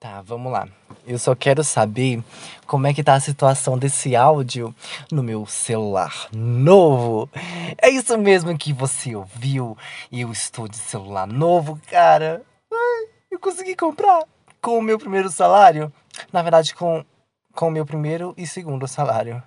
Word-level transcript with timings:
Tá, 0.00 0.22
vamos 0.22 0.50
lá. 0.50 0.66
Eu 1.06 1.18
só 1.18 1.34
quero 1.34 1.62
saber 1.62 2.24
como 2.66 2.86
é 2.86 2.94
que 2.94 3.04
tá 3.04 3.12
a 3.12 3.20
situação 3.20 3.76
desse 3.76 4.16
áudio 4.16 4.74
no 5.12 5.22
meu 5.22 5.44
celular 5.44 6.26
novo. 6.32 7.28
É 7.76 7.90
isso 7.90 8.16
mesmo 8.16 8.56
que 8.56 8.72
você 8.72 9.14
ouviu. 9.14 9.76
Eu 10.10 10.32
estou 10.32 10.66
de 10.66 10.78
celular 10.78 11.26
novo, 11.26 11.78
cara. 11.90 12.42
Ai, 12.72 13.08
eu 13.30 13.38
consegui 13.38 13.76
comprar 13.76 14.24
com 14.62 14.78
o 14.78 14.82
meu 14.82 14.98
primeiro 14.98 15.28
salário. 15.28 15.92
Na 16.32 16.40
verdade, 16.40 16.74
com, 16.74 17.04
com 17.52 17.68
o 17.68 17.70
meu 17.70 17.84
primeiro 17.84 18.32
e 18.38 18.46
segundo 18.46 18.88
salário. 18.88 19.42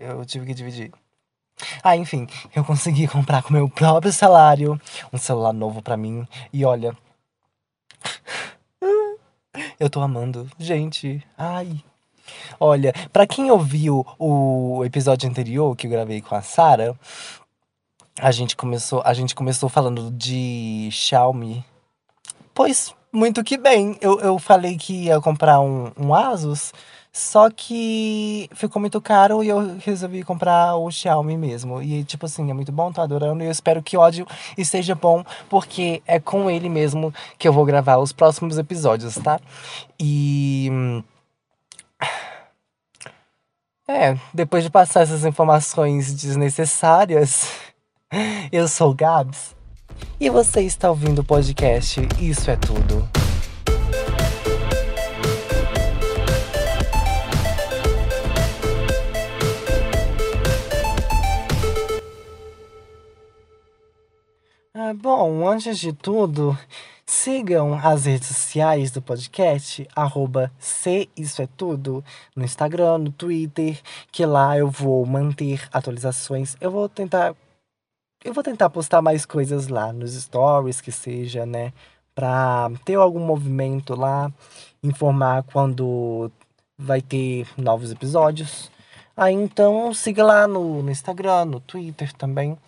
Eu 0.00 0.24
tive 0.24 0.46
que 0.46 0.54
dividir. 0.54 0.92
Ah, 1.82 1.94
enfim, 1.94 2.26
eu 2.56 2.64
consegui 2.64 3.06
comprar 3.06 3.42
com 3.42 3.52
meu 3.52 3.68
próprio 3.68 4.14
salário 4.14 4.80
um 5.12 5.18
celular 5.18 5.52
novo 5.52 5.82
para 5.82 5.94
mim. 5.94 6.26
E 6.50 6.64
olha, 6.64 6.96
eu 9.84 9.90
tô 9.90 10.00
amando. 10.00 10.48
Gente, 10.58 11.22
ai. 11.36 11.82
Olha, 12.58 12.92
para 13.12 13.26
quem 13.26 13.50
ouviu 13.50 14.04
o 14.18 14.82
episódio 14.84 15.28
anterior 15.28 15.76
que 15.76 15.86
eu 15.86 15.90
gravei 15.90 16.22
com 16.22 16.34
a 16.34 16.40
Sara, 16.40 16.98
a 18.18 18.30
gente 18.30 18.56
começou, 18.56 19.02
a 19.04 19.12
gente 19.12 19.34
começou 19.34 19.68
falando 19.68 20.10
de 20.10 20.88
Xiaomi. 20.90 21.62
Pois 22.54 22.94
muito 23.12 23.44
que 23.44 23.58
bem. 23.58 23.98
Eu, 24.00 24.18
eu 24.20 24.38
falei 24.38 24.78
que 24.78 25.04
ia 25.04 25.20
comprar 25.20 25.60
um, 25.60 25.92
um 25.98 26.14
Asus, 26.14 26.72
só 27.16 27.48
que 27.48 28.50
ficou 28.52 28.80
muito 28.80 29.00
caro 29.00 29.40
e 29.44 29.48
eu 29.48 29.78
resolvi 29.78 30.24
comprar 30.24 30.74
o 30.74 30.90
Xiaomi 30.90 31.36
mesmo. 31.36 31.80
E, 31.80 32.02
tipo 32.02 32.26
assim, 32.26 32.50
é 32.50 32.52
muito 32.52 32.72
bom, 32.72 32.90
tô 32.90 33.00
adorando. 33.00 33.40
E 33.44 33.46
eu 33.46 33.52
espero 33.52 33.80
que 33.80 33.96
o 33.96 34.02
áudio 34.02 34.26
esteja 34.58 34.96
bom, 34.96 35.24
porque 35.48 36.02
é 36.08 36.18
com 36.18 36.50
ele 36.50 36.68
mesmo 36.68 37.14
que 37.38 37.46
eu 37.46 37.52
vou 37.52 37.64
gravar 37.64 37.98
os 37.98 38.12
próximos 38.12 38.58
episódios, 38.58 39.14
tá? 39.14 39.38
E. 39.96 40.68
É, 43.86 44.18
depois 44.32 44.64
de 44.64 44.70
passar 44.70 45.02
essas 45.02 45.24
informações 45.24 46.12
desnecessárias, 46.12 47.48
eu 48.50 48.66
sou 48.66 48.90
o 48.90 48.94
Gabs. 48.94 49.54
E 50.18 50.28
você 50.28 50.62
está 50.62 50.90
ouvindo 50.90 51.20
o 51.20 51.24
podcast 51.24 52.00
Isso 52.18 52.50
é 52.50 52.56
Tudo. 52.56 53.23
Ah, 64.76 64.92
bom, 64.92 65.46
antes 65.48 65.78
de 65.78 65.92
tudo, 65.92 66.58
sigam 67.06 67.74
as 67.74 68.06
redes 68.06 68.26
sociais 68.26 68.90
do 68.90 69.00
podcast, 69.00 69.86
arroba 69.94 70.50
isso 71.16 71.40
é 71.40 71.46
tudo, 71.46 72.04
no 72.34 72.44
Instagram, 72.44 72.98
no 72.98 73.12
Twitter, 73.12 73.80
que 74.10 74.26
lá 74.26 74.58
eu 74.58 74.68
vou 74.68 75.06
manter 75.06 75.62
atualizações. 75.72 76.56
Eu 76.60 76.72
vou 76.72 76.88
tentar. 76.88 77.36
Eu 78.24 78.34
vou 78.34 78.42
tentar 78.42 78.68
postar 78.68 79.00
mais 79.00 79.24
coisas 79.24 79.68
lá 79.68 79.92
nos 79.92 80.12
stories, 80.14 80.80
que 80.80 80.90
seja, 80.90 81.46
né? 81.46 81.72
Pra 82.12 82.68
ter 82.84 82.96
algum 82.96 83.20
movimento 83.20 83.94
lá, 83.94 84.32
informar 84.82 85.44
quando 85.44 86.32
vai 86.76 87.00
ter 87.00 87.46
novos 87.56 87.92
episódios. 87.92 88.72
Aí 89.16 89.34
então 89.34 89.94
siga 89.94 90.24
lá 90.24 90.48
no, 90.48 90.82
no 90.82 90.90
Instagram, 90.90 91.44
no 91.44 91.60
Twitter 91.60 92.12
também 92.14 92.58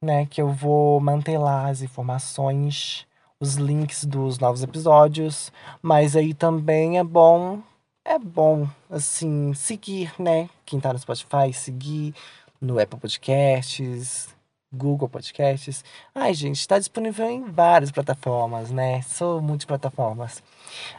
né? 0.00 0.26
Que 0.26 0.40
eu 0.42 0.50
vou 0.50 1.00
manter 1.00 1.38
lá 1.38 1.68
as 1.68 1.82
informações, 1.82 3.06
os 3.40 3.54
links 3.54 4.04
dos 4.04 4.38
novos 4.38 4.62
episódios. 4.62 5.52
Mas 5.82 6.16
aí 6.16 6.34
também 6.34 6.98
é 6.98 7.04
bom, 7.04 7.60
é 8.04 8.18
bom, 8.18 8.68
assim, 8.90 9.52
seguir, 9.54 10.12
né? 10.18 10.48
Quem 10.64 10.80
tá 10.80 10.92
no 10.92 10.98
Spotify, 10.98 11.52
seguir 11.52 12.14
no 12.60 12.78
Apple 12.78 12.98
Podcasts, 12.98 14.34
Google 14.72 15.08
Podcasts. 15.08 15.84
Ai, 16.14 16.34
gente, 16.34 16.60
está 16.60 16.78
disponível 16.78 17.28
em 17.30 17.44
várias 17.44 17.90
plataformas, 17.90 18.70
né? 18.70 19.02
Sou 19.02 19.40
multiplataformas. 19.40 20.42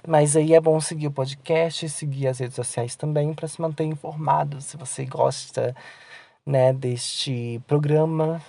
Mas 0.08 0.36
aí 0.36 0.54
é 0.54 0.62
bom 0.62 0.80
seguir 0.80 1.08
o 1.08 1.12
podcast, 1.12 1.88
seguir 1.90 2.28
as 2.28 2.40
redes 2.40 2.56
sociais 2.56 2.96
também 2.96 3.34
para 3.34 3.48
se 3.48 3.62
manter 3.62 3.84
informado. 3.86 4.62
Se 4.62 4.78
você 4.78 5.06
gosta, 5.06 5.76
né, 6.46 6.74
deste 6.74 7.62
programa, 7.68 8.42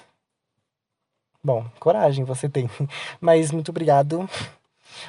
Bom, 1.43 1.65
coragem 1.79 2.25
você 2.25 2.49
tem. 2.49 2.69
Mas 3.21 3.53
muito 3.53 3.71
obrigado 3.71 4.29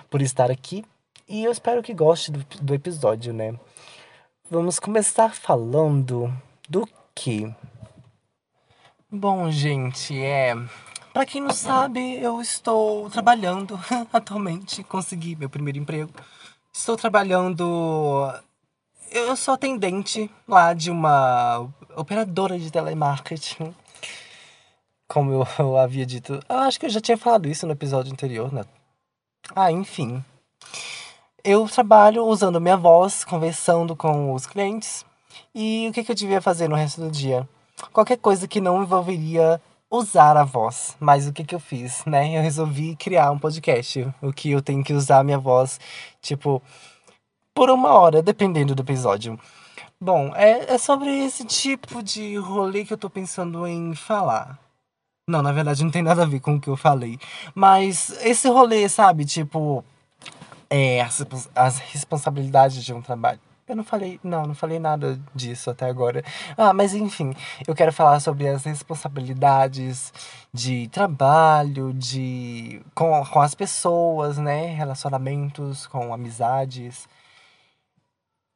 por 0.10 0.22
estar 0.22 0.52
aqui 0.52 0.86
e 1.28 1.44
eu 1.44 1.52
espero 1.52 1.82
que 1.82 1.94
goste 1.94 2.32
do, 2.32 2.46
do 2.62 2.74
episódio, 2.74 3.34
né? 3.34 3.54
Vamos 4.50 4.80
começar 4.80 5.34
falando 5.34 6.32
do 6.68 6.88
que? 7.14 7.54
Bom, 9.12 9.50
gente, 9.50 10.20
é. 10.20 10.56
Para 11.12 11.26
quem 11.26 11.42
não 11.42 11.52
sabe, 11.52 12.22
eu 12.22 12.40
estou 12.40 13.10
trabalhando 13.10 13.80
atualmente, 14.14 14.84
consegui 14.84 15.36
meu 15.36 15.50
primeiro 15.50 15.80
emprego. 15.80 16.12
Estou 16.72 16.96
trabalhando. 16.96 18.32
Eu 19.12 19.36
sou 19.36 19.56
atendente 19.56 20.30
lá 20.48 20.74
de 20.74 20.92
uma 20.92 21.68
operadora 21.96 22.58
de 22.60 22.72
telemarketing 22.72 23.74
como 25.10 25.32
eu, 25.34 25.48
eu 25.60 25.76
havia 25.76 26.06
dito. 26.06 26.40
Eu 26.48 26.58
acho 26.60 26.80
que 26.80 26.86
eu 26.86 26.90
já 26.90 27.02
tinha 27.02 27.18
falado 27.18 27.50
isso 27.50 27.66
no 27.66 27.74
episódio 27.74 28.14
anterior, 28.14 28.54
né? 28.54 28.64
Ah, 29.54 29.72
enfim. 29.72 30.24
Eu 31.44 31.68
trabalho 31.68 32.26
usando 32.26 32.62
minha 32.62 32.78
voz, 32.78 33.26
conversando 33.26 33.96
com 33.96 34.34
os 34.34 34.46
clientes. 34.46 35.06
E 35.54 35.88
o 35.90 35.94
que, 35.94 36.04
que 36.04 36.12
eu 36.12 36.16
devia 36.16 36.42
fazer 36.42 36.70
no 36.70 36.76
resto 36.76 37.02
do 37.02 37.10
dia? 37.10 37.48
Qualquer 37.92 38.18
coisa 38.18 38.48
que 38.48 38.62
não 38.62 38.84
envolveria 38.84 39.60
usar 39.90 40.38
a 40.38 40.44
voz. 40.44 40.96
Mas 41.00 41.28
o 41.28 41.34
que, 41.34 41.44
que 41.44 41.56
eu 41.56 41.60
fiz, 41.60 42.06
né? 42.06 42.38
Eu 42.38 42.42
resolvi 42.42 42.96
criar 42.96 43.32
um 43.32 43.40
podcast. 43.40 44.08
O 44.22 44.32
que 44.32 44.52
eu 44.52 44.62
tenho 44.62 44.84
que 44.84 44.94
usar 44.94 45.20
a 45.20 45.24
minha 45.24 45.40
voz, 45.40 45.80
tipo, 46.22 46.62
por 47.54 47.70
uma 47.70 47.94
hora, 47.94 48.22
dependendo 48.22 48.76
do 48.76 48.84
episódio. 48.84 49.40
Bom, 50.00 50.34
é, 50.36 50.76
é 50.76 50.78
sobre 50.78 51.10
esse 51.26 51.44
tipo 51.46 52.04
de 52.04 52.38
rolê 52.38 52.86
que 52.86 52.94
eu 52.94 52.98
tô 52.98 53.10
pensando 53.10 53.66
em 53.66 53.96
falar. 53.96 54.60
Não, 55.30 55.44
na 55.44 55.52
verdade 55.52 55.84
não 55.84 55.92
tem 55.92 56.02
nada 56.02 56.24
a 56.24 56.26
ver 56.26 56.40
com 56.40 56.56
o 56.56 56.60
que 56.60 56.70
eu 56.70 56.76
falei. 56.76 57.20
Mas 57.54 58.10
esse 58.24 58.50
rolê, 58.50 58.90
sabe? 58.90 59.26
Tipo, 59.26 59.84
é, 60.70 61.02
as, 61.02 61.24
as 61.56 61.78
responsabilidades 61.78 62.84
de 62.84 62.94
um 62.94 63.02
trabalho. 63.02 63.40
Eu 63.68 63.76
não 63.76 63.84
falei, 63.84 64.20
não, 64.24 64.48
não 64.48 64.56
falei 64.56 64.80
nada 64.80 65.20
disso 65.36 65.70
até 65.70 65.86
agora. 65.86 66.24
Ah, 66.58 66.74
mas 66.74 66.96
enfim, 66.96 67.36
eu 67.68 67.76
quero 67.76 67.94
falar 67.94 68.20
sobre 68.20 68.48
as 68.48 68.64
responsabilidades 68.64 70.12
de 70.52 70.88
trabalho, 70.88 71.94
de 71.94 72.82
com, 72.96 73.24
com 73.26 73.40
as 73.40 73.54
pessoas, 73.54 74.40
né, 74.40 74.74
relacionamentos, 74.74 75.86
com 75.86 76.12
amizades. 76.12 77.08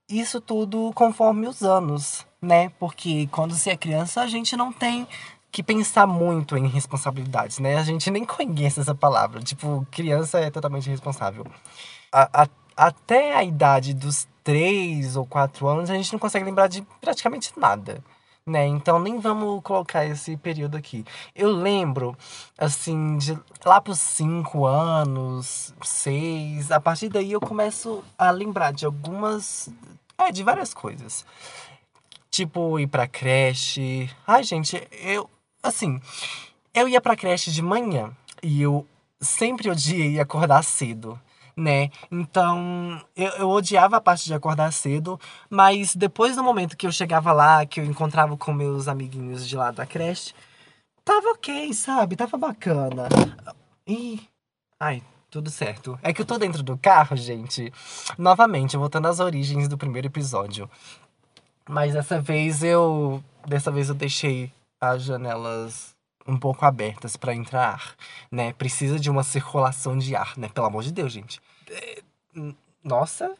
Isso 0.10 0.42
tudo 0.42 0.92
conforme 0.96 1.48
os 1.48 1.62
anos, 1.62 2.26
né? 2.42 2.70
Porque 2.80 3.28
quando 3.32 3.54
se 3.54 3.70
é 3.70 3.78
criança, 3.78 4.22
a 4.22 4.28
gente 4.28 4.58
não 4.58 4.72
tem 4.74 5.08
que 5.54 5.62
pensar 5.62 6.08
muito 6.08 6.58
em 6.58 6.68
responsabilidades, 6.68 7.60
né? 7.60 7.78
A 7.78 7.84
gente 7.84 8.10
nem 8.10 8.26
conhece 8.26 8.80
essa 8.80 8.96
palavra. 8.96 9.40
Tipo, 9.40 9.88
criança 9.92 10.40
é 10.40 10.50
totalmente 10.50 10.90
responsável. 10.90 11.46
A, 12.12 12.42
a, 12.42 12.48
até 12.76 13.36
a 13.36 13.44
idade 13.44 13.94
dos 13.94 14.28
três 14.44 15.16
ou 15.16 15.28
quatro 15.28 15.68
anos, 15.68 15.92
a 15.92 15.94
gente 15.94 16.12
não 16.12 16.20
consegue 16.20 16.44
lembrar 16.44 16.68
de 16.68 16.82
praticamente 17.00 17.54
nada. 17.56 18.04
Né? 18.44 18.66
Então 18.66 18.98
nem 19.00 19.20
vamos 19.20 19.62
colocar 19.64 20.04
esse 20.04 20.36
período 20.36 20.76
aqui. 20.76 21.06
Eu 21.36 21.52
lembro, 21.52 22.18
assim, 22.58 23.16
de 23.18 23.40
lá 23.64 23.80
para 23.80 23.94
os 23.94 24.00
cinco 24.00 24.66
anos, 24.66 25.72
seis, 25.84 26.72
a 26.72 26.82
partir 26.82 27.10
daí 27.10 27.32
eu 27.32 27.40
começo 27.40 28.04
a 28.18 28.32
lembrar 28.32 28.74
de 28.74 28.88
algumas. 28.88 29.70
É, 30.18 30.32
de 30.32 30.42
várias 30.42 30.74
coisas. 30.74 31.24
Tipo, 32.32 32.80
ir 32.80 32.88
pra 32.88 33.08
creche. 33.08 34.10
Ai, 34.26 34.44
gente, 34.44 34.82
eu, 34.92 35.30
Assim, 35.64 36.02
eu 36.74 36.90
ia 36.90 37.00
pra 37.00 37.16
creche 37.16 37.50
de 37.50 37.62
manhã 37.62 38.12
e 38.42 38.62
eu 38.62 38.86
sempre 39.22 39.70
odiei 39.70 40.20
acordar 40.20 40.62
cedo, 40.62 41.18
né? 41.56 41.90
Então, 42.12 43.02
eu, 43.16 43.30
eu 43.32 43.50
odiava 43.50 43.96
a 43.96 44.02
parte 44.02 44.26
de 44.26 44.34
acordar 44.34 44.74
cedo, 44.74 45.18
mas 45.50 45.96
depois 45.96 46.36
do 46.36 46.44
momento 46.44 46.76
que 46.76 46.86
eu 46.86 46.92
chegava 46.92 47.32
lá, 47.32 47.66
que 47.66 47.80
eu 47.80 47.86
encontrava 47.86 48.36
com 48.36 48.52
meus 48.52 48.90
amiguinhos 48.90 49.48
de 49.48 49.56
lá 49.56 49.72
da 49.72 49.86
creche, 49.86 50.34
tava 51.06 51.30
ok, 51.30 51.74
sabe? 51.74 52.18
Tava 52.18 52.38
bacana. 52.38 53.08
E. 53.88 54.20
Ai, 54.78 55.02
tudo 55.30 55.50
certo. 55.50 55.98
É 56.04 56.12
que 56.12 56.22
eu 56.22 56.26
tô 56.26 56.38
dentro 56.38 56.62
do 56.62 56.78
carro, 56.78 57.16
gente. 57.16 57.72
Novamente, 58.18 58.76
voltando 58.76 59.08
às 59.08 59.22
origens 59.22 59.70
do 59.70 59.78
primeiro 59.78 60.08
episódio. 60.08 60.70
Mas 61.70 61.94
dessa 61.94 62.20
vez 62.20 62.62
eu. 62.64 63.24
Dessa 63.48 63.72
vez 63.72 63.88
eu 63.88 63.96
deixei 63.96 64.52
as 64.92 65.04
janelas 65.04 65.96
um 66.28 66.38
pouco 66.38 66.66
abertas 66.66 67.18
para 67.18 67.36
entrar 67.36 67.74
ar, 67.74 67.96
né? 68.32 68.54
Precisa 68.54 69.00
de 69.00 69.10
uma 69.10 69.24
circulação 69.24 69.98
de 69.98 70.16
ar, 70.16 70.38
né? 70.38 70.50
Pelo 70.50 70.68
amor 70.68 70.84
de 70.84 70.92
Deus, 70.92 71.12
gente. 71.12 71.42
É, 71.70 72.02
Nossa. 72.84 73.34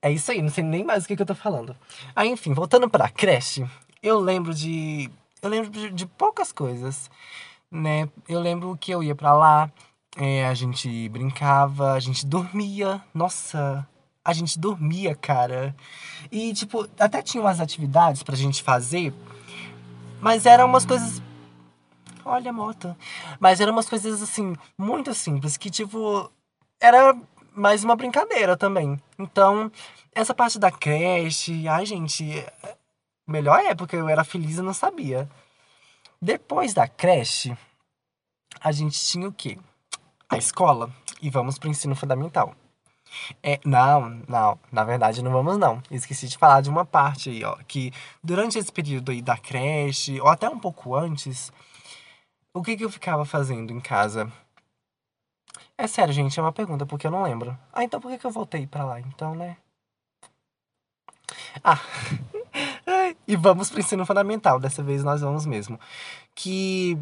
É 0.00 0.10
isso 0.10 0.30
aí, 0.30 0.40
não 0.40 0.50
sei 0.50 0.62
nem 0.62 0.84
mais 0.84 1.04
o 1.04 1.08
que, 1.08 1.16
que 1.16 1.22
eu 1.22 1.26
tô 1.26 1.34
falando. 1.34 1.76
Aí, 2.14 2.28
enfim, 2.28 2.52
voltando 2.52 2.88
pra 2.88 3.08
creche, 3.08 3.68
eu 4.02 4.20
lembro 4.20 4.54
de. 4.54 5.10
Eu 5.42 5.50
lembro 5.50 5.70
de, 5.70 5.90
de 5.90 6.06
poucas 6.06 6.52
coisas, 6.52 7.10
né? 7.70 8.08
Eu 8.28 8.40
lembro 8.40 8.76
que 8.76 8.92
eu 8.92 9.02
ia 9.02 9.14
pra 9.14 9.32
lá, 9.32 9.70
é, 10.16 10.46
a 10.46 10.54
gente 10.54 11.08
brincava, 11.08 11.92
a 11.92 12.00
gente 12.00 12.24
dormia. 12.24 13.02
Nossa, 13.12 13.86
a 14.24 14.32
gente 14.32 14.58
dormia, 14.58 15.14
cara. 15.14 15.74
E, 16.30 16.52
tipo, 16.54 16.88
até 16.98 17.22
tinha 17.22 17.42
umas 17.42 17.60
atividades 17.60 18.22
pra 18.22 18.36
gente 18.36 18.62
fazer, 18.62 19.12
mas 20.26 20.44
eram 20.44 20.66
umas 20.66 20.84
coisas. 20.84 21.22
Olha 22.24 22.50
a 22.50 22.52
moto. 22.52 22.96
Mas 23.38 23.60
eram 23.60 23.72
umas 23.72 23.88
coisas, 23.88 24.20
assim, 24.20 24.56
muito 24.76 25.14
simples, 25.14 25.56
que, 25.56 25.70
tipo, 25.70 26.28
era 26.80 27.16
mais 27.54 27.84
uma 27.84 27.94
brincadeira 27.94 28.56
também. 28.56 29.00
Então, 29.16 29.70
essa 30.12 30.34
parte 30.34 30.58
da 30.58 30.68
creche, 30.68 31.68
ai, 31.68 31.86
gente, 31.86 32.44
melhor 33.24 33.60
época, 33.60 33.96
eu 33.96 34.08
era 34.08 34.24
feliz 34.24 34.58
e 34.58 34.62
não 34.62 34.74
sabia. 34.74 35.30
Depois 36.20 36.74
da 36.74 36.88
creche, 36.88 37.56
a 38.60 38.72
gente 38.72 39.00
tinha 39.00 39.28
o 39.28 39.32
quê? 39.32 39.56
A 40.28 40.36
escola. 40.36 40.92
E 41.22 41.30
vamos 41.30 41.56
pro 41.56 41.70
ensino 41.70 41.94
fundamental. 41.94 42.52
É, 43.42 43.60
não, 43.64 44.22
não, 44.28 44.58
na 44.70 44.84
verdade 44.84 45.22
não 45.22 45.32
vamos 45.32 45.56
não. 45.56 45.82
Esqueci 45.90 46.28
de 46.28 46.38
falar 46.38 46.60
de 46.60 46.70
uma 46.70 46.84
parte 46.84 47.30
aí, 47.30 47.44
ó, 47.44 47.56
que 47.66 47.92
durante 48.22 48.58
esse 48.58 48.72
período 48.72 49.10
aí 49.10 49.22
da 49.22 49.36
creche, 49.36 50.20
ou 50.20 50.28
até 50.28 50.48
um 50.48 50.58
pouco 50.58 50.94
antes, 50.94 51.52
o 52.52 52.62
que 52.62 52.76
que 52.76 52.84
eu 52.84 52.90
ficava 52.90 53.24
fazendo 53.24 53.72
em 53.72 53.80
casa? 53.80 54.30
É 55.78 55.86
sério, 55.86 56.12
gente, 56.12 56.38
é 56.38 56.42
uma 56.42 56.52
pergunta, 56.52 56.86
porque 56.86 57.06
eu 57.06 57.10
não 57.10 57.22
lembro. 57.22 57.56
Ah, 57.72 57.84
então 57.84 58.00
por 58.00 58.10
que, 58.10 58.18
que 58.18 58.26
eu 58.26 58.30
voltei 58.30 58.66
pra 58.66 58.84
lá? 58.84 59.00
Então, 59.00 59.34
né? 59.34 59.56
Ah, 61.62 61.80
e 63.26 63.36
vamos 63.36 63.70
pro 63.70 63.80
ensino 63.80 64.06
fundamental. 64.06 64.58
Dessa 64.58 64.82
vez 64.82 65.04
nós 65.04 65.20
vamos 65.20 65.44
mesmo. 65.46 65.78
Que 66.34 66.98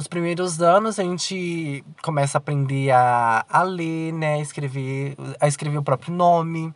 nos 0.00 0.08
primeiros 0.08 0.62
anos 0.62 0.98
a 0.98 1.02
gente 1.02 1.84
começa 2.02 2.38
a 2.38 2.40
aprender 2.40 2.90
a, 2.90 3.44
a 3.46 3.62
ler, 3.62 4.14
né? 4.14 4.40
Escrever, 4.40 5.14
a 5.38 5.46
escrever 5.46 5.76
o 5.76 5.82
próprio 5.82 6.14
nome. 6.14 6.74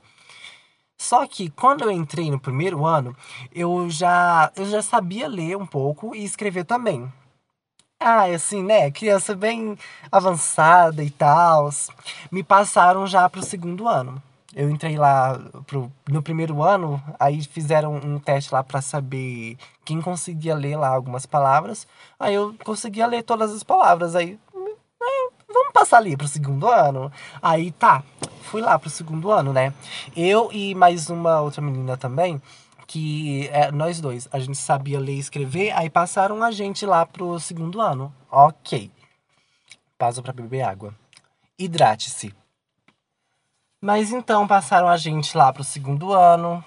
Só 0.99 1.27
que 1.27 1.49
quando 1.49 1.85
eu 1.85 1.91
entrei 1.91 2.31
no 2.31 2.39
primeiro 2.39 2.85
ano, 2.85 3.17
eu 3.51 3.89
já, 3.89 4.53
eu 4.55 4.67
já 4.67 4.83
sabia 4.83 5.27
ler 5.27 5.57
um 5.57 5.65
pouco 5.65 6.15
e 6.15 6.23
escrever 6.23 6.65
também. 6.65 7.11
Ah, 7.99 8.25
assim, 8.25 8.63
né? 8.63 8.91
Criança 8.91 9.35
bem 9.35 9.75
avançada 10.13 11.03
e 11.03 11.09
tal. 11.09 11.71
Me 12.31 12.43
passaram 12.43 13.07
já 13.07 13.27
pro 13.31 13.43
segundo 13.43 13.89
ano. 13.89 14.23
Eu 14.55 14.71
entrei 14.71 14.97
lá 14.97 15.39
pro, 15.67 15.91
no 16.09 16.23
primeiro 16.23 16.63
ano, 16.63 17.03
aí 17.19 17.43
fizeram 17.43 17.97
um 17.97 18.19
teste 18.19 18.53
lá 18.53 18.63
para 18.63 18.81
saber 18.81 19.57
quem 19.85 20.01
conseguia 20.01 20.55
ler 20.55 20.77
lá 20.77 20.89
algumas 20.89 21.27
palavras. 21.27 21.87
Aí 22.19 22.35
eu 22.35 22.55
conseguia 22.65 23.07
ler 23.07 23.23
todas 23.23 23.53
as 23.53 23.63
palavras. 23.63 24.15
Aí, 24.15 24.39
ah, 24.55 25.31
vamos 25.49 25.73
passar 25.73 25.99
ali 25.99 26.17
pro 26.17 26.29
segundo 26.29 26.69
ano? 26.69 27.11
Aí 27.43 27.73
tá, 27.73 28.03
fui 28.43 28.63
lá 28.63 28.79
pro 28.79 28.89
segundo 28.89 29.31
ano, 29.31 29.53
né? 29.53 29.75
Eu 30.17 30.51
e 30.53 30.75
mais 30.75 31.11
uma 31.11 31.41
outra 31.41 31.61
menina 31.61 31.97
também 31.97 32.41
que 32.87 33.49
é, 33.49 33.73
nós 33.73 34.01
dois, 34.01 34.29
a 34.31 34.39
gente 34.39 34.59
sabia 34.59 35.01
ler 35.01 35.15
e 35.15 35.19
escrever, 35.19 35.73
aí 35.73 35.89
passaram 35.89 36.43
a 36.43 36.51
gente 36.51 36.85
lá 36.85 37.05
pro 37.07 37.41
segundo 37.41 37.81
ano. 37.81 38.15
Ok. 38.31 38.91
Pausa 39.99 40.23
para 40.23 40.33
beber 40.33 40.63
água. 40.63 40.95
Hidrate-se. 41.59 42.35
Mas 43.85 44.13
então 44.13 44.47
passaram 44.47 44.89
a 44.89 44.97
gente 44.97 45.37
lá 45.37 45.53
pro 45.53 45.63
segundo 45.63 46.15
ano. 46.15 46.65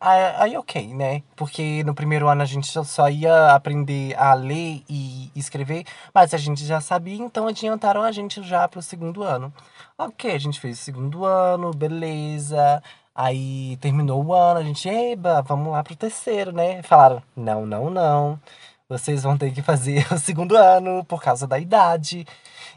Aí, 0.00 0.56
ok, 0.56 0.94
né? 0.94 1.22
Porque 1.36 1.84
no 1.84 1.94
primeiro 1.94 2.26
ano 2.26 2.40
a 2.40 2.46
gente 2.46 2.66
só 2.86 3.06
ia 3.10 3.54
aprender 3.54 4.14
a 4.18 4.32
ler 4.32 4.82
e 4.88 5.30
escrever, 5.36 5.84
mas 6.14 6.32
a 6.32 6.38
gente 6.38 6.64
já 6.64 6.80
sabia, 6.80 7.22
então 7.22 7.46
adiantaram 7.48 8.02
a 8.02 8.10
gente 8.10 8.42
já 8.42 8.66
pro 8.66 8.80
segundo 8.80 9.22
ano. 9.22 9.52
Ok, 9.98 10.30
a 10.30 10.38
gente 10.38 10.58
fez 10.58 10.80
o 10.80 10.82
segundo 10.82 11.26
ano, 11.26 11.70
beleza. 11.70 12.82
Aí 13.14 13.76
terminou 13.76 14.24
o 14.24 14.32
ano, 14.32 14.60
a 14.60 14.62
gente, 14.64 14.88
eba, 14.88 15.42
vamos 15.42 15.70
lá 15.70 15.84
pro 15.84 15.94
terceiro, 15.94 16.50
né? 16.50 16.82
Falaram, 16.82 17.22
não, 17.36 17.66
não, 17.66 17.90
não. 17.90 18.40
Vocês 18.88 19.22
vão 19.22 19.36
ter 19.36 19.52
que 19.52 19.60
fazer 19.60 20.06
o 20.12 20.18
segundo 20.18 20.56
ano 20.56 21.04
por 21.04 21.22
causa 21.22 21.46
da 21.46 21.58
idade. 21.58 22.26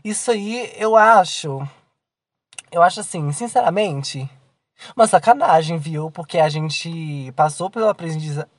Isso 0.04 0.30
aí 0.31 0.74
eu 0.78 0.98
acho. 0.98 1.66
Eu 2.72 2.84
acho 2.84 3.00
assim, 3.00 3.31
sinceramente, 3.31 4.30
uma 4.96 5.08
sacanagem, 5.08 5.78
viu? 5.78 6.12
Porque 6.12 6.38
a 6.38 6.50
gente 6.50 7.31
passou 7.36 7.69
pelo 7.69 7.90
aprendizado. 7.90 8.50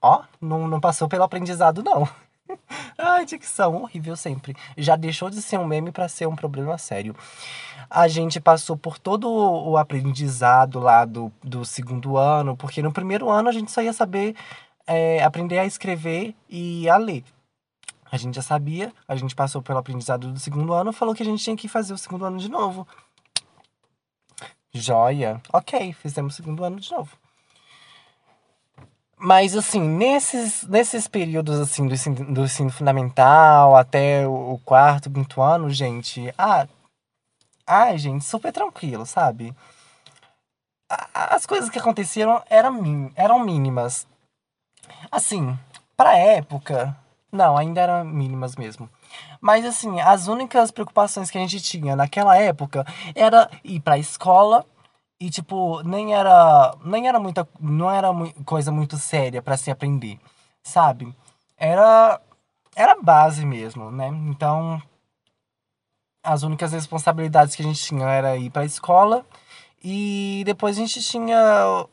Ó, 0.00 0.22
não, 0.40 0.68
não 0.68 0.80
passou 0.80 1.08
pelo 1.08 1.24
aprendizado, 1.24 1.82
não. 1.82 2.08
Ai, 2.96 3.24
dicção 3.24 3.82
horrível 3.82 4.16
sempre. 4.16 4.54
Já 4.76 4.96
deixou 4.96 5.28
de 5.30 5.42
ser 5.42 5.58
um 5.58 5.66
meme 5.66 5.90
para 5.90 6.08
ser 6.08 6.26
um 6.26 6.36
problema 6.36 6.78
sério. 6.78 7.14
A 7.88 8.08
gente 8.08 8.40
passou 8.40 8.76
por 8.76 8.98
todo 8.98 9.28
o 9.28 9.76
aprendizado 9.76 10.80
lá 10.80 11.04
do, 11.04 11.32
do 11.42 11.64
segundo 11.64 12.16
ano, 12.16 12.56
porque 12.56 12.82
no 12.82 12.92
primeiro 12.92 13.28
ano 13.30 13.48
a 13.48 13.52
gente 13.52 13.70
só 13.70 13.82
ia 13.82 13.92
saber 13.92 14.34
é, 14.86 15.22
aprender 15.22 15.58
a 15.58 15.66
escrever 15.66 16.34
e 16.48 16.88
a 16.88 16.96
ler. 16.96 17.24
A 18.10 18.16
gente 18.16 18.34
já 18.36 18.42
sabia, 18.42 18.92
a 19.06 19.16
gente 19.16 19.34
passou 19.34 19.60
pelo 19.60 19.78
aprendizado 19.78 20.32
do 20.32 20.38
segundo 20.38 20.72
ano, 20.72 20.92
falou 20.92 21.14
que 21.14 21.22
a 21.22 21.26
gente 21.26 21.42
tinha 21.42 21.56
que 21.56 21.68
fazer 21.68 21.92
o 21.92 21.98
segundo 21.98 22.24
ano 22.24 22.38
de 22.38 22.48
novo. 22.48 22.86
Joia. 24.72 25.40
Ok, 25.52 25.92
fizemos 25.94 26.34
o 26.34 26.36
segundo 26.36 26.64
ano 26.64 26.78
de 26.78 26.90
novo. 26.90 27.16
Mas, 29.18 29.56
assim, 29.56 29.80
nesses, 29.80 30.64
nesses 30.64 31.08
períodos, 31.08 31.58
assim, 31.58 31.86
do 31.86 31.94
ensino, 31.94 32.34
do 32.34 32.44
ensino 32.44 32.70
fundamental 32.70 33.74
até 33.74 34.26
o 34.26 34.60
quarto, 34.64 35.10
quinto 35.10 35.40
ano, 35.40 35.70
gente, 35.70 36.32
ah, 36.36 36.68
ai, 37.66 37.96
gente, 37.96 38.24
super 38.24 38.52
tranquilo, 38.52 39.06
sabe? 39.06 39.54
As 41.14 41.46
coisas 41.46 41.70
que 41.70 41.78
aconteceram 41.78 42.42
eram, 42.48 43.10
eram 43.16 43.38
mínimas. 43.40 44.06
Assim, 45.10 45.58
pra 45.96 46.16
época, 46.16 46.94
não, 47.36 47.56
ainda 47.56 47.80
eram 47.80 48.04
mínimas 48.04 48.56
mesmo. 48.56 48.88
Mas, 49.40 49.64
assim, 49.64 50.00
as 50.00 50.26
únicas 50.26 50.70
preocupações 50.70 51.30
que 51.30 51.38
a 51.38 51.40
gente 51.40 51.60
tinha 51.60 51.94
naquela 51.94 52.36
época 52.36 52.84
era 53.14 53.50
ir 53.62 53.80
pra 53.80 53.98
escola 53.98 54.66
e, 55.20 55.30
tipo, 55.30 55.82
nem 55.82 56.14
era. 56.14 56.74
Nem 56.84 57.08
era 57.08 57.20
muita. 57.20 57.48
Não 57.60 57.90
era 57.90 58.08
coisa 58.44 58.72
muito 58.72 58.96
séria 58.96 59.40
para 59.42 59.56
se 59.56 59.70
aprender, 59.70 60.18
sabe? 60.62 61.14
Era. 61.56 62.20
Era 62.74 63.00
base 63.00 63.46
mesmo, 63.46 63.90
né? 63.90 64.08
Então. 64.08 64.82
As 66.24 66.42
únicas 66.42 66.72
responsabilidades 66.72 67.54
que 67.54 67.62
a 67.62 67.64
gente 67.64 67.80
tinha 67.82 68.06
era 68.08 68.36
ir 68.36 68.50
pra 68.50 68.64
escola. 68.64 69.24
E 69.82 70.42
depois 70.44 70.76
a 70.76 70.80
gente 70.80 71.00
tinha 71.00 71.38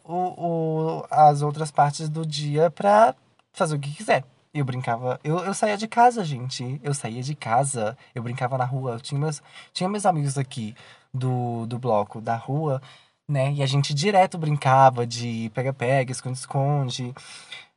o, 0.04 0.16
o, 0.16 1.06
as 1.12 1.44
outras 1.44 1.70
partes 1.70 2.10
do 2.10 2.26
dia 2.26 2.72
pra 2.72 3.14
fazer 3.52 3.76
o 3.76 3.80
que 3.80 3.94
quiser. 3.94 4.24
Eu 4.54 4.64
brincava. 4.66 5.20
Eu, 5.24 5.40
eu 5.40 5.54
saía 5.54 5.78
de 5.78 5.88
casa, 5.88 6.24
gente. 6.24 6.80
Eu 6.84 6.94
saía 6.94 7.24
de 7.24 7.36
casa. 7.36 7.98
Eu 8.14 8.22
brincava 8.24 8.58
na 8.58 8.66
rua. 8.66 8.94
Eu 8.94 9.00
tinha 9.00 9.20
meus, 9.20 9.42
tinha 9.74 9.90
meus 9.90 10.06
amigos 10.06 10.38
aqui 10.38 10.76
do, 11.14 11.66
do 11.66 11.80
bloco 11.80 12.22
da 12.22 12.36
rua 12.36 12.82
né? 13.28 13.52
E 13.54 13.64
a 13.64 13.66
gente 13.66 13.94
direto 13.94 14.38
brincava 14.38 15.06
de 15.08 15.52
pega-pega, 15.54 16.12
esconde-esconde, 16.12 17.14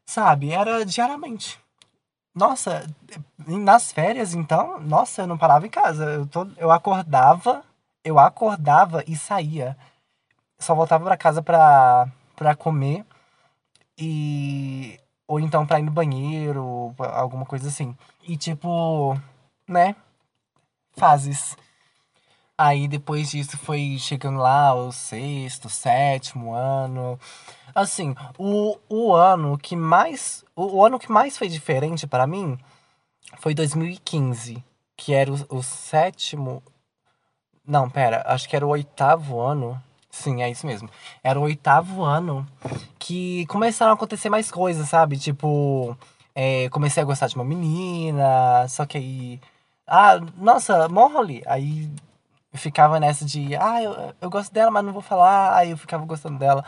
sabe? 0.06 0.52
Era 0.52 0.84
diariamente. 0.84 1.60
Nossa, 2.34 2.86
nas 3.46 3.92
férias, 3.92 4.34
então, 4.34 4.80
nossa, 4.80 5.22
eu 5.22 5.26
não 5.26 5.38
parava 5.38 5.66
em 5.66 5.70
casa. 5.70 6.04
Eu, 6.04 6.26
tô, 6.26 6.46
eu 6.58 6.70
acordava, 6.70 7.64
eu 8.04 8.18
acordava 8.18 9.04
e 9.06 9.16
saía. 9.16 9.76
Só 10.58 10.74
voltava 10.74 11.04
para 11.04 11.16
casa 11.16 11.42
pra, 11.42 12.08
pra 12.36 12.54
comer 12.56 13.04
e. 13.98 14.98
Ou 15.28 15.40
então 15.40 15.66
pra 15.66 15.80
ir 15.80 15.82
no 15.82 15.90
banheiro, 15.90 16.94
alguma 16.98 17.44
coisa 17.44 17.68
assim. 17.68 17.96
E 18.22 18.36
tipo, 18.36 19.18
né? 19.68 19.96
Fases. 20.96 21.56
Aí 22.58 22.88
depois 22.88 23.30
disso 23.30 23.58
foi 23.58 23.98
chegando 23.98 24.38
lá 24.38 24.72
o 24.74 24.90
sexto, 24.90 25.68
sétimo 25.68 26.54
ano. 26.54 27.18
Assim, 27.74 28.14
o, 28.38 28.78
o 28.88 29.14
ano 29.14 29.58
que 29.58 29.76
mais. 29.76 30.44
O, 30.54 30.76
o 30.78 30.84
ano 30.84 30.98
que 30.98 31.10
mais 31.10 31.36
foi 31.36 31.48
diferente 31.48 32.06
para 32.06 32.26
mim 32.26 32.58
foi 33.38 33.54
2015. 33.54 34.64
Que 34.96 35.12
era 35.12 35.30
o, 35.30 35.58
o 35.58 35.62
sétimo. 35.62 36.62
Não, 37.66 37.90
pera, 37.90 38.22
acho 38.26 38.48
que 38.48 38.56
era 38.56 38.66
o 38.66 38.70
oitavo 38.70 39.40
ano. 39.40 39.82
Sim, 40.16 40.42
é 40.42 40.50
isso 40.50 40.66
mesmo. 40.66 40.88
Era 41.22 41.38
o 41.38 41.42
oitavo 41.42 42.02
ano 42.02 42.46
que 42.98 43.44
começaram 43.46 43.92
a 43.92 43.94
acontecer 43.94 44.30
mais 44.30 44.50
coisas, 44.50 44.88
sabe? 44.88 45.18
Tipo, 45.18 45.96
é, 46.34 46.68
comecei 46.70 47.02
a 47.02 47.06
gostar 47.06 47.26
de 47.28 47.36
uma 47.36 47.44
menina, 47.44 48.66
só 48.68 48.86
que 48.86 48.96
aí. 48.98 49.40
Ah, 49.86 50.18
nossa, 50.38 50.88
morro 50.88 51.18
ali. 51.18 51.42
Aí 51.46 51.90
ficava 52.54 52.98
nessa 53.00 53.24
de, 53.26 53.54
ah, 53.56 53.82
eu, 53.82 54.14
eu 54.20 54.30
gosto 54.30 54.52
dela, 54.52 54.70
mas 54.70 54.84
não 54.84 54.92
vou 54.92 55.02
falar. 55.02 55.56
Aí 55.56 55.70
eu 55.70 55.76
ficava 55.76 56.04
gostando 56.06 56.38
dela. 56.38 56.64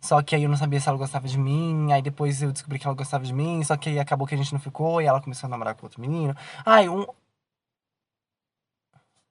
Só 0.00 0.22
que 0.22 0.34
aí 0.36 0.44
eu 0.44 0.48
não 0.50 0.56
sabia 0.56 0.80
se 0.80 0.88
ela 0.88 0.98
gostava 0.98 1.28
de 1.28 1.38
mim. 1.38 1.92
Aí 1.92 2.02
depois 2.02 2.42
eu 2.42 2.52
descobri 2.52 2.78
que 2.78 2.86
ela 2.86 2.96
gostava 2.96 3.24
de 3.24 3.32
mim. 3.34 3.62
Só 3.64 3.76
que 3.76 3.90
aí 3.90 3.98
acabou 4.00 4.26
que 4.26 4.34
a 4.34 4.38
gente 4.38 4.52
não 4.52 4.60
ficou. 4.60 5.02
E 5.02 5.06
ela 5.06 5.20
começou 5.20 5.48
a 5.48 5.50
namorar 5.50 5.74
com 5.74 5.86
outro 5.86 6.00
menino. 6.00 6.34
Ai, 6.64 6.88
um. 6.88 7.06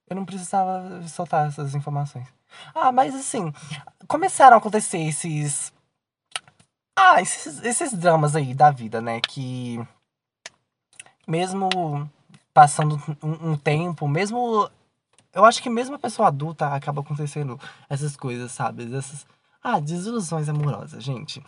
Eu 0.08 0.16
não 0.16 0.24
precisava 0.24 1.02
soltar 1.08 1.48
essas 1.48 1.74
informações. 1.74 2.26
Ah, 2.74 2.92
mas 2.92 3.14
assim, 3.14 3.52
começaram 4.06 4.56
a 4.56 4.58
acontecer 4.58 4.98
esses. 4.98 5.72
Ah, 6.96 7.20
esses, 7.20 7.62
esses 7.62 7.92
dramas 7.92 8.36
aí 8.36 8.54
da 8.54 8.70
vida, 8.70 9.00
né? 9.00 9.20
Que. 9.20 9.80
Mesmo 11.26 11.68
passando 12.54 13.00
um, 13.22 13.50
um 13.50 13.56
tempo, 13.56 14.08
mesmo 14.08 14.70
eu 15.36 15.44
acho 15.44 15.62
que 15.62 15.68
mesmo 15.68 15.96
a 15.96 15.98
pessoa 15.98 16.28
adulta 16.28 16.68
acaba 16.68 17.02
acontecendo 17.02 17.60
essas 17.90 18.16
coisas, 18.16 18.50
sabe? 18.52 18.84
Essas. 18.96 19.26
Ah, 19.62 19.78
desilusões 19.78 20.48
amorosas, 20.48 21.04
gente. 21.04 21.42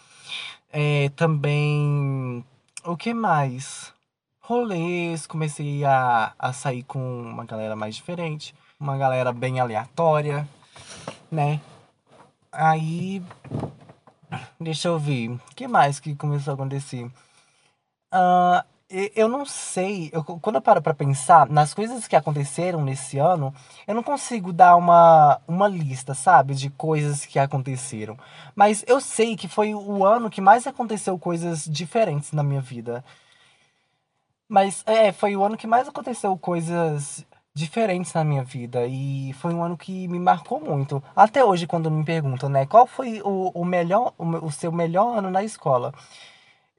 É, 0.70 1.08
também. 1.16 2.44
O 2.84 2.98
que 2.98 3.14
mais? 3.14 3.94
Rolês, 4.48 5.26
comecei 5.26 5.84
a, 5.84 6.32
a 6.38 6.54
sair 6.54 6.82
com 6.82 6.98
uma 7.20 7.44
galera 7.44 7.76
mais 7.76 7.94
diferente, 7.94 8.54
uma 8.80 8.96
galera 8.96 9.30
bem 9.30 9.60
aleatória, 9.60 10.48
né? 11.30 11.60
Aí. 12.50 13.22
Deixa 14.58 14.88
eu 14.88 14.98
ver. 14.98 15.32
O 15.32 15.40
que 15.54 15.68
mais 15.68 16.00
que 16.00 16.16
começou 16.16 16.52
a 16.52 16.54
acontecer? 16.54 17.04
Uh, 18.10 18.64
eu 19.14 19.28
não 19.28 19.44
sei, 19.44 20.08
eu, 20.14 20.24
quando 20.24 20.56
eu 20.56 20.62
paro 20.62 20.80
pra 20.80 20.94
pensar 20.94 21.46
nas 21.50 21.74
coisas 21.74 22.08
que 22.08 22.16
aconteceram 22.16 22.82
nesse 22.82 23.18
ano, 23.18 23.54
eu 23.86 23.94
não 23.94 24.02
consigo 24.02 24.50
dar 24.50 24.76
uma, 24.76 25.42
uma 25.46 25.68
lista, 25.68 26.14
sabe, 26.14 26.54
de 26.54 26.70
coisas 26.70 27.26
que 27.26 27.38
aconteceram. 27.38 28.16
Mas 28.56 28.82
eu 28.86 28.98
sei 28.98 29.36
que 29.36 29.46
foi 29.46 29.74
o 29.74 30.06
ano 30.06 30.30
que 30.30 30.40
mais 30.40 30.66
aconteceu 30.66 31.18
coisas 31.18 31.66
diferentes 31.66 32.32
na 32.32 32.42
minha 32.42 32.62
vida. 32.62 33.04
Mas 34.48 34.82
é, 34.86 35.12
foi 35.12 35.36
o 35.36 35.44
ano 35.44 35.56
que 35.56 35.66
mais 35.66 35.88
aconteceu 35.88 36.36
coisas 36.38 37.24
diferentes 37.54 38.12
na 38.14 38.24
minha 38.24 38.44
vida. 38.44 38.86
E 38.86 39.32
foi 39.34 39.52
um 39.52 39.62
ano 39.62 39.76
que 39.76 40.08
me 40.08 40.18
marcou 40.18 40.60
muito. 40.60 41.02
Até 41.14 41.44
hoje, 41.44 41.66
quando 41.66 41.90
me 41.90 42.04
perguntam, 42.04 42.48
né, 42.48 42.66
qual 42.66 42.86
foi 42.86 43.20
o, 43.22 43.50
o 43.54 43.64
melhor, 43.64 44.14
o, 44.18 44.24
o 44.46 44.52
seu 44.52 44.72
melhor 44.72 45.18
ano 45.18 45.30
na 45.30 45.42
escola? 45.42 45.92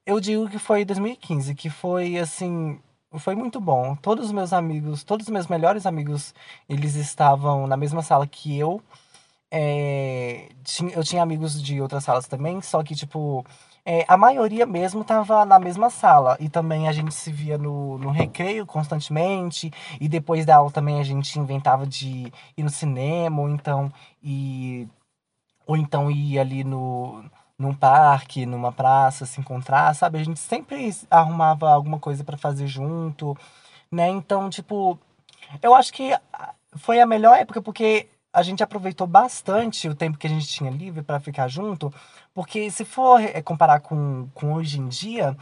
eu 0.10 0.20
digo 0.20 0.50
que 0.50 0.58
foi 0.58 0.84
2015, 0.84 1.54
que 1.54 1.70
foi 1.70 2.18
assim, 2.18 2.80
foi 3.20 3.36
muito 3.36 3.62
bom. 3.62 3.96
Todos 3.96 4.26
os 4.26 4.32
meus 4.32 4.52
amigos, 4.54 5.04
todos 5.04 5.28
os 5.28 5.32
meus 5.32 5.48
melhores 5.48 5.86
amigos, 5.86 6.34
eles 6.68 6.96
estavam 6.96 7.68
na 7.68 7.78
mesma 7.78 8.02
sala 8.02 8.26
que 8.26 8.58
eu. 8.58 8.82
É, 9.52 10.50
eu 10.96 11.04
tinha 11.04 11.22
amigos 11.22 11.62
de 11.62 11.80
outras 11.82 12.04
salas 12.04 12.28
também, 12.28 12.62
só 12.62 12.84
que, 12.84 12.96
tipo, 12.96 13.46
é, 13.91 14.05
a 14.08 14.15
maioria 14.15 14.67
mesmo 14.67 15.03
tava 15.03 15.43
na 15.46 15.58
mesma 15.58 15.89
sala. 15.89 16.38
E 16.39 16.48
também 16.48 16.88
a 16.88 16.91
gente 16.91 17.12
se 17.12 17.31
via 17.31 17.58
no, 17.58 17.98
no 17.98 18.12
recreio 18.12 18.63
constantemente. 18.63 19.72
E 20.00 20.08
depois 20.08 20.46
da 20.46 20.58
aula 20.58 20.69
também 20.69 21.00
a 21.00 21.03
gente 21.03 21.39
inventava 21.39 21.88
de 21.88 22.31
ir 22.55 22.63
no 22.63 22.69
cinema, 22.69 23.41
ou 23.41 23.50
então 23.50 23.91
ir, 24.22 24.88
ou 25.65 25.75
então 25.75 26.12
ir 26.12 26.38
ali 26.39 26.63
no 26.63 27.24
num 27.58 27.74
parque, 27.74 28.46
numa 28.46 28.72
praça, 28.72 29.25
se 29.25 29.41
encontrar, 29.41 29.93
sabe? 29.96 30.19
A 30.19 30.24
gente 30.24 30.39
sempre 30.39 30.96
arrumava 31.12 31.69
alguma 31.69 32.00
coisa 32.00 32.24
para 32.24 32.38
fazer 32.38 32.67
junto, 32.67 33.36
né? 33.91 34.08
Então, 34.10 34.50
tipo, 34.50 34.98
eu 35.62 35.75
acho 35.75 35.91
que 35.93 36.17
foi 36.75 37.01
a 37.01 37.05
melhor 37.05 37.38
época 37.38 37.62
porque 37.62 38.08
a 38.31 38.43
gente 38.43 38.63
aproveitou 38.63 39.08
bastante 39.08 39.89
o 39.89 39.96
tempo 39.96 40.17
que 40.17 40.27
a 40.27 40.29
gente 40.29 40.48
tinha 40.48 40.72
livre 40.72 41.01
para 41.01 41.19
ficar 41.19 41.48
junto, 41.48 41.93
porque 42.34 42.70
se 42.72 42.86
for 42.86 43.22
é, 43.22 43.42
comparar 43.42 43.80
com, 43.80 44.28
com 44.34 44.54
hoje 44.54 44.80
em 44.80 44.88
dia, 44.88 45.36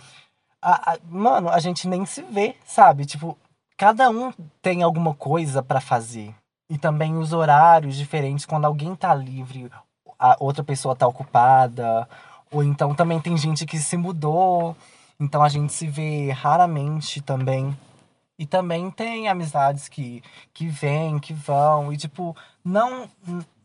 a, 0.62 0.94
a, 0.94 0.98
mano, 1.08 1.50
a 1.50 1.60
gente 1.60 1.88
nem 1.88 2.06
se 2.06 2.22
vê, 2.22 2.56
sabe? 2.65 3.06
Tipo, 3.06 3.38
cada 3.77 4.10
um 4.10 4.34
tem 4.62 4.84
alguma 4.84 5.13
coisa 5.13 5.62
para 5.62 5.82
fazer. 5.82 6.34
E 6.70 6.77
também 6.77 7.15
os 7.17 7.34
horários 7.34 7.96
diferentes, 7.96 8.46
quando 8.46 8.65
alguém 8.65 8.96
tá 8.96 9.13
livre 9.13 9.70
a 10.20 10.36
outra 10.39 10.63
pessoa 10.63 10.96
tá 10.96 11.08
ocupada, 11.08 12.08
ou 12.51 12.63
então 12.63 12.96
também 12.96 13.20
tem 13.20 13.38
gente 13.38 13.65
que 13.65 13.77
se 13.77 13.96
mudou, 13.98 14.75
então 15.20 15.44
a 15.44 15.50
gente 15.50 15.72
se 15.74 15.88
vê 15.88 16.32
raramente 16.32 17.22
também. 17.22 17.77
E 18.39 18.46
também 18.46 18.91
tem 18.91 19.27
amizades 19.27 19.89
que, 19.89 20.22
que 20.53 20.67
vêm, 20.67 21.17
que 21.20 21.34
vão, 21.34 21.91
e 21.91 21.98
tipo, 21.98 22.36
não, 22.67 23.09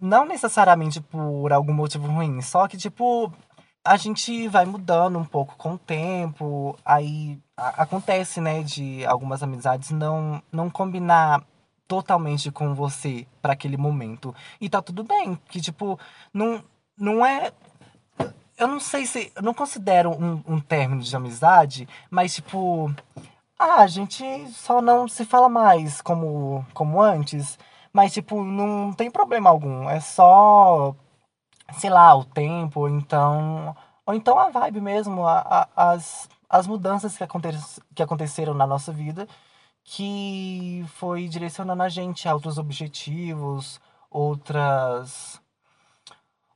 não 0.01 0.25
necessariamente 0.25 1.01
por 1.01 1.53
algum 1.53 1.73
motivo 1.73 2.07
ruim, 2.07 2.41
só 2.41 2.69
que 2.69 2.77
tipo, 2.77 3.33
a 3.85 3.97
gente 3.97 4.47
vai 4.47 4.65
mudando 4.65 5.19
um 5.19 5.25
pouco 5.25 5.57
com 5.57 5.75
o 5.75 5.79
tempo, 5.79 6.79
aí 6.85 7.37
a, 7.57 7.83
acontece, 7.83 8.41
né, 8.41 8.63
de 8.63 9.05
algumas 9.05 9.43
amizades 9.43 9.91
não, 9.91 10.41
não 10.53 10.71
combinar 10.71 11.43
totalmente 11.89 12.51
com 12.53 12.75
você 12.75 13.27
para 13.43 13.55
aquele 13.55 13.77
momento. 13.77 14.35
E 14.61 14.69
tá 14.69 14.81
tudo 14.81 15.03
bem, 15.03 15.37
que 15.49 15.61
tipo, 15.61 15.99
não, 16.33 16.63
não 16.97 17.27
é. 17.27 17.53
Eu 18.57 18.69
não 18.69 18.79
sei 18.79 19.05
se. 19.05 19.33
Eu 19.35 19.43
não 19.43 19.53
considero 19.53 20.11
um, 20.11 20.43
um 20.47 20.61
término 20.61 21.03
de 21.03 21.15
amizade, 21.17 21.89
mas 22.09 22.35
tipo. 22.35 22.95
Ah, 23.59 23.83
a 23.83 23.87
gente 23.87 24.25
só 24.51 24.81
não 24.81 25.07
se 25.07 25.25
fala 25.25 25.49
mais 25.49 26.01
como, 26.01 26.65
como 26.73 27.01
antes. 27.01 27.59
Mas, 27.93 28.13
tipo, 28.13 28.43
não 28.45 28.93
tem 28.93 29.11
problema 29.11 29.51
algum. 29.51 29.89
É 29.89 30.01
só, 30.01 30.95
sei 31.79 31.91
lá, 31.91 32.15
o 32.17 32.25
tempo, 32.25 32.89
então. 32.89 33.77
Ou 34.07 34.15
então 34.15 34.39
a 34.39 34.51
vibe 34.51 34.81
mesmo, 34.81 35.27
a, 35.27 35.69
a, 35.77 35.93
as, 35.93 36.29
as 36.49 36.67
mudanças 36.67 37.17
que, 37.17 37.25
aconte, 37.25 37.49
que 37.95 38.03
aconteceram 38.03 38.55
na 38.55 38.67
nossa 38.67 38.93
vida 38.93 39.29
que 39.85 40.85
foi 40.95 41.29
direcionando 41.29 41.83
a 41.83 41.89
gente 41.89 42.29
a 42.29 42.35
outros 42.35 42.59
objetivos, 42.59 43.81
outras 44.11 45.41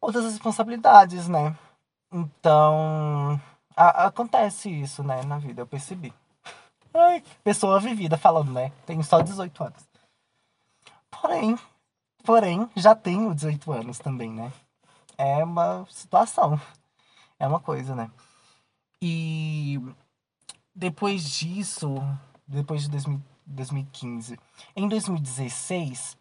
outras 0.00 0.25
responsabilidades, 0.25 1.28
né? 1.28 1.57
Então, 2.12 3.40
a, 3.76 4.07
acontece 4.07 4.71
isso, 4.71 5.02
né, 5.02 5.23
na 5.25 5.38
vida, 5.38 5.62
eu 5.62 5.66
percebi. 5.66 6.12
Ai, 6.95 7.23
pessoa 7.43 7.81
vivida 7.81 8.16
falando, 8.16 8.52
né? 8.52 8.73
Tenho 8.87 9.02
só 9.02 9.21
18 9.21 9.64
anos. 9.64 9.86
Porém, 11.21 11.59
porém, 12.25 12.71
já 12.77 12.95
tenho 12.95 13.35
18 13.35 13.73
anos 13.73 13.99
também, 13.99 14.31
né? 14.31 14.53
É 15.17 15.43
uma 15.45 15.87
situação. 15.89 16.61
É 17.39 17.47
uma 17.47 17.61
coisa, 17.61 17.95
né? 17.95 18.11
E 19.01 19.81
depois 20.75 21.29
disso, 21.31 21.95
depois 22.47 22.83
de 22.83 22.91
2000, 22.91 23.23
2015. 23.47 24.39
Em 24.75 24.89
2016, 24.89 26.17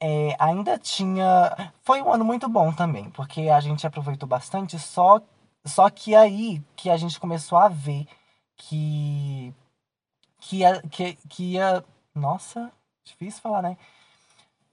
é, 0.00 0.36
ainda 0.38 0.78
tinha. 0.78 1.72
Foi 1.82 2.00
um 2.02 2.12
ano 2.12 2.24
muito 2.24 2.48
bom 2.48 2.72
também, 2.72 3.10
porque 3.10 3.42
a 3.48 3.60
gente 3.60 3.86
aproveitou 3.86 4.28
bastante, 4.28 4.78
só, 4.78 5.20
só 5.64 5.90
que 5.90 6.14
aí 6.14 6.62
que 6.74 6.88
a 6.90 6.96
gente 6.96 7.20
começou 7.20 7.58
a 7.58 7.68
ver 7.68 8.06
que. 8.56 9.54
que 10.40 10.58
ia. 10.58 10.82
Que, 10.82 11.14
que 11.28 11.52
ia 11.54 11.84
nossa, 12.14 12.72
difícil 13.04 13.40
falar, 13.40 13.62
né? 13.62 13.76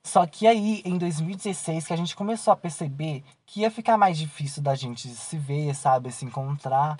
Só 0.08 0.26
que 0.26 0.48
aí, 0.48 0.82
em 0.86 0.98
2016, 0.98 1.86
que 1.86 1.92
a 1.92 1.98
gente 1.98 2.16
começou 2.16 2.54
a 2.54 2.56
perceber 2.56 3.26
que 3.46 3.60
ia 3.62 3.70
ficar 3.70 3.98
mais 3.98 4.18
difícil 4.18 4.64
da 4.64 4.74
gente 4.74 5.10
se 5.10 5.38
ver, 5.38 5.76
sabe, 5.76 6.12
se 6.14 6.24
encontrar 6.24 6.98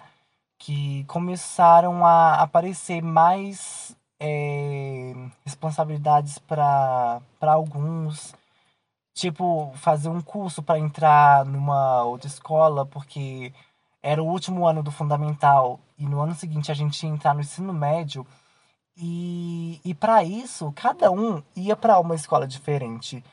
que 0.58 1.06
começaram 1.06 2.06
a 2.06 2.34
aparecer 2.42 3.02
mais 3.02 3.96
é, 4.20 5.14
responsabilidades 5.46 6.38
para 6.38 7.22
alguns. 7.42 8.36
Tipo, 9.14 9.72
fazer 9.76 10.10
um 10.10 10.22
curso 10.22 10.62
para 10.62 10.78
entrar 10.78 11.46
numa 11.46 12.04
outra 12.04 12.28
escola, 12.28 12.86
porque 12.86 13.54
era 14.04 14.22
o 14.22 14.28
último 14.28 14.68
ano 14.68 14.84
do 14.84 14.92
fundamental 14.92 15.80
e 15.98 16.06
no 16.06 16.20
ano 16.20 16.36
seguinte 16.36 16.72
a 16.72 16.76
gente 16.76 17.02
ia 17.04 17.10
entrar 17.10 17.34
no 17.34 17.40
ensino 17.40 17.74
médio. 17.74 18.28
E, 18.98 19.80
e 19.86 19.94
para 19.94 20.24
isso, 20.24 20.72
cada 20.75 21.12
um 21.12 21.44
ia 21.56 21.75
para 21.75 22.00
uma 22.00 22.16
escola 22.16 22.48
diferente. 22.48 23.24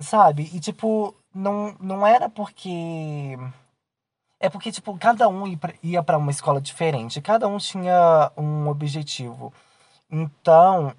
Sabe? 0.00 0.50
E 0.54 0.60
tipo, 0.60 1.14
não, 1.34 1.74
não 1.80 2.06
era 2.06 2.28
porque 2.28 3.36
é 4.40 4.48
porque, 4.48 4.70
tipo, 4.70 4.96
cada 4.98 5.28
um 5.28 5.44
ia 5.82 6.02
para 6.02 6.18
uma 6.18 6.30
escola 6.30 6.60
diferente, 6.60 7.20
cada 7.20 7.48
um 7.48 7.58
tinha 7.58 8.30
um 8.36 8.68
objetivo. 8.68 9.52
Então, 10.10 10.94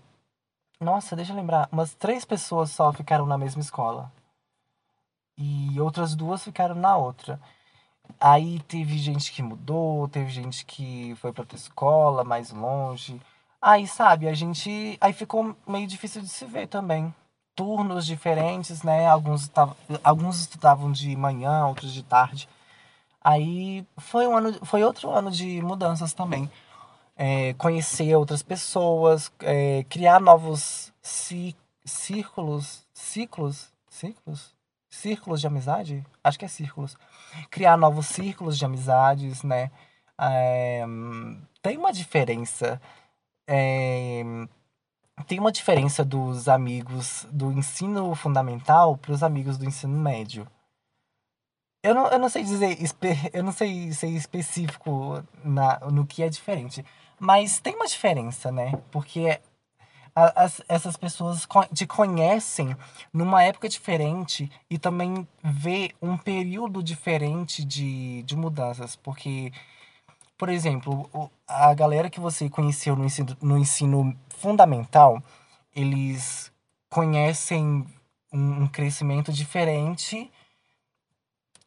nossa, 0.80 1.16
deixa 1.16 1.32
eu 1.32 1.36
lembrar, 1.38 1.70
umas 1.72 1.94
três 1.96 2.26
pessoas 2.26 2.72
só 2.72 2.92
ficaram 2.94 3.26
na 3.26 3.38
mesma 3.38 3.62
escola. 3.62 4.12
E 5.38 5.80
outras 5.80 6.16
duas 6.16 6.44
ficaram 6.44 6.76
na 6.76 6.98
outra. 6.98 7.40
Aí 8.20 8.60
teve 8.62 8.98
gente 8.98 9.32
que 9.32 9.42
mudou, 9.42 10.08
teve 10.10 10.30
gente 10.30 10.66
que 10.66 11.16
foi 11.16 11.32
para 11.32 11.44
outra 11.44 11.58
escola, 11.58 12.24
mais 12.24 12.52
longe. 12.52 13.22
Aí, 13.62 13.88
sabe, 13.88 14.28
a 14.28 14.34
gente. 14.34 14.98
Aí 15.02 15.14
ficou 15.14 15.56
meio 15.68 15.88
difícil 15.88 16.22
de 16.22 16.30
se 16.30 16.46
ver 16.46 16.68
também. 16.68 17.14
turnos 17.56 18.06
diferentes, 18.06 18.84
né? 18.84 19.08
Alguns, 19.08 19.50
tavam, 19.50 19.76
alguns 20.04 20.40
estudavam 20.40 20.92
de 20.92 21.16
manhã, 21.18 21.66
outros 21.68 21.94
de 21.94 22.04
tarde. 22.04 22.48
Aí 23.22 23.86
foi 23.98 24.28
um 24.28 24.38
ano, 24.38 24.66
foi 24.66 24.84
outro 24.84 25.10
ano 25.12 25.30
de 25.30 25.62
mudanças 25.62 26.14
também. 26.14 26.50
É, 27.18 27.54
conhecer 27.56 28.16
outras 28.16 28.42
pessoas, 28.42 29.30
é, 29.42 29.84
criar 29.90 30.22
novos 30.22 30.94
círculos, 31.02 32.86
ciclos, 32.94 33.74
ciclos, 33.90 34.56
círculos 34.90 35.42
de 35.42 35.48
amizade? 35.48 36.06
Acho 36.24 36.40
que 36.40 36.46
é 36.46 36.48
círculos. 36.48 36.96
Criar 37.52 37.76
novos 37.78 38.08
círculos 38.08 38.58
de 38.58 38.64
amizades, 38.64 39.44
né? 39.44 39.70
É, 40.18 40.86
tem 41.62 41.78
uma 41.78 41.92
diferença. 41.92 42.82
É, 43.52 44.24
tem 45.28 45.40
uma 45.40 45.52
diferença 45.52 46.06
dos 46.06 46.48
amigos 46.48 47.28
do 47.32 47.52
ensino 47.52 48.14
fundamental 48.14 48.96
para 48.96 49.12
os 49.12 49.24
amigos 49.24 49.58
do 49.58 49.66
ensino 49.66 49.98
médio. 49.98 50.48
Eu 51.82 51.96
não, 51.96 52.08
eu 52.08 52.20
não 52.20 52.30
sei 52.30 52.44
dizer, 52.44 52.78
eu 53.34 53.44
não 53.44 53.52
sei 53.52 53.92
ser 53.92 54.10
específico 54.10 55.24
na, 55.44 55.80
no 55.92 56.06
que 56.06 56.22
é 56.22 56.30
diferente, 56.30 56.86
mas 57.20 57.60
tem 57.60 57.76
uma 57.76 57.88
diferença, 57.88 58.52
né? 58.52 58.74
Porque 58.92 59.40
as, 60.14 60.62
essas 60.68 60.98
pessoas 60.98 61.48
te 61.74 61.88
conhecem 61.88 62.76
numa 63.14 63.44
época 63.44 63.70
diferente 63.70 64.52
e 64.70 64.78
também 64.78 65.28
vê 65.44 65.92
um 66.02 66.18
período 66.18 66.84
diferente 66.84 67.64
de, 67.64 68.24
de 68.24 68.36
mudanças. 68.36 68.96
Porque, 68.96 69.52
por 70.40 70.48
exemplo, 70.48 71.30
a 71.46 71.74
galera 71.74 72.10
que 72.10 72.20
você 72.20 72.50
conheceu 72.50 72.96
no 72.96 73.04
ensino, 73.04 73.38
no 73.42 73.58
ensino 73.58 74.18
fundamental, 74.30 75.22
eles 75.76 76.50
conhecem 76.90 77.86
um, 78.32 78.66
crescimento 78.66 79.34
diferente 79.34 80.32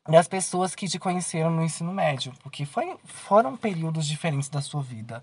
das 0.09 0.27
pessoas 0.27 0.75
que 0.75 0.89
te 0.89 0.99
conheceram 0.99 1.51
no 1.51 1.63
ensino 1.63 1.93
médio, 1.93 2.33
porque 2.43 2.65
foi, 2.65 2.97
foram 3.05 3.59
períodos 3.59 4.07
diferentes 4.07 4.49
da 4.49 4.63
sua 4.63 4.83
vida. 4.83 5.23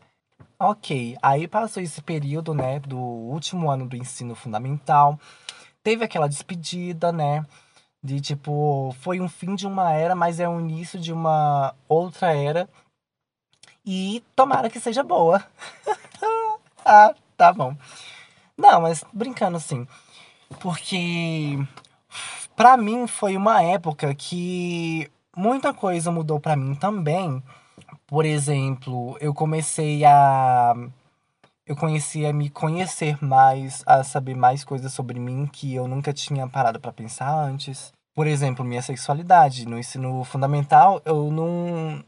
Ok, 0.59 1.17
aí 1.19 1.47
passou 1.47 1.81
esse 1.81 2.03
período, 2.03 2.53
né, 2.53 2.79
do 2.79 2.99
último 2.99 3.71
ano 3.71 3.87
do 3.87 3.97
ensino 3.97 4.35
fundamental. 4.35 5.19
Teve 5.81 6.05
aquela 6.05 6.29
despedida, 6.29 7.11
né, 7.11 7.43
de 8.03 8.21
tipo, 8.21 8.95
foi 8.99 9.19
um 9.19 9.27
fim 9.27 9.55
de 9.55 9.65
uma 9.65 9.91
era, 9.91 10.13
mas 10.13 10.39
é 10.39 10.47
o 10.47 10.59
início 10.59 10.99
de 10.99 11.11
uma 11.11 11.73
outra 11.87 12.31
era. 12.31 12.69
E 13.91 14.23
tomara 14.35 14.69
que 14.69 14.79
seja 14.79 15.01
boa. 15.01 15.43
ah, 16.85 17.15
tá 17.35 17.51
bom. 17.51 17.75
Não, 18.55 18.81
mas 18.81 19.03
brincando 19.11 19.57
assim. 19.57 19.87
Porque 20.59 21.57
para 22.55 22.77
mim 22.77 23.07
foi 23.07 23.35
uma 23.35 23.63
época 23.63 24.13
que 24.13 25.09
muita 25.35 25.73
coisa 25.73 26.11
mudou 26.11 26.39
para 26.39 26.55
mim 26.55 26.75
também 26.75 27.41
por 28.09 28.25
exemplo, 28.25 29.15
eu 29.21 29.33
comecei 29.35 30.03
a. 30.03 30.73
Eu 31.65 31.75
comecei 31.75 32.25
a 32.25 32.33
me 32.33 32.49
conhecer 32.49 33.23
mais, 33.23 33.83
a 33.85 34.03
saber 34.03 34.35
mais 34.35 34.63
coisas 34.63 34.91
sobre 34.91 35.19
mim 35.19 35.45
que 35.45 35.75
eu 35.75 35.87
nunca 35.87 36.11
tinha 36.11 36.47
parado 36.47 36.79
para 36.79 36.91
pensar 36.91 37.31
antes. 37.31 37.93
Por 38.15 38.25
exemplo, 38.25 38.65
minha 38.65 38.81
sexualidade. 38.81 39.67
No 39.67 39.77
ensino 39.77 40.23
fundamental, 40.23 40.99
eu 41.05 41.31
não. 41.31 42.03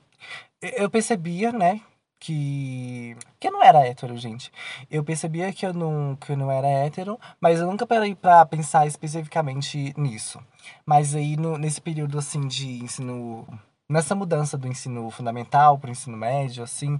Eu 0.62 0.90
percebia, 0.90 1.52
né, 1.52 1.82
que 2.20 3.18
que 3.40 3.48
eu 3.48 3.52
não 3.52 3.64
era 3.64 3.86
hétero, 3.86 4.16
gente. 4.18 4.52
Eu 4.90 5.04
percebia 5.04 5.52
que 5.54 5.66
eu 5.66 5.74
não 5.74 6.16
que 6.16 6.32
eu 6.32 6.38
não 6.38 6.52
era 6.52 6.68
hétero, 6.68 7.20
mas 7.40 7.60
eu 7.60 7.68
nunca 7.68 7.88
parei 7.88 8.16
para 8.16 8.46
pensar 8.46 8.86
especificamente 8.88 9.94
nisso. 9.98 10.40
Mas 10.86 11.16
aí 11.16 11.36
no, 11.38 11.58
nesse 11.58 11.82
período 11.82 12.18
assim 12.20 12.48
de 12.48 12.84
ensino 12.84 13.48
nessa 13.90 14.16
mudança 14.16 14.58
do 14.58 14.68
ensino 14.68 15.10
fundamental 15.12 15.78
para 15.78 15.90
o 15.90 15.92
ensino 15.92 16.18
médio, 16.18 16.64
assim, 16.64 17.00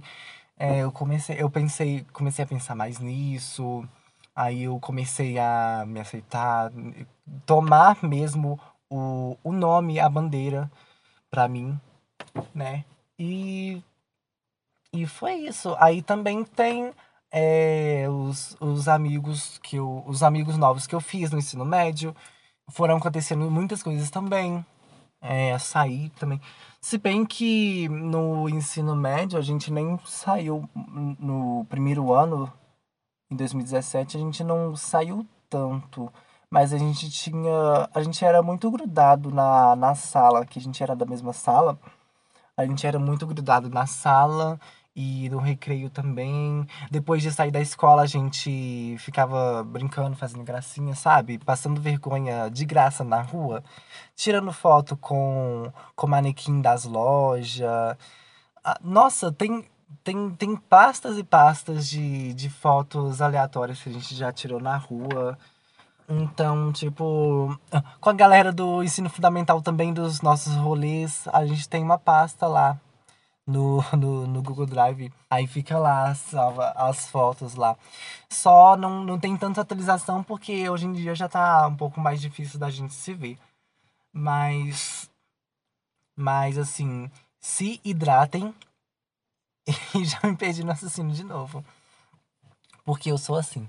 é, 0.58 0.80
eu 0.80 0.92
comecei, 0.92 1.36
eu 1.40 1.50
pensei, 1.50 2.06
comecei 2.12 2.44
a 2.44 2.48
pensar 2.48 2.74
mais 2.74 2.98
nisso. 2.98 3.84
Aí 4.34 4.64
eu 4.64 4.78
comecei 4.80 5.38
a 5.38 5.84
me 5.86 6.00
aceitar, 6.00 6.72
tomar 7.46 8.02
mesmo 8.02 8.58
o, 8.90 9.36
o 9.44 9.52
nome, 9.52 10.00
a 10.00 10.08
bandeira 10.08 10.70
para 11.30 11.48
mim, 11.48 11.78
né? 12.54 12.84
E, 13.22 13.82
e 14.92 15.06
foi 15.06 15.34
isso. 15.34 15.76
Aí 15.78 16.02
também 16.02 16.44
tem 16.44 16.92
é, 17.30 18.06
os, 18.08 18.56
os 18.60 18.88
amigos 18.88 19.58
que 19.58 19.76
eu, 19.76 20.02
os 20.06 20.24
amigos 20.24 20.56
novos 20.56 20.86
que 20.88 20.94
eu 20.94 21.00
fiz 21.00 21.30
no 21.30 21.38
ensino 21.38 21.64
médio. 21.64 22.14
Foram 22.70 22.96
acontecendo 22.96 23.48
muitas 23.50 23.82
coisas 23.82 24.10
também. 24.10 24.64
É, 25.20 25.56
sair 25.58 26.10
também. 26.18 26.40
Se 26.80 26.98
bem 26.98 27.24
que 27.24 27.88
no 27.88 28.48
ensino 28.48 28.96
médio 28.96 29.38
a 29.38 29.42
gente 29.42 29.72
nem 29.72 29.98
saiu 30.04 30.68
no 30.74 31.64
primeiro 31.68 32.12
ano, 32.12 32.52
em 33.30 33.36
2017, 33.36 34.16
a 34.16 34.20
gente 34.20 34.42
não 34.42 34.74
saiu 34.74 35.24
tanto. 35.48 36.12
Mas 36.50 36.72
a 36.72 36.78
gente 36.78 37.08
tinha. 37.10 37.88
A 37.94 38.02
gente 38.02 38.24
era 38.24 38.42
muito 38.42 38.70
grudado 38.70 39.30
na, 39.30 39.76
na 39.76 39.94
sala, 39.94 40.44
que 40.44 40.58
a 40.58 40.62
gente 40.62 40.82
era 40.82 40.96
da 40.96 41.06
mesma 41.06 41.32
sala. 41.32 41.78
A 42.56 42.66
gente 42.66 42.86
era 42.86 42.98
muito 42.98 43.26
grudado 43.26 43.68
na 43.70 43.86
sala 43.86 44.60
e 44.94 45.28
no 45.30 45.38
recreio 45.38 45.88
também. 45.90 46.66
Depois 46.90 47.22
de 47.22 47.32
sair 47.32 47.50
da 47.50 47.60
escola, 47.60 48.02
a 48.02 48.06
gente 48.06 48.96
ficava 48.98 49.64
brincando, 49.64 50.16
fazendo 50.16 50.44
gracinha, 50.44 50.94
sabe? 50.94 51.38
Passando 51.38 51.80
vergonha 51.80 52.48
de 52.50 52.64
graça 52.66 53.02
na 53.04 53.22
rua, 53.22 53.64
tirando 54.14 54.52
foto 54.52 54.96
com 54.96 55.72
com 55.96 56.06
manequim 56.06 56.60
das 56.60 56.84
lojas. 56.84 57.96
Ah, 58.64 58.78
nossa, 58.82 59.32
tem 59.32 59.64
tem, 60.04 60.30
tem 60.30 60.56
pastas 60.56 61.18
e 61.18 61.24
pastas 61.24 61.88
de, 61.88 62.34
de 62.34 62.48
fotos 62.50 63.20
aleatórias 63.22 63.80
que 63.82 63.88
a 63.90 63.92
gente 63.92 64.14
já 64.14 64.32
tirou 64.32 64.60
na 64.60 64.76
rua. 64.76 65.38
Então, 66.20 66.72
tipo, 66.72 67.58
com 68.00 68.10
a 68.10 68.12
galera 68.12 68.52
do 68.52 68.82
ensino 68.82 69.08
fundamental 69.08 69.62
também 69.62 69.92
dos 69.94 70.20
nossos 70.20 70.54
rolês, 70.56 71.26
a 71.32 71.46
gente 71.46 71.68
tem 71.68 71.82
uma 71.82 71.98
pasta 71.98 72.46
lá 72.46 72.78
no, 73.46 73.82
no, 73.96 74.26
no 74.26 74.42
Google 74.42 74.66
Drive. 74.66 75.12
Aí 75.30 75.46
fica 75.46 75.78
lá, 75.78 76.14
salva 76.14 76.70
as 76.72 77.08
fotos 77.08 77.54
lá. 77.54 77.76
Só 78.30 78.76
não, 78.76 79.04
não 79.04 79.18
tem 79.18 79.36
tanta 79.36 79.60
atualização 79.60 80.22
porque 80.22 80.68
hoje 80.68 80.86
em 80.86 80.92
dia 80.92 81.14
já 81.14 81.28
tá 81.28 81.66
um 81.66 81.76
pouco 81.76 82.00
mais 82.00 82.20
difícil 82.20 82.58
da 82.58 82.70
gente 82.70 82.94
se 82.94 83.14
ver. 83.14 83.38
Mas. 84.12 85.10
Mas 86.14 86.58
assim, 86.58 87.10
se 87.40 87.80
hidratem. 87.84 88.54
E 89.94 90.04
já 90.04 90.18
me 90.24 90.36
perdi 90.36 90.64
no 90.64 90.72
assassino 90.72 91.12
de 91.12 91.22
novo. 91.22 91.64
Porque 92.84 93.10
eu 93.12 93.16
sou 93.16 93.36
assim. 93.36 93.68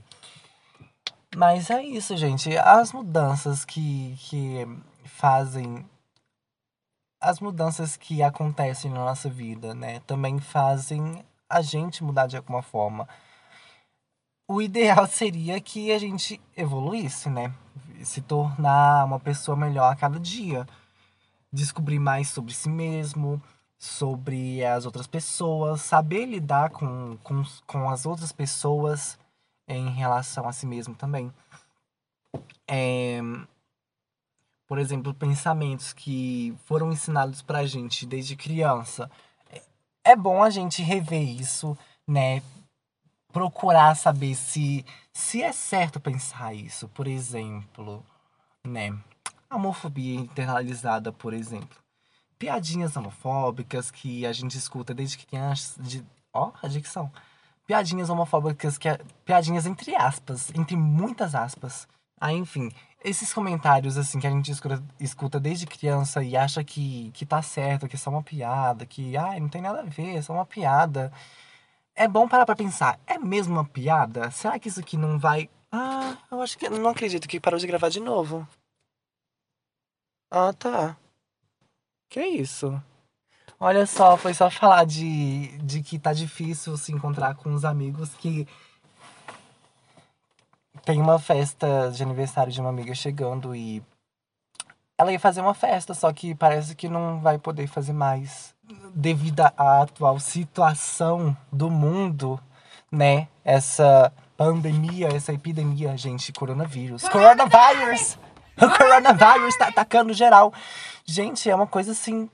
Mas 1.35 1.69
é 1.69 1.83
isso, 1.83 2.15
gente. 2.15 2.55
As 2.57 2.91
mudanças 2.93 3.65
que, 3.65 4.15
que 4.19 4.67
fazem 5.05 5.85
as 7.23 7.39
mudanças 7.39 7.95
que 7.95 8.21
acontecem 8.21 8.91
na 8.91 8.99
nossa 8.99 9.29
vida, 9.29 9.73
né, 9.73 10.01
também 10.01 10.39
fazem 10.39 11.23
a 11.49 11.61
gente 11.61 12.03
mudar 12.03 12.27
de 12.27 12.35
alguma 12.35 12.61
forma. 12.61 13.07
O 14.45 14.61
ideal 14.61 15.07
seria 15.07 15.59
que 15.61 15.91
a 15.91 15.97
gente 15.97 16.39
evoluísse, 16.55 17.29
né? 17.29 17.53
Se 18.03 18.21
tornar 18.21 19.05
uma 19.05 19.19
pessoa 19.19 19.55
melhor 19.55 19.91
a 19.91 19.95
cada 19.95 20.19
dia. 20.19 20.67
Descobrir 21.51 21.99
mais 21.99 22.27
sobre 22.27 22.53
si 22.53 22.67
mesmo, 22.67 23.41
sobre 23.77 24.65
as 24.65 24.85
outras 24.85 25.07
pessoas, 25.07 25.81
saber 25.81 26.25
lidar 26.25 26.71
com, 26.71 27.17
com, 27.23 27.43
com 27.65 27.89
as 27.89 28.05
outras 28.05 28.31
pessoas 28.31 29.17
em 29.67 29.89
relação 29.89 30.47
a 30.47 30.53
si 30.53 30.65
mesmo 30.65 30.95
também. 30.95 31.31
É, 32.67 33.19
por 34.67 34.79
exemplo, 34.79 35.13
pensamentos 35.13 35.93
que 35.93 36.55
foram 36.65 36.91
ensinados 36.91 37.41
pra 37.41 37.65
gente 37.65 38.05
desde 38.05 38.35
criança. 38.35 39.09
É 40.03 40.15
bom 40.15 40.41
a 40.41 40.49
gente 40.49 40.81
rever 40.81 41.29
isso, 41.29 41.77
né? 42.07 42.41
Procurar 43.31 43.95
saber 43.95 44.35
se, 44.35 44.85
se 45.13 45.41
é 45.41 45.51
certo 45.51 45.99
pensar 45.99 46.53
isso. 46.53 46.87
Por 46.89 47.07
exemplo, 47.07 48.03
né? 48.65 48.97
Homofobia 49.49 50.19
internalizada, 50.19 51.11
por 51.11 51.33
exemplo. 51.33 51.77
Piadinhas 52.39 52.95
homofóbicas 52.95 53.91
que 53.91 54.25
a 54.25 54.33
gente 54.33 54.57
escuta 54.57 54.93
desde 54.93 55.19
criança. 55.19 55.81
De, 55.81 56.03
ó, 56.33 56.51
a 56.61 56.67
dicção. 56.67 57.11
Piadinhas 57.65 58.09
homofóbicas 58.09 58.77
que. 58.77 58.89
É, 58.89 58.99
piadinhas 59.25 59.65
entre 59.65 59.95
aspas, 59.95 60.51
entre 60.55 60.75
muitas 60.75 61.35
aspas. 61.35 61.87
Aí, 62.19 62.35
enfim, 62.37 62.71
esses 63.03 63.33
comentários, 63.33 63.97
assim, 63.97 64.19
que 64.19 64.27
a 64.27 64.29
gente 64.31 64.51
escuta, 64.51 64.83
escuta 64.99 65.39
desde 65.39 65.65
criança 65.67 66.23
e 66.23 66.37
acha 66.37 66.63
que, 66.63 67.11
que 67.13 67.25
tá 67.25 67.41
certo, 67.41 67.87
que 67.87 67.95
é 67.95 67.99
só 67.99 68.09
uma 68.09 68.23
piada, 68.23 68.85
que, 68.85 69.17
ai, 69.17 69.39
não 69.39 69.49
tem 69.49 69.61
nada 69.61 69.81
a 69.81 69.83
ver, 69.83 70.15
é 70.17 70.21
só 70.21 70.33
uma 70.33 70.45
piada. 70.45 71.11
É 71.95 72.07
bom 72.07 72.27
parar 72.27 72.45
pra 72.45 72.55
pensar, 72.55 72.99
é 73.07 73.17
mesmo 73.19 73.53
uma 73.55 73.65
piada? 73.65 74.31
Será 74.31 74.59
que 74.59 74.67
isso 74.69 74.79
aqui 74.79 74.97
não 74.97 75.19
vai 75.19 75.49
Ah, 75.71 76.17
eu 76.31 76.41
acho 76.41 76.57
que. 76.57 76.69
Não 76.69 76.89
acredito 76.89 77.27
que 77.27 77.39
parou 77.39 77.59
de 77.59 77.67
gravar 77.67 77.89
de 77.89 77.99
novo. 77.99 78.47
Ah, 80.29 80.51
tá. 80.53 80.97
Que 82.09 82.21
isso? 82.25 82.81
Olha 83.65 83.85
só, 83.85 84.17
foi 84.17 84.33
só 84.33 84.49
falar 84.49 84.85
de, 84.85 85.57
de 85.59 85.81
que 85.81 85.97
tá 85.97 86.11
difícil 86.11 86.75
se 86.75 86.91
encontrar 86.91 87.33
com 87.35 87.53
os 87.53 87.63
amigos 87.63 88.09
que. 88.15 88.45
Tem 90.83 90.99
uma 90.99 91.17
festa 91.17 91.89
de 91.89 92.03
aniversário 92.03 92.51
de 92.51 92.59
uma 92.59 92.69
amiga 92.69 92.93
chegando 92.93 93.55
e. 93.55 93.81
Ela 94.97 95.13
ia 95.13 95.19
fazer 95.19 95.39
uma 95.39 95.53
festa, 95.53 95.93
só 95.93 96.11
que 96.11 96.35
parece 96.35 96.75
que 96.75 96.89
não 96.89 97.21
vai 97.21 97.37
poder 97.37 97.67
fazer 97.67 97.93
mais. 97.93 98.53
Devido 98.93 99.39
à 99.39 99.81
atual 99.81 100.19
situação 100.19 101.35
do 101.49 101.69
mundo, 101.69 102.37
né? 102.91 103.29
Essa 103.45 104.11
pandemia, 104.35 105.07
essa 105.07 105.31
epidemia, 105.31 105.95
gente, 105.95 106.33
coronavírus. 106.33 107.07
Coronavírus! 107.07 108.19
O 108.57 108.77
coronavírus 108.77 109.55
tá 109.55 109.69
atacando 109.69 110.11
geral. 110.11 110.51
Gente, 111.05 111.49
é 111.49 111.55
uma 111.55 111.65
coisa 111.65 111.93
assim 111.93 112.29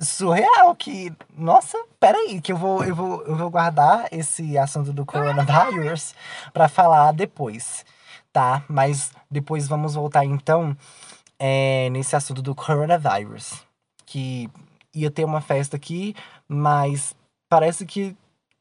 surreal 0.00 0.74
que, 0.74 1.12
nossa, 1.36 1.78
peraí, 2.00 2.40
que 2.40 2.52
eu 2.52 2.56
vou 2.56 2.84
eu 2.84 2.94
vou 2.94 3.22
eu 3.22 3.36
vou 3.36 3.50
guardar 3.50 4.08
esse 4.12 4.58
assunto 4.58 4.92
do 4.92 5.04
coronavírus 5.06 6.14
para 6.52 6.68
falar 6.68 7.12
depois, 7.12 7.84
tá? 8.32 8.64
Mas 8.68 9.12
depois 9.30 9.68
vamos 9.68 9.94
voltar 9.94 10.24
então 10.24 10.76
é, 11.38 11.88
nesse 11.90 12.14
assunto 12.16 12.42
do 12.42 12.54
coronavírus, 12.54 13.60
que 14.06 14.48
ia 14.94 15.10
ter 15.10 15.24
uma 15.24 15.40
festa 15.40 15.76
aqui, 15.76 16.14
mas 16.48 17.14
parece 17.48 17.86
que 17.86 18.16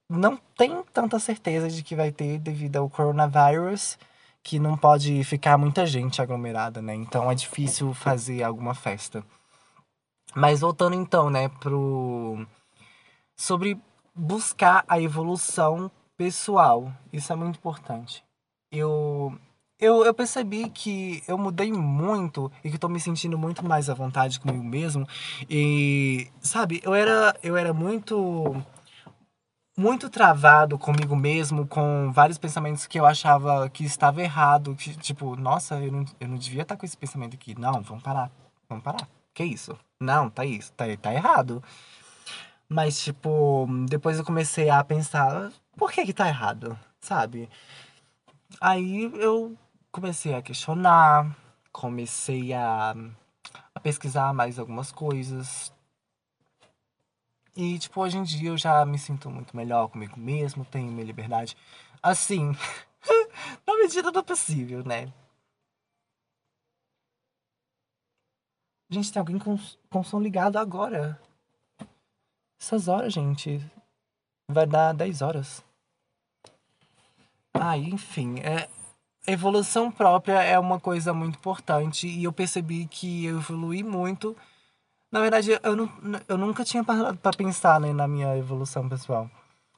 não 0.09 0.37
tem 0.57 0.83
tanta 0.93 1.19
certeza 1.19 1.69
de 1.69 1.83
que 1.83 1.95
vai 1.95 2.11
ter 2.11 2.37
devido 2.39 2.77
ao 2.77 2.89
coronavírus, 2.89 3.97
que 4.43 4.59
não 4.59 4.77
pode 4.77 5.23
ficar 5.23 5.57
muita 5.57 5.85
gente 5.85 6.21
aglomerada, 6.21 6.81
né? 6.81 6.93
Então 6.95 7.31
é 7.31 7.35
difícil 7.35 7.93
fazer 7.93 8.43
alguma 8.43 8.73
festa. 8.73 9.23
Mas 10.35 10.61
voltando 10.61 10.95
então, 10.95 11.29
né, 11.29 11.49
pro 11.59 12.45
sobre 13.35 13.79
buscar 14.15 14.83
a 14.87 14.99
evolução 15.01 15.91
pessoal. 16.17 16.91
Isso 17.11 17.31
é 17.33 17.35
muito 17.35 17.57
importante. 17.57 18.23
Eu 18.71 19.37
eu, 19.81 20.05
eu 20.05 20.13
percebi 20.13 20.69
que 20.69 21.23
eu 21.27 21.37
mudei 21.39 21.73
muito 21.73 22.51
e 22.63 22.69
que 22.69 22.75
estou 22.75 22.89
me 22.89 22.99
sentindo 22.99 23.35
muito 23.35 23.65
mais 23.65 23.89
à 23.89 23.95
vontade 23.95 24.39
comigo 24.39 24.63
mesmo. 24.63 25.07
E, 25.49 26.29
sabe, 26.39 26.79
eu 26.83 26.93
era, 26.93 27.35
eu 27.41 27.57
era 27.57 27.73
muito 27.73 28.63
muito 29.75 30.09
travado 30.09 30.77
comigo 30.77 31.15
mesmo, 31.15 31.65
com 31.65 32.11
vários 32.13 32.37
pensamentos 32.37 32.85
que 32.85 32.99
eu 32.99 33.05
achava 33.05 33.67
que 33.69 33.83
estava 33.83 34.21
errado. 34.21 34.75
Que, 34.75 34.95
tipo, 34.97 35.35
nossa, 35.35 35.79
eu 35.79 35.91
não, 35.91 36.05
eu 36.19 36.27
não 36.27 36.37
devia 36.37 36.61
estar 36.61 36.77
com 36.77 36.85
esse 36.85 36.97
pensamento 36.97 37.33
aqui. 37.33 37.59
Não, 37.59 37.81
vamos 37.81 38.03
parar. 38.03 38.31
Vamos 38.69 38.83
parar. 38.83 39.07
Que 39.33 39.43
isso? 39.43 39.77
Não, 39.99 40.29
tá 40.29 40.45
isso. 40.45 40.71
Tá, 40.73 40.85
tá 41.01 41.13
errado. 41.13 41.63
Mas, 42.67 43.01
tipo, 43.03 43.67
depois 43.87 44.17
eu 44.17 44.25
comecei 44.25 44.69
a 44.69 44.83
pensar, 44.83 45.51
por 45.77 45.91
que 45.91 46.05
que 46.05 46.13
tá 46.13 46.27
errado? 46.27 46.77
Sabe? 47.01 47.49
Aí 48.59 49.11
eu 49.15 49.57
comecei 49.91 50.33
a 50.33 50.41
questionar, 50.41 51.35
comecei 51.71 52.53
a, 52.53 52.95
a 53.75 53.79
pesquisar 53.79 54.33
mais 54.33 54.57
algumas 54.59 54.91
coisas. 54.91 55.73
E, 57.55 57.77
tipo, 57.79 57.99
hoje 58.01 58.17
em 58.17 58.23
dia 58.23 58.49
eu 58.49 58.57
já 58.57 58.85
me 58.85 58.97
sinto 58.97 59.29
muito 59.29 59.55
melhor 59.55 59.89
comigo 59.89 60.17
mesmo, 60.19 60.63
tenho 60.65 60.91
minha 60.91 61.05
liberdade. 61.05 61.57
Assim, 62.01 62.55
na 63.67 63.75
medida 63.75 64.11
do 64.11 64.23
possível, 64.23 64.83
né? 64.85 65.11
Gente, 68.91 69.11
tem 69.11 69.19
alguém 69.19 69.39
com, 69.39 69.57
com 69.89 70.03
som 70.03 70.19
ligado 70.19 70.57
agora. 70.57 71.19
Essas 72.59 72.87
horas, 72.87 73.13
gente. 73.13 73.59
Vai 74.49 74.67
dar 74.67 74.93
10 74.93 75.21
horas. 75.21 75.63
Ah, 77.53 77.77
enfim, 77.77 78.39
é, 78.41 78.69
evolução 79.25 79.91
própria 79.91 80.43
é 80.43 80.59
uma 80.59 80.79
coisa 80.79 81.13
muito 81.13 81.37
importante 81.37 82.07
e 82.07 82.23
eu 82.23 82.33
percebi 82.33 82.85
que 82.85 83.25
eu 83.25 83.37
evolui 83.37 83.81
muito 83.81 84.35
na 85.11 85.19
verdade, 85.19 85.59
eu, 85.61 85.75
não, 85.75 85.91
eu 86.25 86.37
nunca 86.37 86.63
tinha 86.63 86.85
parado 86.85 87.17
pra 87.17 87.33
pensar 87.33 87.81
né, 87.81 87.91
na 87.91 88.07
minha 88.07 88.37
evolução 88.37 88.87
pessoal. 88.87 89.29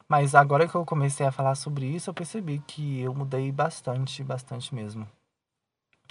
Mas 0.07 0.35
agora 0.35 0.67
que 0.67 0.75
eu 0.75 0.85
comecei 0.85 1.25
a 1.25 1.31
falar 1.31 1.55
sobre 1.55 1.87
isso, 1.87 2.07
eu 2.09 2.13
percebi 2.13 2.59
que 2.67 3.01
eu 3.01 3.15
mudei 3.15 3.51
bastante, 3.51 4.23
bastante 4.23 4.75
mesmo. 4.75 5.07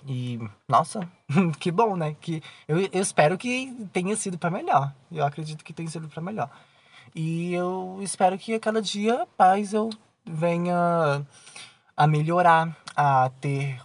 E, 0.06 0.38
nossa, 0.68 1.08
que 1.58 1.70
bom, 1.70 1.96
né? 1.96 2.16
Que 2.20 2.42
eu, 2.66 2.80
eu 2.80 3.02
espero 3.02 3.38
que 3.38 3.88
tenha 3.92 4.16
sido 4.16 4.38
para 4.38 4.50
melhor. 4.50 4.92
Eu 5.10 5.24
acredito 5.24 5.64
que 5.64 5.72
tenha 5.72 5.88
sido 5.88 6.08
para 6.08 6.22
melhor. 6.22 6.50
E 7.14 7.52
eu 7.52 7.98
espero 8.00 8.38
que 8.38 8.54
a 8.54 8.60
cada 8.60 8.80
dia 8.80 9.26
mais 9.38 9.72
eu 9.72 9.90
venha 10.24 11.26
a 11.96 12.06
melhorar, 12.06 12.76
a 12.96 13.30
ter 13.40 13.80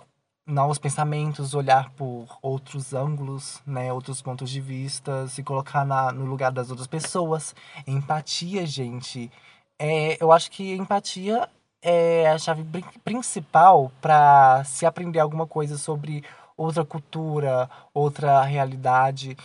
novos 0.46 0.78
pensamentos, 0.78 1.54
olhar 1.54 1.90
por 1.92 2.26
outros 2.42 2.94
ângulos, 2.94 3.62
né, 3.68 3.92
outros 3.92 4.22
pontos 4.22 4.50
de 4.50 4.62
vista, 4.62 5.28
se 5.28 5.44
colocar 5.44 5.86
na, 5.86 6.12
no 6.14 6.26
lugar 6.26 6.52
das 6.54 6.70
outras 6.70 6.88
pessoas. 6.88 7.54
Empatia, 7.86 8.66
gente, 8.66 9.30
é, 9.78 10.18
eu 10.24 10.32
acho 10.32 10.50
que 10.50 10.74
empatia 10.74 11.50
é 11.82 12.30
a 12.30 12.38
chave 12.38 12.66
principal 13.04 13.92
para 14.02 14.64
se 14.64 14.86
aprender 14.86 15.20
alguma 15.20 15.48
coisa 15.48 15.78
sobre 15.78 16.24
outra 16.56 16.84
cultura, 16.84 17.70
outra 17.94 18.42
realidade, 18.44 19.38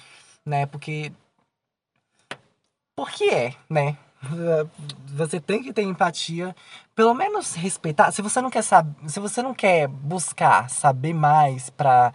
né? 0.44 0.66
Porque 0.66 1.12
porque 2.96 3.24
é, 3.24 3.54
né? 3.68 3.96
Você 5.14 5.40
tem 5.40 5.62
que 5.62 5.72
ter 5.72 5.82
empatia, 5.82 6.54
pelo 6.94 7.14
menos 7.14 7.54
respeitar. 7.54 8.12
Se 8.12 8.22
você 8.22 8.40
não 8.40 8.50
quer 8.50 8.62
saber, 8.62 8.94
se 9.08 9.20
você 9.20 9.42
não 9.42 9.52
quer 9.52 9.88
buscar 9.88 10.70
saber 10.70 11.12
mais 11.12 11.68
pra, 11.70 12.14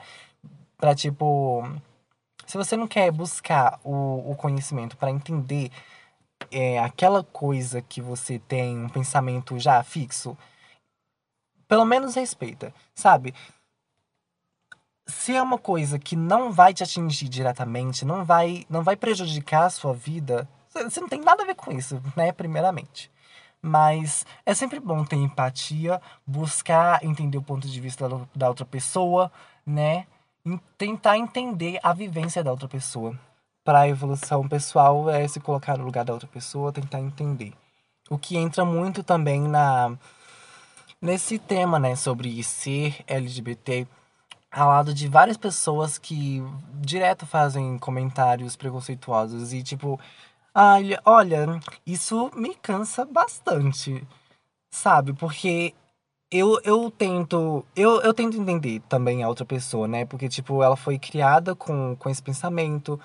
pra 0.78 0.96
tipo, 0.96 1.64
se 2.46 2.58
você 2.58 2.78
não 2.78 2.88
quer 2.88 3.12
buscar 3.12 3.80
o, 3.84 4.32
o 4.32 4.36
conhecimento 4.36 4.98
para 4.98 5.12
entender 5.12 5.70
é, 6.52 6.80
aquela 6.80 7.24
coisa 7.24 7.82
que 7.82 8.02
você 8.02 8.40
tem 8.40 8.78
um 8.78 8.90
pensamento 8.90 9.60
já 9.60 9.82
fixo, 9.84 10.38
pelo 11.68 11.86
menos 11.86 12.16
respeita, 12.16 12.74
sabe? 12.96 13.34
Se 15.06 15.36
é 15.36 15.42
uma 15.42 15.58
coisa 15.58 15.98
que 15.98 16.16
não 16.16 16.52
vai 16.52 16.74
te 16.74 16.84
atingir 16.84 17.30
diretamente, 17.30 18.06
não 18.06 18.26
vai, 18.26 18.66
não 18.70 18.84
vai 18.84 18.96
prejudicar 18.96 19.66
a 19.66 19.70
sua 19.70 19.94
vida, 19.94 20.48
você 20.70 21.00
não 21.00 21.08
tem 21.08 21.22
nada 21.22 21.44
a 21.44 21.46
ver 21.46 21.56
com 21.56 21.72
isso, 21.72 22.02
né? 22.16 22.32
Primeiramente. 22.32 23.12
Mas 23.62 24.26
é 24.46 24.54
sempre 24.54 24.80
bom 24.80 25.04
ter 25.04 25.16
empatia, 25.16 26.02
buscar 26.26 27.04
entender 27.04 27.38
o 27.38 27.44
ponto 27.44 27.68
de 27.68 27.82
vista 27.82 28.08
da 28.36 28.48
outra 28.50 28.66
pessoa, 28.66 29.32
né? 29.66 30.06
Tentar 30.78 31.18
entender 31.18 31.80
a 31.84 31.94
vivência 31.94 32.44
da 32.44 32.52
outra 32.52 32.68
pessoa. 32.68 33.18
Para 33.68 33.82
a 33.82 33.90
evolução 33.90 34.48
pessoal 34.48 35.10
é 35.10 35.28
se 35.28 35.42
colocar 35.42 35.78
no 35.78 35.84
lugar 35.84 36.06
da 36.06 36.14
outra 36.14 36.30
pessoa, 36.30 36.72
tentar 36.72 37.02
entender. 37.02 37.52
O 38.10 38.18
que 38.18 38.38
entra 38.38 38.64
muito 38.64 39.04
também 39.04 39.42
na 39.42 39.98
nesse 41.02 41.38
tema, 41.38 41.78
né, 41.78 41.94
sobre 41.94 42.42
ser 42.44 43.04
LGBT, 43.06 43.86
ao 44.50 44.70
lado 44.70 44.94
de 44.94 45.10
várias 45.10 45.36
pessoas 45.36 45.98
que 45.98 46.42
direto 46.76 47.26
fazem 47.26 47.78
comentários 47.78 48.56
preconceituosos 48.56 49.52
e 49.52 49.62
tipo 49.62 50.00
Ai, 50.56 50.98
olha, 51.04 51.60
isso 51.86 52.32
me 52.38 52.56
cansa 52.56 53.04
bastante, 53.04 54.02
sabe? 54.72 55.12
Porque 55.12 55.74
eu, 56.32 56.58
eu 56.64 56.90
tento. 56.90 57.66
Eu, 57.76 58.02
eu 58.02 58.14
tento 58.14 58.38
entender 58.38 58.82
também 58.88 59.24
a 59.24 59.28
outra 59.30 59.46
pessoa, 59.46 59.90
né? 59.90 60.06
Porque, 60.06 60.30
tipo, 60.30 60.64
ela 60.64 60.78
foi 60.78 60.98
criada 60.98 61.54
com, 61.54 61.98
com 61.98 62.10
esse 62.10 62.24
pensamento. 62.24 62.98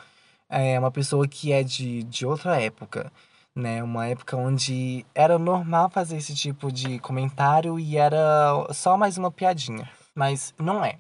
É 0.55 0.79
uma 0.79 0.91
pessoa 0.91 1.27
que 1.27 1.53
é 1.53 1.63
de, 1.63 2.03
de 2.05 2.27
outra 2.27 2.61
época, 2.61 3.11
né? 3.55 3.83
Uma 3.83 4.07
época 4.07 4.37
onde 4.37 5.07
era 5.15 5.39
normal 5.39 5.89
fazer 5.89 6.19
esse 6.19 6.35
tipo 6.35 6.71
de 6.71 6.99
comentário 6.99 7.79
e 7.81 7.97
era 7.97 8.67
só 8.73 8.97
mais 8.97 9.17
uma 9.17 9.31
piadinha. 9.31 9.89
Mas 10.15 10.53
não 10.59 10.85
é. 10.85 10.99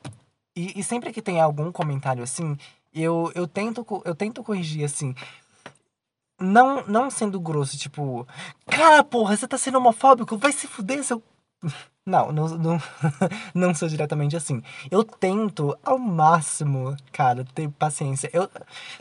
E, 0.56 0.80
e 0.80 0.82
sempre 0.82 1.12
que 1.12 1.20
tem 1.20 1.40
algum 1.40 1.70
comentário 1.70 2.22
assim, 2.22 2.56
eu, 2.94 3.30
eu, 3.34 3.46
tento, 3.46 3.84
eu 4.04 4.14
tento 4.14 4.42
corrigir 4.42 4.84
assim 4.84 5.14
não, 6.42 6.84
não 6.86 7.10
sendo 7.10 7.40
grosso, 7.40 7.78
tipo, 7.78 8.26
cara, 8.66 9.02
porra, 9.04 9.36
você 9.36 9.46
tá 9.46 9.56
sendo 9.56 9.78
homofóbico, 9.78 10.36
vai 10.36 10.52
se 10.52 10.66
fuder, 10.66 11.04
seu. 11.04 11.22
Não, 12.04 12.32
não, 12.32 12.48
não, 12.48 12.78
não 13.54 13.74
sou 13.74 13.88
diretamente 13.88 14.36
assim. 14.36 14.60
Eu 14.90 15.04
tento 15.04 15.78
ao 15.84 15.98
máximo, 15.98 16.96
cara, 17.12 17.44
ter 17.44 17.68
paciência. 17.70 18.28
Eu, 18.32 18.50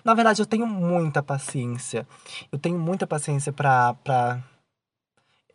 na 0.03 0.13
verdade, 0.13 0.41
eu 0.41 0.45
tenho 0.45 0.67
muita 0.67 1.23
paciência. 1.23 2.07
Eu 2.51 2.59
tenho 2.59 2.79
muita 2.79 3.07
paciência 3.07 3.51
pra. 3.51 3.95
pra... 3.95 4.43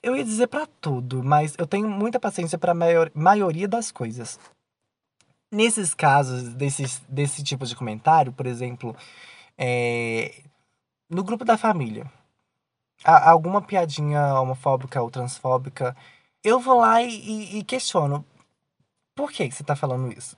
Eu 0.02 0.16
ia 0.16 0.24
dizer 0.24 0.48
para 0.48 0.66
tudo, 0.80 1.22
mas 1.22 1.54
eu 1.58 1.66
tenho 1.66 1.88
muita 1.88 2.18
paciência 2.18 2.58
para 2.58 2.74
maior, 2.74 3.10
maioria 3.14 3.68
das 3.68 3.92
coisas. 3.92 4.38
Nesses 5.52 5.94
casos, 5.94 6.52
desses, 6.54 7.00
desse 7.08 7.42
tipo 7.42 7.64
de 7.64 7.76
comentário, 7.76 8.32
por 8.32 8.46
exemplo, 8.46 8.94
é, 9.56 10.42
no 11.08 11.22
grupo 11.24 11.44
da 11.44 11.56
família, 11.56 12.10
alguma 13.04 13.62
piadinha 13.62 14.34
homofóbica 14.40 15.00
ou 15.02 15.10
transfóbica, 15.10 15.96
eu 16.46 16.60
vou 16.60 16.78
lá 16.78 17.02
e, 17.02 17.58
e 17.58 17.64
questiono. 17.64 18.24
Por 19.16 19.32
que 19.32 19.50
você 19.50 19.64
tá 19.64 19.74
falando 19.74 20.16
isso? 20.16 20.36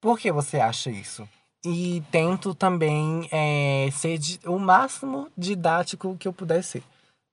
Por 0.00 0.16
que 0.16 0.30
você 0.30 0.60
acha 0.60 0.90
isso? 0.90 1.28
E 1.66 2.04
tento 2.12 2.54
também 2.54 3.28
é, 3.32 3.90
ser 3.90 4.16
de, 4.16 4.38
o 4.46 4.60
máximo 4.60 5.28
didático 5.36 6.16
que 6.16 6.28
eu 6.28 6.32
puder 6.32 6.62
ser. 6.62 6.84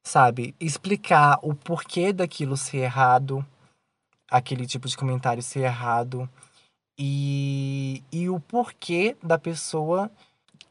Sabe? 0.04 0.56
Explicar 0.60 1.38
o 1.44 1.54
porquê 1.54 2.12
daquilo 2.12 2.58
ser 2.58 2.78
errado, 2.78 3.46
aquele 4.32 4.66
tipo 4.66 4.88
de 4.88 4.98
comentário 4.98 5.44
ser 5.44 5.60
errado, 5.60 6.28
e, 6.98 8.04
e 8.12 8.30
o 8.30 8.40
porquê 8.40 9.16
da 9.22 9.38
pessoa 9.38 10.10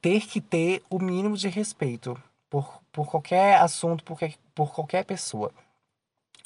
ter 0.01 0.27
que 0.27 0.41
ter 0.41 0.83
o 0.91 0.99
mínimo 0.99 1.37
de 1.37 1.49
respeito 1.49 2.21
por, 2.49 2.83
por 2.91 3.09
qualquer 3.09 3.61
assunto, 3.61 4.03
por, 4.03 4.19
por 4.53 4.75
qualquer 4.75 5.05
pessoa. 5.05 5.53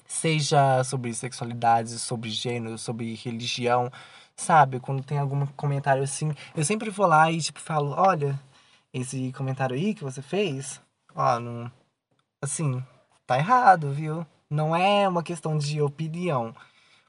Seja 0.06 0.84
sobre 0.84 1.12
sexualidade, 1.14 1.98
sobre 1.98 2.30
gênero, 2.30 2.78
sobre 2.78 3.14
religião, 3.14 3.90
sabe? 4.36 4.80
Quando 4.80 5.02
tem 5.02 5.18
algum 5.18 5.46
comentário 5.46 6.02
assim, 6.02 6.32
eu 6.56 6.64
sempre 6.64 6.90
vou 6.90 7.06
lá 7.06 7.30
e 7.30 7.40
tipo 7.40 7.60
falo, 7.60 7.94
olha, 7.96 8.38
esse 8.92 9.32
comentário 9.32 9.74
aí 9.76 9.94
que 9.94 10.04
você 10.04 10.22
fez, 10.22 10.80
ó, 11.14 11.40
não 11.40 11.70
assim, 12.42 12.82
tá 13.26 13.38
errado, 13.38 13.92
viu? 13.92 14.26
Não 14.50 14.76
é 14.76 15.08
uma 15.08 15.22
questão 15.22 15.56
de 15.58 15.80
opinião, 15.80 16.54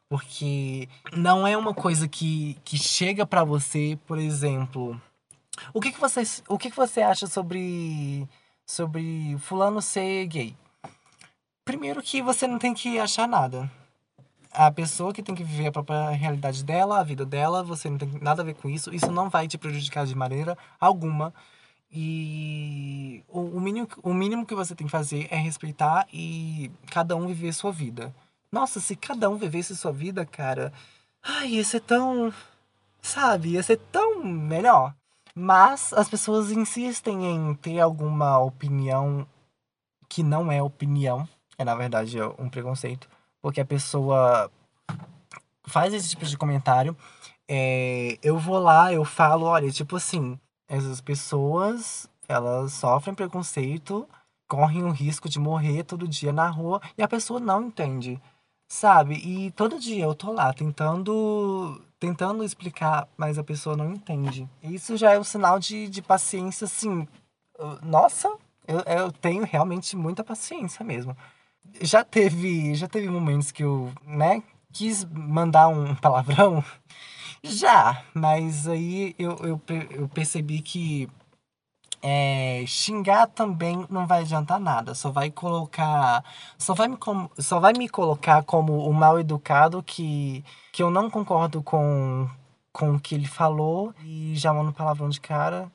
porque 0.09 0.87
não 1.13 1.45
é 1.45 1.57
uma 1.57 1.73
coisa 1.73 2.07
que, 2.07 2.57
que 2.63 2.77
chega 2.77 3.25
para 3.25 3.43
você, 3.43 3.99
por 4.07 4.17
exemplo, 4.17 4.99
o 5.73 5.81
que 5.81 5.91
que 5.91 5.99
você 5.99 6.23
o 6.47 6.57
que 6.57 6.69
que 6.69 6.77
você 6.77 7.01
acha 7.01 7.27
sobre 7.27 8.27
sobre 8.65 9.37
fulano 9.39 9.81
ser 9.81 10.25
gay? 10.27 10.55
Primeiro 11.65 12.01
que 12.01 12.21
você 12.21 12.47
não 12.47 12.57
tem 12.59 12.73
que 12.73 12.99
achar 12.99 13.27
nada 13.27 13.69
a 14.55 14.71
pessoa 14.71 15.13
que 15.13 15.21
tem 15.21 15.35
que 15.35 15.43
viver 15.43 15.67
a 15.67 15.71
própria 15.71 16.09
realidade 16.09 16.63
dela, 16.63 16.99
a 16.99 17.03
vida 17.03 17.25
dela, 17.25 17.61
você 17.63 17.89
não 17.89 17.97
tem 17.97 18.09
nada 18.21 18.41
a 18.41 18.45
ver 18.45 18.55
com 18.55 18.69
isso, 18.69 18.93
isso 18.93 19.11
não 19.11 19.29
vai 19.29 19.47
te 19.47 19.57
prejudicar 19.57 20.05
de 20.05 20.15
maneira 20.15 20.57
alguma. 20.79 21.33
E 21.91 23.23
o, 23.29 23.59
mínimo, 23.59 23.87
o 24.01 24.13
mínimo 24.13 24.45
que 24.45 24.55
você 24.55 24.73
tem 24.73 24.87
que 24.87 24.91
fazer 24.91 25.27
é 25.29 25.37
respeitar 25.37 26.07
e 26.11 26.71
cada 26.87 27.15
um 27.15 27.27
viver 27.27 27.53
sua 27.53 27.71
vida. 27.71 28.13
Nossa, 28.51 28.79
se 28.79 28.95
cada 28.95 29.29
um 29.29 29.37
vivesse 29.37 29.75
sua 29.75 29.91
vida, 29.91 30.25
cara, 30.25 30.73
ai, 31.21 31.49
ia 31.49 31.63
ser 31.63 31.81
tão. 31.81 32.33
Sabe, 33.01 33.49
ia 33.49 33.63
ser 33.63 33.77
tão 33.91 34.23
melhor. 34.23 34.95
Mas 35.33 35.93
as 35.93 36.09
pessoas 36.09 36.51
insistem 36.51 37.25
em 37.25 37.53
ter 37.55 37.79
alguma 37.79 38.39
opinião 38.39 39.27
que 40.07 40.23
não 40.23 40.51
é 40.51 40.61
opinião, 40.61 41.27
é 41.57 41.63
na 41.63 41.75
verdade 41.75 42.17
um 42.37 42.49
preconceito 42.49 43.07
porque 43.45 43.61
a 43.61 43.65
pessoa 43.65 44.51
faz 45.67 45.93
esse 45.93 46.09
tipo 46.09 46.25
de 46.25 46.35
comentário, 46.35 46.97
é, 47.47 48.17
eu 48.23 48.39
vou 48.39 48.57
lá, 48.57 48.91
eu 48.91 49.05
falo, 49.05 49.45
olha, 49.45 49.71
tipo 49.71 49.97
assim, 49.97 50.39
essas 50.67 50.99
pessoas, 50.99 52.09
elas 52.27 52.73
sofrem 52.73 53.13
preconceito, 53.13 54.09
correm 54.47 54.83
o 54.83 54.89
risco 54.89 55.29
de 55.29 55.37
morrer 55.37 55.83
todo 55.83 56.07
dia 56.07 56.33
na 56.33 56.47
rua 56.49 56.81
e 56.97 57.03
a 57.03 57.07
pessoa 57.07 57.39
não 57.39 57.65
entende, 57.67 58.19
sabe? 58.67 59.13
E 59.17 59.51
todo 59.51 59.79
dia 59.79 60.05
eu 60.05 60.15
tô 60.15 60.31
lá 60.31 60.51
tentando 60.51 61.79
tentando 61.99 62.43
explicar, 62.43 63.07
mas 63.15 63.37
a 63.37 63.43
pessoa 63.43 63.77
não 63.77 63.91
entende. 63.91 64.49
Isso 64.63 64.97
já 64.97 65.11
é 65.13 65.19
um 65.19 65.23
sinal 65.23 65.59
de, 65.59 65.87
de 65.87 66.01
paciência, 66.01 66.65
assim. 66.65 67.07
Nossa, 67.83 68.27
eu, 68.67 68.79
eu 68.79 69.11
tenho 69.11 69.45
realmente 69.45 69.95
muita 69.95 70.23
paciência 70.23 70.83
mesmo 70.83 71.15
já 71.81 72.03
teve, 72.03 72.75
já 72.75 72.87
teve 72.87 73.09
momentos 73.09 73.51
que 73.51 73.63
eu, 73.63 73.91
né, 74.05 74.43
quis 74.71 75.05
mandar 75.05 75.67
um 75.69 75.95
palavrão. 75.95 76.63
Já, 77.47 78.03
mas 78.11 78.67
aí 78.67 79.13
eu, 79.19 79.37
eu, 79.43 79.61
eu 79.91 80.09
percebi 80.09 80.61
que 80.61 81.07
é, 82.01 82.63
xingar 82.67 83.27
também 83.27 83.85
não 83.89 84.05
vai 84.05 84.21
adiantar 84.21 84.59
nada. 84.59 84.93
Só 84.95 85.11
vai 85.11 85.31
colocar. 85.31 86.23
Só 86.57 86.73
vai 86.73 86.87
me, 86.87 86.97
só 87.39 87.59
vai 87.59 87.73
me 87.73 87.89
colocar 87.89 88.43
como 88.43 88.77
o 88.87 88.93
mal 88.93 89.19
educado 89.19 89.81
que, 89.83 90.43
que 90.71 90.83
eu 90.83 90.91
não 90.91 91.09
concordo 91.09 91.61
com, 91.63 92.29
com 92.73 92.95
o 92.95 92.99
que 92.99 93.15
ele 93.15 93.27
falou 93.27 93.93
e 94.03 94.35
já 94.35 94.53
mando 94.53 94.73
palavrão 94.73 95.09
de 95.09 95.21
cara. 95.21 95.71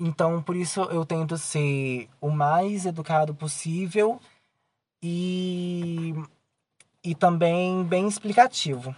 Então, 0.00 0.42
por 0.42 0.56
isso 0.56 0.82
eu 0.82 1.04
tento 1.04 1.38
ser 1.38 2.08
o 2.20 2.30
mais 2.30 2.86
educado 2.86 3.34
possível 3.34 4.20
e, 5.02 6.14
e 7.04 7.14
também 7.14 7.84
bem 7.84 8.08
explicativo. 8.08 8.94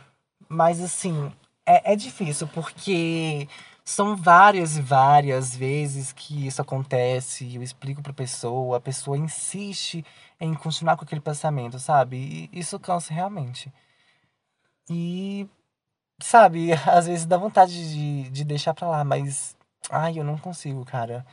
Mas 0.49 0.81
assim, 0.81 1.33
é, 1.67 1.93
é 1.93 1.97
difícil 1.97 2.49
porque 2.49 3.49
são 3.85 4.17
várias 4.17 4.77
e 4.77 4.83
várias 4.83 5.55
vezes 5.57 6.13
que 6.13 6.47
isso 6.47 6.63
acontece. 6.63 7.55
Eu 7.55 7.63
explico 7.63 8.03
pra 8.03 8.13
pessoa, 8.13 8.77
a 8.79 8.81
pessoa 8.81 9.17
insiste 9.19 10.05
em 10.41 10.55
continuar 10.55 10.97
com 10.97 11.05
aquele 11.05 11.21
pensamento, 11.21 11.79
sabe? 11.79 12.49
E 12.53 12.61
isso 12.61 12.79
cansa 12.81 13.13
realmente. 13.13 13.73
E, 14.89 15.49
sabe, 16.23 16.73
às 16.87 17.07
vezes 17.07 17.27
dá 17.27 17.37
vontade 17.37 17.73
de, 17.91 18.31
de 18.31 18.45
deixar 18.45 18.75
pra 18.75 18.89
lá, 18.89 19.05
mas. 19.05 19.57
Ai, 19.91 20.19
eu 20.19 20.25
não 20.25 20.39
consigo, 20.39 20.85
cara. 20.85 21.27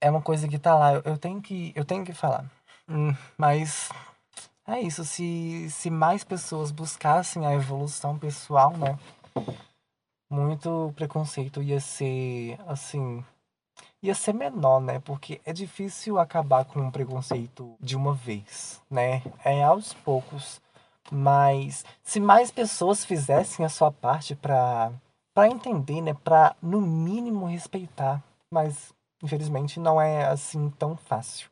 É 0.00 0.10
uma 0.10 0.22
coisa 0.22 0.48
que 0.48 0.58
tá 0.58 0.74
lá, 0.76 0.94
eu, 0.94 1.02
eu 1.04 1.18
tenho 1.18 1.40
que. 1.42 1.72
Eu 1.76 1.84
tenho 1.84 2.04
que 2.04 2.12
falar. 2.12 2.50
Hum, 2.88 3.12
mas 3.36 3.90
é 4.66 4.80
isso, 4.80 5.04
se, 5.04 5.68
se 5.70 5.90
mais 5.90 6.24
pessoas 6.24 6.70
buscassem 6.72 7.46
a 7.46 7.54
evolução 7.54 8.18
pessoal, 8.18 8.76
né? 8.76 8.98
Muito 10.30 10.92
preconceito 10.96 11.62
ia 11.62 11.80
ser, 11.80 12.58
assim, 12.66 13.24
ia 14.02 14.14
ser 14.14 14.34
menor, 14.34 14.80
né? 14.80 15.00
Porque 15.00 15.40
é 15.44 15.52
difícil 15.52 16.18
acabar 16.18 16.64
com 16.64 16.80
um 16.80 16.90
preconceito 16.90 17.76
de 17.80 17.96
uma 17.96 18.14
vez, 18.14 18.82
né? 18.90 19.22
É 19.44 19.62
aos 19.64 19.94
poucos. 19.94 20.60
Mas 21.12 21.84
se 22.02 22.20
mais 22.20 22.50
pessoas 22.50 23.04
fizessem 23.04 23.64
a 23.66 23.68
sua 23.70 23.92
parte 23.92 24.34
para 24.36 24.92
para 25.34 25.48
entender, 25.48 26.00
né, 26.00 26.14
para 26.14 26.56
no 26.62 26.80
mínimo 26.80 27.46
respeitar, 27.46 28.22
mas 28.50 28.94
infelizmente 29.22 29.78
não 29.80 30.00
é 30.00 30.26
assim 30.26 30.70
tão 30.78 30.96
fácil. 30.96 31.50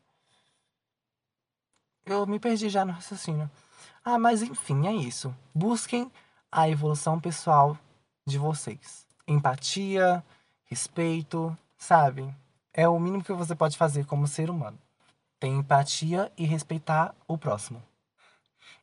Eu 2.05 2.27
me 2.27 2.39
perdi 2.39 2.69
já 2.69 2.85
no 2.85 2.93
raciocínio. 2.93 3.49
Ah, 4.03 4.19
mas 4.19 4.43
enfim, 4.43 4.85
é 4.85 4.93
isso. 4.93 5.35
Busquem 5.53 6.11
a 6.51 6.69
evolução 6.69 7.19
pessoal 7.19 7.75
de 8.25 8.37
vocês. 8.37 9.07
Empatia, 9.27 10.23
respeito, 10.65 11.57
sabe? 11.77 12.31
É 12.71 12.87
o 12.87 12.99
mínimo 12.99 13.23
que 13.23 13.33
você 13.33 13.55
pode 13.55 13.75
fazer 13.75 14.05
como 14.05 14.27
ser 14.27 14.51
humano. 14.51 14.77
Ter 15.39 15.47
empatia 15.47 16.31
e 16.37 16.45
respeitar 16.45 17.15
o 17.27 17.39
próximo. 17.39 17.81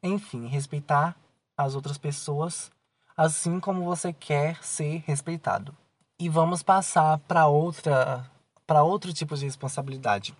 Enfim, 0.02 0.48
respeitar 0.48 1.16
as 1.56 1.76
outras 1.76 1.96
pessoas 1.96 2.72
assim 3.16 3.60
como 3.60 3.84
você 3.84 4.12
quer 4.12 4.62
ser 4.64 5.04
respeitado. 5.06 5.76
E 6.18 6.28
vamos 6.28 6.62
passar 6.62 7.18
para 7.18 7.46
outra 7.46 8.28
para 8.66 8.82
outro 8.82 9.12
tipo 9.12 9.36
de 9.36 9.44
responsabilidade. 9.44 10.34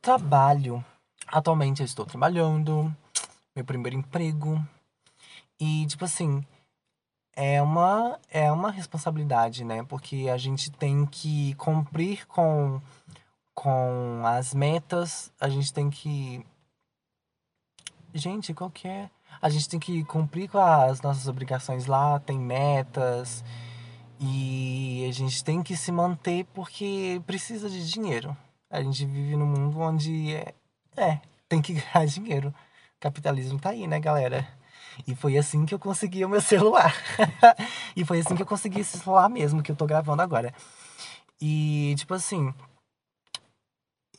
Trabalho 0.00 0.84
Atualmente 1.26 1.80
eu 1.80 1.86
estou 1.86 2.04
trabalhando, 2.04 2.94
meu 3.54 3.64
primeiro 3.64 3.96
emprego. 3.96 4.60
E, 5.58 5.86
tipo 5.86 6.04
assim, 6.04 6.44
é 7.34 7.62
uma, 7.62 8.18
é 8.30 8.50
uma 8.52 8.70
responsabilidade, 8.70 9.64
né? 9.64 9.82
Porque 9.84 10.28
a 10.32 10.36
gente 10.36 10.70
tem 10.70 11.06
que 11.06 11.54
cumprir 11.54 12.26
com, 12.26 12.80
com 13.54 14.22
as 14.26 14.54
metas, 14.54 15.32
a 15.40 15.48
gente 15.48 15.72
tem 15.72 15.88
que. 15.88 16.44
Gente, 18.14 18.52
qualquer. 18.52 19.04
É? 19.04 19.10
A 19.40 19.48
gente 19.48 19.68
tem 19.68 19.80
que 19.80 20.04
cumprir 20.04 20.48
com 20.50 20.58
as 20.58 21.00
nossas 21.00 21.26
obrigações 21.26 21.86
lá, 21.86 22.20
tem 22.20 22.38
metas. 22.38 23.42
E 24.20 25.04
a 25.08 25.12
gente 25.12 25.42
tem 25.42 25.62
que 25.62 25.76
se 25.76 25.90
manter 25.90 26.44
porque 26.54 27.20
precisa 27.26 27.68
de 27.68 27.90
dinheiro. 27.90 28.36
A 28.70 28.82
gente 28.82 29.04
vive 29.04 29.36
num 29.36 29.46
mundo 29.46 29.80
onde 29.80 30.34
é, 30.34 30.54
é, 30.96 31.20
tem 31.48 31.62
que 31.62 31.74
ganhar 31.74 32.06
dinheiro. 32.06 32.54
Capitalismo 33.00 33.58
tá 33.58 33.70
aí, 33.70 33.86
né, 33.86 33.98
galera? 34.00 34.46
E 35.06 35.14
foi 35.14 35.38
assim 35.38 35.64
que 35.64 35.74
eu 35.74 35.78
consegui 35.78 36.24
o 36.24 36.28
meu 36.28 36.40
celular. 36.40 36.94
e 37.96 38.04
foi 38.04 38.20
assim 38.20 38.36
que 38.36 38.42
eu 38.42 38.46
consegui 38.46 38.80
esse 38.80 38.98
celular 38.98 39.28
mesmo 39.28 39.62
que 39.62 39.72
eu 39.72 39.76
tô 39.76 39.86
gravando 39.86 40.22
agora. 40.22 40.54
E, 41.40 41.94
tipo 41.96 42.14
assim, 42.14 42.54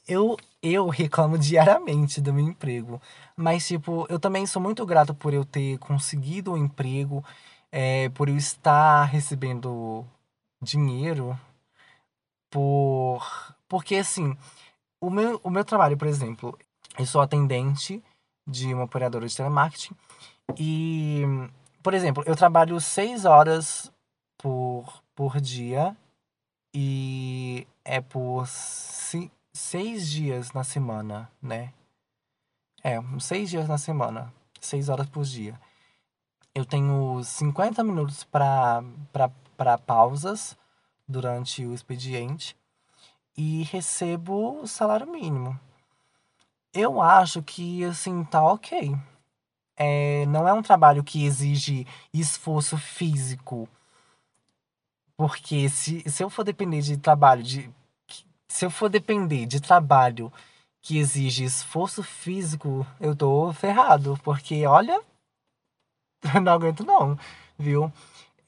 eu, 0.07 0.37
eu 0.61 0.89
reclamo 0.89 1.37
diariamente 1.37 2.21
do 2.21 2.33
meu 2.33 2.45
emprego. 2.45 3.01
Mas, 3.35 3.67
tipo, 3.67 4.05
eu 4.09 4.19
também 4.19 4.45
sou 4.45 4.61
muito 4.61 4.85
grato 4.85 5.13
por 5.13 5.33
eu 5.33 5.45
ter 5.45 5.77
conseguido 5.79 6.51
o 6.51 6.55
um 6.55 6.57
emprego, 6.57 7.23
é, 7.71 8.09
por 8.09 8.29
eu 8.29 8.37
estar 8.37 9.05
recebendo 9.05 10.05
dinheiro, 10.61 11.39
por. 12.49 13.55
Porque, 13.67 13.95
assim, 13.95 14.37
o 15.03 15.09
meu, 15.09 15.41
o 15.43 15.49
meu 15.49 15.65
trabalho, 15.65 15.97
por 15.97 16.07
exemplo, 16.07 16.57
eu 16.97 17.05
sou 17.05 17.19
atendente 17.19 18.01
de 18.47 18.73
uma 18.73 18.85
operadora 18.85 19.27
de 19.27 19.35
telemarketing 19.35 19.93
e, 20.57 21.23
por 21.83 21.93
exemplo, 21.93 22.23
eu 22.25 22.37
trabalho 22.37 22.79
seis 22.79 23.25
horas 23.25 23.91
por, 24.37 25.03
por 25.13 25.41
dia 25.41 25.95
e 26.73 27.67
é 27.83 27.99
por 27.99 28.47
si, 28.47 29.29
seis 29.51 30.09
dias 30.09 30.53
na 30.53 30.63
semana, 30.63 31.29
né? 31.41 31.73
É, 32.81 32.97
seis 33.19 33.49
dias 33.49 33.67
na 33.67 33.77
semana, 33.77 34.33
seis 34.61 34.87
horas 34.87 35.09
por 35.09 35.25
dia. 35.25 35.59
Eu 36.55 36.63
tenho 36.63 37.21
50 37.21 37.83
minutos 37.83 38.23
para 38.23 39.77
pausas 39.85 40.57
durante 41.05 41.65
o 41.65 41.73
expediente 41.73 42.55
e 43.37 43.63
recebo 43.63 44.61
o 44.61 44.67
salário 44.67 45.07
mínimo. 45.07 45.59
Eu 46.73 47.01
acho 47.01 47.41
que, 47.43 47.83
assim, 47.83 48.23
tá 48.23 48.43
ok. 48.43 48.95
É, 49.75 50.25
não 50.27 50.47
é 50.47 50.53
um 50.53 50.61
trabalho 50.61 51.03
que 51.03 51.25
exige 51.25 51.85
esforço 52.13 52.77
físico. 52.77 53.67
Porque 55.15 55.69
se, 55.69 56.03
se 56.09 56.23
eu 56.23 56.29
for 56.29 56.43
depender 56.43 56.81
de 56.81 56.97
trabalho, 56.97 57.43
de, 57.43 57.69
se 58.47 58.65
eu 58.65 58.71
for 58.71 58.89
depender 58.89 59.45
de 59.45 59.61
trabalho 59.61 60.31
que 60.81 60.97
exige 60.97 61.43
esforço 61.43 62.03
físico, 62.03 62.85
eu 62.99 63.15
tô 63.15 63.53
ferrado. 63.53 64.19
Porque, 64.23 64.65
olha, 64.65 65.01
eu 66.33 66.41
não 66.41 66.53
aguento 66.53 66.85
não, 66.85 67.17
viu? 67.57 67.91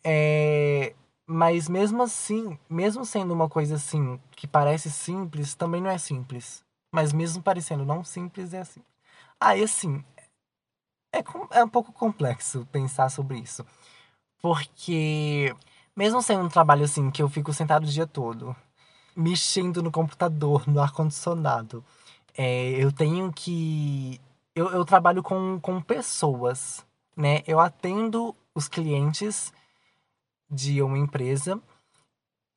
É, 0.04 0.94
mas 1.28 1.68
mesmo 1.68 2.04
assim, 2.04 2.58
mesmo 2.70 3.06
sendo 3.06 3.34
uma 3.34 3.50
coisa 3.50 3.76
assim 3.76 4.20
que 4.36 4.48
parece 4.48 4.92
simples, 4.92 5.56
também 5.56 5.82
não 5.82 5.90
é 5.90 5.98
simples. 5.98 6.64
Mas 6.92 7.12
mesmo 7.12 7.42
parecendo 7.44 7.86
não 7.86 8.04
simples, 8.04 8.54
é 8.54 8.60
assim. 8.60 8.82
Aí 9.40 9.64
assim, 9.64 10.04
é, 11.14 11.24
é 11.60 11.64
um 11.64 11.70
pouco 11.70 11.92
complexo 11.92 12.68
pensar 12.72 13.10
sobre 13.10 13.40
isso. 13.40 13.66
Porque 14.42 15.56
mesmo 15.96 16.22
sendo 16.22 16.44
um 16.46 16.50
trabalho 16.50 16.86
assim 16.86 17.10
que 17.12 17.22
eu 17.22 17.30
fico 17.30 17.54
sentado 17.54 17.84
o 17.86 17.88
dia 17.88 18.06
todo, 18.08 18.56
mexendo 19.16 19.82
no 19.82 19.92
computador, 19.92 20.68
no 20.68 20.82
ar-condicionado, 20.82 21.84
é, 22.38 22.72
eu 22.72 22.92
tenho 22.92 23.32
que. 23.34 24.20
Eu, 24.56 24.70
eu 24.72 24.86
trabalho 24.86 25.24
com, 25.24 25.60
com 25.60 25.82
pessoas, 25.82 26.86
né? 27.16 27.42
Eu 27.48 27.60
atendo 27.60 28.36
os 28.54 28.68
clientes 28.68 29.54
de 30.50 30.82
uma 30.82 30.98
empresa 30.98 31.62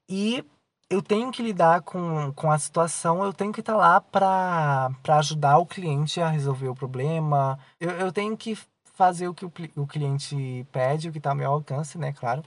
e 0.08 0.44
eu 0.90 1.02
tenho 1.02 1.30
que 1.30 1.42
lidar 1.42 1.82
com, 1.82 2.32
com 2.32 2.50
a 2.50 2.58
situação, 2.58 3.22
eu 3.22 3.32
tenho 3.32 3.52
que 3.52 3.60
estar 3.60 3.76
lá 3.76 4.00
para 4.00 4.90
ajudar 5.08 5.58
o 5.58 5.66
cliente 5.66 6.20
a 6.20 6.28
resolver 6.28 6.68
o 6.68 6.74
problema. 6.74 7.58
Eu, 7.78 7.90
eu 7.90 8.12
tenho 8.12 8.36
que 8.36 8.56
fazer 8.94 9.28
o 9.28 9.34
que 9.34 9.44
o, 9.44 9.52
o 9.76 9.86
cliente 9.86 10.66
pede, 10.72 11.08
o 11.08 11.12
que 11.12 11.18
está 11.18 11.30
ao 11.30 11.36
meu 11.36 11.52
alcance, 11.52 11.98
né, 11.98 12.12
claro. 12.12 12.42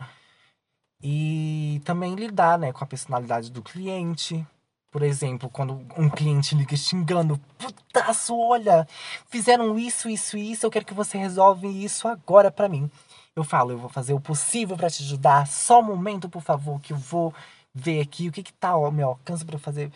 E 1.03 1.81
também 1.85 2.15
lidar, 2.15 2.57
né, 2.57 2.73
com 2.73 2.83
a 2.83 2.87
personalidade 2.87 3.51
do 3.51 3.61
cliente. 3.61 4.45
Por 4.91 5.03
exemplo, 5.03 5.49
quando 5.49 5.85
um 5.97 6.09
cliente 6.09 6.53
liga 6.55 6.75
xingando, 6.75 7.39
putaço, 7.57 8.37
olha, 8.37 8.87
fizeram 9.27 9.79
isso, 9.79 10.09
isso 10.09 10.35
isso, 10.37 10.65
eu 10.65 10.71
quero 10.71 10.85
que 10.85 10.93
você 10.93 11.17
resolve 11.17 11.67
isso 11.67 12.07
agora 12.07 12.51
para 12.51 12.67
mim. 12.67 12.91
Eu 13.35 13.43
falo, 13.43 13.71
eu 13.71 13.77
vou 13.77 13.89
fazer 13.89 14.13
o 14.13 14.19
possível 14.19 14.75
para 14.77 14.89
te 14.89 15.03
ajudar. 15.03 15.47
Só 15.47 15.79
um 15.79 15.83
momento, 15.83 16.29
por 16.29 16.41
favor, 16.41 16.79
que 16.81 16.93
eu 16.93 16.97
vou 16.97 17.33
ver 17.73 18.01
aqui 18.01 18.27
o 18.29 18.31
que 18.31 18.43
que 18.43 18.53
tá 18.53 18.69
ao 18.69 18.91
meu 18.91 19.09
alcance 19.09 19.45
para 19.45 19.57
fazer. 19.59 19.91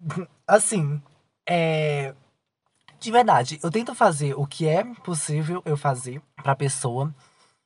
Assim, 0.46 1.02
é 1.46 2.14
de 3.00 3.12
verdade, 3.12 3.60
eu 3.62 3.70
tento 3.70 3.94
fazer 3.94 4.34
o 4.34 4.46
que 4.46 4.66
é 4.66 4.84
possível 5.04 5.62
eu 5.64 5.76
fazer 5.76 6.20
pra 6.42 6.56
pessoa. 6.56 7.14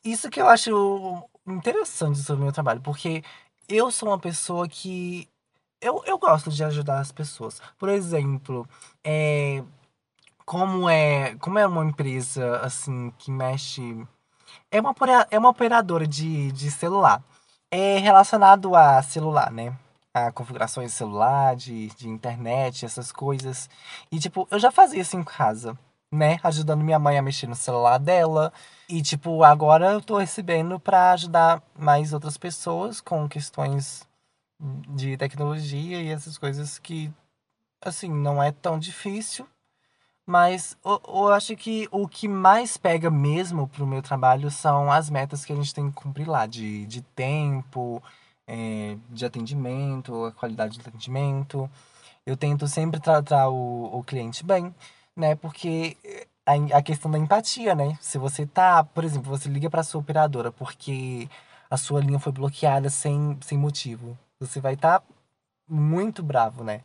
Isso 0.04 0.30
que 0.30 0.40
eu 0.40 0.48
acho 0.48 1.22
interessante 1.46 2.18
sobre 2.20 2.42
o 2.42 2.44
meu 2.44 2.52
trabalho, 2.52 2.80
porque 2.82 3.22
eu 3.68 3.90
sou 3.90 4.10
uma 4.10 4.18
pessoa 4.18 4.68
que. 4.68 5.28
Eu, 5.80 6.02
eu 6.06 6.18
gosto 6.18 6.50
de 6.50 6.62
ajudar 6.64 7.00
as 7.00 7.12
pessoas. 7.12 7.60
Por 7.78 7.88
exemplo, 7.88 8.68
é, 9.04 9.64
como 10.44 10.88
é 10.88 11.36
como 11.36 11.58
é 11.58 11.66
uma 11.66 11.84
empresa 11.84 12.58
assim 12.58 13.10
que 13.18 13.30
mexe 13.30 14.06
é 14.70 14.80
uma, 14.80 14.94
é 15.30 15.38
uma 15.38 15.48
operadora 15.50 16.06
de, 16.06 16.50
de 16.52 16.70
celular. 16.70 17.22
É 17.70 17.98
relacionado 17.98 18.74
a 18.74 19.02
celular, 19.02 19.50
né? 19.50 19.76
A 20.14 20.30
configurações 20.30 20.90
de 20.90 20.96
celular, 20.96 21.56
de, 21.56 21.88
de 21.96 22.08
internet, 22.08 22.84
essas 22.84 23.10
coisas. 23.12 23.68
E, 24.10 24.18
tipo, 24.18 24.46
eu 24.50 24.58
já 24.58 24.70
fazia 24.70 25.00
isso 25.00 25.16
em 25.16 25.24
casa, 25.24 25.78
né? 26.12 26.38
Ajudando 26.42 26.84
minha 26.84 26.98
mãe 26.98 27.18
a 27.18 27.22
mexer 27.22 27.46
no 27.46 27.54
celular 27.54 27.98
dela. 27.98 28.52
E, 28.88 29.00
tipo, 29.02 29.42
agora 29.42 29.92
eu 29.92 30.00
tô 30.02 30.18
recebendo 30.18 30.78
para 30.78 31.12
ajudar 31.12 31.62
mais 31.78 32.12
outras 32.12 32.36
pessoas 32.36 33.00
com 33.00 33.28
questões 33.28 34.06
de 34.88 35.16
tecnologia 35.16 36.00
e 36.00 36.10
essas 36.10 36.38
coisas 36.38 36.78
que, 36.78 37.10
assim, 37.80 38.10
não 38.10 38.42
é 38.42 38.52
tão 38.52 38.78
difícil 38.78 39.46
mas 40.26 40.76
eu, 40.84 41.00
eu 41.06 41.28
acho 41.32 41.56
que 41.56 41.88
o 41.90 42.06
que 42.08 42.28
mais 42.28 42.76
pega 42.76 43.10
mesmo 43.10 43.68
pro 43.68 43.86
meu 43.86 44.02
trabalho 44.02 44.50
são 44.50 44.90
as 44.90 45.10
metas 45.10 45.44
que 45.44 45.52
a 45.52 45.56
gente 45.56 45.74
tem 45.74 45.88
que 45.88 45.94
cumprir 45.94 46.28
lá, 46.28 46.46
de, 46.46 46.86
de 46.86 47.02
tempo, 47.02 48.02
é, 48.46 48.96
de 49.10 49.24
atendimento, 49.24 50.24
a 50.24 50.32
qualidade 50.32 50.78
do 50.78 50.88
atendimento. 50.88 51.70
Eu 52.26 52.36
tento 52.36 52.68
sempre 52.68 53.00
tratar 53.00 53.48
o, 53.48 53.98
o 53.98 54.04
cliente 54.04 54.44
bem, 54.44 54.74
né? 55.16 55.34
Porque 55.34 55.96
a, 56.46 56.78
a 56.78 56.82
questão 56.82 57.10
da 57.10 57.18
empatia, 57.18 57.74
né? 57.74 57.96
Se 58.00 58.18
você 58.18 58.46
tá, 58.46 58.84
por 58.84 59.04
exemplo, 59.04 59.30
você 59.30 59.48
liga 59.48 59.70
para 59.70 59.82
sua 59.82 60.00
operadora 60.00 60.52
porque 60.52 61.28
a 61.70 61.76
sua 61.76 62.00
linha 62.00 62.18
foi 62.18 62.32
bloqueada 62.32 62.90
sem, 62.90 63.38
sem 63.42 63.58
motivo. 63.58 64.18
Você 64.40 64.60
vai 64.60 64.74
estar 64.74 65.00
tá 65.00 65.06
muito 65.68 66.22
bravo, 66.22 66.64
né? 66.64 66.82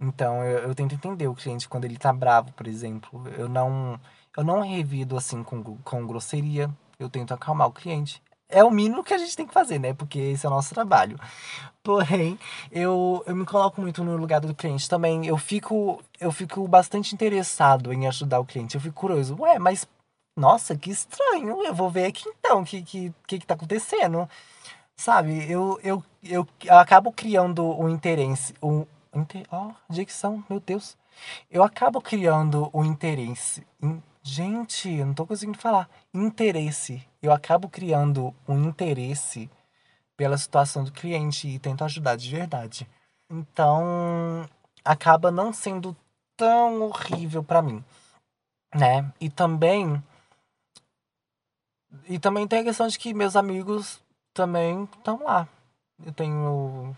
Então, 0.00 0.44
eu, 0.44 0.58
eu 0.60 0.74
tento 0.74 0.94
entender 0.94 1.26
o 1.26 1.34
cliente 1.34 1.68
quando 1.68 1.84
ele 1.84 1.96
tá 1.96 2.12
bravo, 2.12 2.52
por 2.52 2.66
exemplo. 2.66 3.22
Eu 3.36 3.48
não, 3.48 3.98
eu 4.36 4.44
não 4.44 4.60
revido 4.60 5.16
assim 5.16 5.42
com, 5.42 5.62
com 5.78 6.06
grosseria. 6.06 6.70
Eu 6.98 7.08
tento 7.08 7.32
acalmar 7.32 7.68
o 7.68 7.72
cliente. 7.72 8.22
É 8.48 8.62
o 8.62 8.70
mínimo 8.70 9.02
que 9.02 9.12
a 9.12 9.18
gente 9.18 9.36
tem 9.36 9.46
que 9.46 9.54
fazer, 9.54 9.78
né? 9.78 9.92
Porque 9.92 10.18
esse 10.18 10.46
é 10.46 10.48
o 10.48 10.52
nosso 10.52 10.72
trabalho. 10.72 11.18
Porém, 11.82 12.38
eu, 12.70 13.22
eu 13.26 13.34
me 13.34 13.44
coloco 13.44 13.80
muito 13.80 14.04
no 14.04 14.16
lugar 14.16 14.40
do 14.40 14.54
cliente 14.54 14.88
também. 14.88 15.26
Eu 15.26 15.36
fico, 15.38 16.02
eu 16.20 16.30
fico 16.30 16.66
bastante 16.68 17.14
interessado 17.14 17.92
em 17.92 18.06
ajudar 18.06 18.40
o 18.40 18.44
cliente. 18.44 18.76
Eu 18.76 18.80
fico 18.80 18.94
curioso. 18.94 19.36
Ué, 19.40 19.58
mas 19.58 19.86
nossa, 20.38 20.76
que 20.76 20.90
estranho. 20.90 21.64
Eu 21.64 21.74
vou 21.74 21.90
ver 21.90 22.06
aqui 22.06 22.28
então 22.38 22.60
o 22.60 22.64
que, 22.64 22.82
que, 22.82 23.12
que, 23.26 23.38
que 23.38 23.46
tá 23.46 23.54
acontecendo. 23.54 24.28
Sabe, 24.96 25.50
eu, 25.50 25.78
eu, 25.82 26.02
eu, 26.24 26.48
eu 26.64 26.78
acabo 26.78 27.12
criando 27.12 27.62
um 27.78 27.88
interesse, 27.88 28.54
um, 28.62 28.86
Inter... 29.16 29.46
Oh, 29.50 29.72
dicção, 29.88 30.44
meu 30.48 30.60
Deus. 30.60 30.96
Eu 31.50 31.64
acabo 31.64 32.00
criando 32.00 32.68
o 32.72 32.84
interesse. 32.84 33.66
In... 33.82 34.02
Gente, 34.22 34.90
eu 34.90 35.06
não 35.06 35.14
tô 35.14 35.26
conseguindo 35.26 35.58
falar. 35.58 35.88
Interesse. 36.12 37.06
Eu 37.22 37.32
acabo 37.32 37.68
criando 37.68 38.34
um 38.46 38.64
interesse 38.64 39.48
pela 40.16 40.36
situação 40.36 40.84
do 40.84 40.92
cliente 40.92 41.48
e 41.48 41.58
tento 41.58 41.84
ajudar 41.84 42.16
de 42.16 42.30
verdade. 42.30 42.88
Então, 43.30 44.48
acaba 44.84 45.30
não 45.30 45.52
sendo 45.52 45.96
tão 46.36 46.82
horrível 46.82 47.42
para 47.42 47.62
mim, 47.62 47.84
né? 48.74 49.10
E 49.20 49.30
também 49.30 50.02
e 52.08 52.18
também 52.18 52.46
tem 52.46 52.60
a 52.60 52.64
questão 52.64 52.86
de 52.86 52.98
que 52.98 53.14
meus 53.14 53.36
amigos 53.36 54.00
também 54.34 54.84
estão 54.84 55.22
lá. 55.22 55.48
Eu 56.04 56.12
tenho 56.12 56.94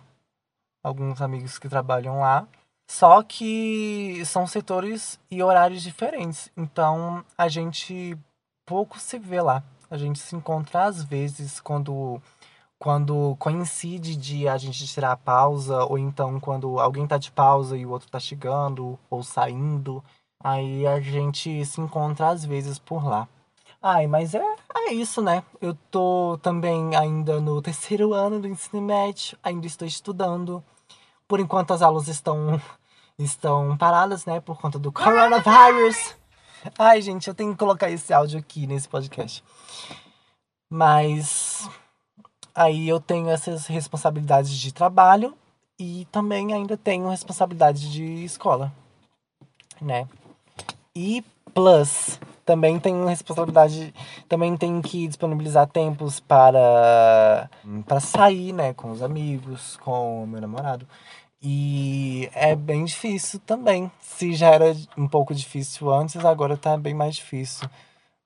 alguns 0.88 1.20
amigos 1.20 1.58
que 1.58 1.68
trabalham 1.68 2.20
lá. 2.20 2.46
Só 2.90 3.22
que 3.22 4.22
são 4.24 4.46
setores 4.46 5.20
e 5.30 5.42
horários 5.42 5.82
diferentes. 5.82 6.50
Então 6.56 7.24
a 7.36 7.48
gente 7.48 8.18
pouco 8.66 8.98
se 8.98 9.18
vê 9.18 9.40
lá. 9.40 9.62
A 9.90 9.96
gente 9.96 10.18
se 10.18 10.34
encontra 10.34 10.84
às 10.84 11.02
vezes 11.02 11.60
quando 11.60 12.20
quando 12.78 13.34
coincide 13.40 14.14
de 14.16 14.48
a 14.48 14.56
gente 14.56 14.86
tirar 14.86 15.12
a 15.12 15.16
pausa, 15.16 15.84
ou 15.84 15.98
então 15.98 16.38
quando 16.38 16.78
alguém 16.78 17.06
tá 17.06 17.18
de 17.18 17.30
pausa 17.30 17.76
e 17.76 17.84
o 17.84 17.90
outro 17.90 18.08
tá 18.08 18.20
chegando 18.20 18.98
ou 19.10 19.22
saindo. 19.22 20.02
Aí 20.42 20.86
a 20.86 21.00
gente 21.00 21.64
se 21.66 21.80
encontra 21.80 22.28
às 22.28 22.44
vezes 22.44 22.78
por 22.78 23.04
lá. 23.04 23.28
Ai, 23.82 24.06
mas 24.06 24.34
é, 24.34 24.44
é 24.74 24.92
isso, 24.92 25.22
né? 25.22 25.42
Eu 25.60 25.74
tô 25.90 26.38
também 26.42 26.96
ainda 26.96 27.40
no 27.40 27.60
terceiro 27.62 28.12
ano 28.12 28.40
do 28.40 28.48
ensino 28.48 28.82
médio, 28.82 29.38
ainda 29.42 29.66
estou 29.66 29.86
estudando. 29.86 30.62
Por 31.28 31.38
enquanto 31.38 31.72
as 31.72 31.82
aulas 31.82 32.08
estão 32.08 32.60
estão 33.18 33.76
paradas, 33.76 34.24
né, 34.24 34.40
por 34.40 34.58
conta 34.58 34.78
do 34.78 34.92
coronavírus. 34.92 36.16
Ai, 36.78 37.02
gente, 37.02 37.28
eu 37.28 37.34
tenho 37.34 37.52
que 37.52 37.58
colocar 37.58 37.90
esse 37.90 38.12
áudio 38.12 38.38
aqui 38.38 38.66
nesse 38.66 38.88
podcast. 38.88 39.44
Mas 40.70 41.68
aí 42.54 42.88
eu 42.88 43.00
tenho 43.00 43.28
essas 43.28 43.66
responsabilidades 43.66 44.50
de 44.50 44.72
trabalho 44.72 45.36
e 45.78 46.06
também 46.10 46.52
ainda 46.52 46.76
tenho 46.76 47.08
responsabilidade 47.08 47.90
de 47.90 48.24
escola, 48.24 48.72
né? 49.80 50.08
E 50.94 51.24
plus, 51.54 52.18
também 52.44 52.78
tenho 52.80 53.06
responsabilidade, 53.06 53.94
também 54.28 54.56
tenho 54.56 54.82
que 54.82 55.06
disponibilizar 55.06 55.68
tempos 55.68 56.18
para 56.18 57.48
para 57.86 58.00
sair, 58.00 58.52
né, 58.52 58.74
com 58.74 58.90
os 58.90 59.02
amigos, 59.02 59.76
com 59.78 60.24
o 60.24 60.26
meu 60.26 60.40
namorado. 60.40 60.86
E 61.40 62.28
é 62.34 62.56
bem 62.56 62.84
difícil 62.84 63.38
também. 63.40 63.90
Se 64.00 64.34
já 64.34 64.48
era 64.48 64.74
um 64.96 65.06
pouco 65.08 65.34
difícil 65.34 65.92
antes, 65.92 66.24
agora 66.24 66.56
tá 66.56 66.76
bem 66.76 66.94
mais 66.94 67.16
difícil. 67.16 67.68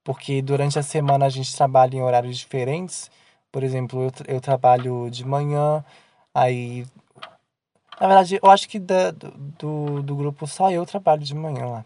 Porque 0.03 0.41
durante 0.41 0.79
a 0.79 0.83
semana 0.83 1.25
a 1.25 1.29
gente 1.29 1.55
trabalha 1.55 1.95
em 1.95 2.01
horários 2.01 2.37
diferentes. 2.37 3.11
Por 3.51 3.63
exemplo, 3.63 4.03
eu, 4.03 4.35
eu 4.35 4.41
trabalho 4.41 5.09
de 5.11 5.25
manhã, 5.25 5.83
aí. 6.33 6.85
Na 8.01 8.07
verdade, 8.07 8.39
eu 8.41 8.49
acho 8.51 8.67
que 8.67 8.79
da, 8.79 9.11
do, 9.11 10.01
do 10.01 10.15
grupo 10.15 10.47
só 10.47 10.71
eu 10.71 10.85
trabalho 10.85 11.21
de 11.23 11.35
manhã 11.35 11.65
lá. 11.67 11.85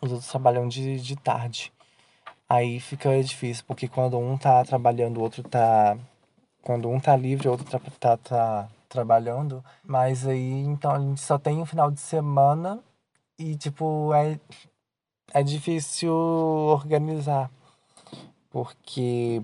Os 0.00 0.12
outros 0.12 0.30
trabalham 0.30 0.68
de, 0.68 1.00
de 1.00 1.16
tarde. 1.16 1.72
Aí 2.48 2.80
fica 2.80 3.22
difícil, 3.22 3.64
porque 3.66 3.88
quando 3.88 4.18
um 4.18 4.36
tá 4.38 4.64
trabalhando, 4.64 5.18
o 5.18 5.22
outro 5.22 5.42
tá. 5.42 5.98
Quando 6.62 6.88
um 6.88 7.00
tá 7.00 7.16
livre, 7.16 7.48
o 7.48 7.52
outro 7.52 7.66
tá, 7.66 7.80
tá, 7.98 8.16
tá 8.16 8.68
trabalhando. 8.90 9.64
Mas 9.84 10.26
aí, 10.26 10.64
então, 10.64 10.90
a 10.92 10.98
gente 10.98 11.20
só 11.20 11.38
tem 11.38 11.58
um 11.62 11.66
final 11.66 11.90
de 11.90 12.00
semana 12.00 12.80
e, 13.38 13.56
tipo, 13.56 14.12
é, 14.14 14.38
é 15.32 15.42
difícil 15.42 16.12
organizar. 16.12 17.50
Porque 18.50 19.42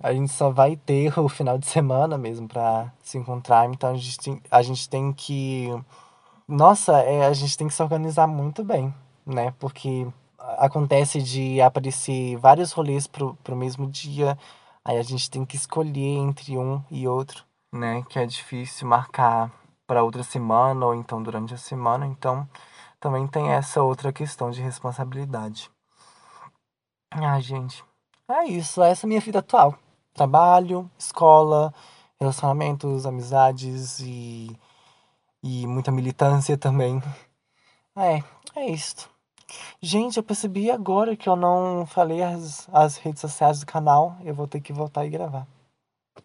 a 0.00 0.12
gente 0.12 0.32
só 0.32 0.50
vai 0.50 0.76
ter 0.76 1.16
o 1.20 1.28
final 1.28 1.58
de 1.58 1.66
semana 1.66 2.16
mesmo 2.16 2.48
para 2.48 2.92
se 3.02 3.18
encontrar. 3.18 3.68
Então 3.68 3.90
a 3.90 3.96
gente 3.96 4.18
tem, 4.18 4.42
a 4.50 4.62
gente 4.62 4.88
tem 4.88 5.12
que. 5.12 5.68
Nossa, 6.48 6.98
é, 7.00 7.26
a 7.26 7.32
gente 7.32 7.56
tem 7.58 7.68
que 7.68 7.74
se 7.74 7.82
organizar 7.82 8.26
muito 8.26 8.64
bem, 8.64 8.94
né? 9.26 9.52
Porque 9.58 10.06
acontece 10.58 11.22
de 11.22 11.60
aparecer 11.60 12.36
vários 12.38 12.72
rolês 12.72 13.06
pro, 13.06 13.34
pro 13.44 13.56
mesmo 13.56 13.86
dia. 13.88 14.38
Aí 14.84 14.98
a 14.98 15.02
gente 15.02 15.30
tem 15.30 15.44
que 15.44 15.56
escolher 15.56 16.16
entre 16.18 16.56
um 16.58 16.82
e 16.90 17.06
outro 17.06 17.49
né? 17.72 18.02
Que 18.08 18.18
é 18.18 18.26
difícil 18.26 18.86
marcar 18.86 19.50
para 19.86 20.02
outra 20.02 20.22
semana 20.22 20.86
ou 20.86 20.94
então 20.94 21.22
durante 21.22 21.54
a 21.54 21.58
semana. 21.58 22.06
Então, 22.06 22.48
também 23.00 23.26
tem 23.26 23.50
essa 23.50 23.82
outra 23.82 24.12
questão 24.12 24.50
de 24.50 24.60
responsabilidade. 24.60 25.70
Ah, 27.10 27.40
gente, 27.40 27.84
é 28.28 28.44
isso. 28.44 28.82
Essa 28.82 29.04
é 29.04 29.06
a 29.06 29.08
minha 29.08 29.20
vida 29.20 29.40
atual. 29.40 29.76
Trabalho, 30.14 30.88
escola, 30.98 31.74
relacionamentos, 32.20 33.06
amizades 33.06 33.98
e, 34.00 34.56
e 35.42 35.66
muita 35.66 35.90
militância 35.90 36.56
também. 36.56 37.02
É, 37.96 38.22
é 38.54 38.70
isso. 38.70 39.10
Gente, 39.82 40.16
eu 40.16 40.22
percebi 40.22 40.70
agora 40.70 41.16
que 41.16 41.28
eu 41.28 41.34
não 41.34 41.84
falei 41.84 42.22
as, 42.22 42.68
as 42.72 42.96
redes 42.96 43.20
sociais 43.20 43.60
do 43.60 43.66
canal. 43.66 44.16
Eu 44.24 44.32
vou 44.32 44.46
ter 44.46 44.60
que 44.60 44.72
voltar 44.72 45.04
e 45.04 45.10
gravar. 45.10 45.46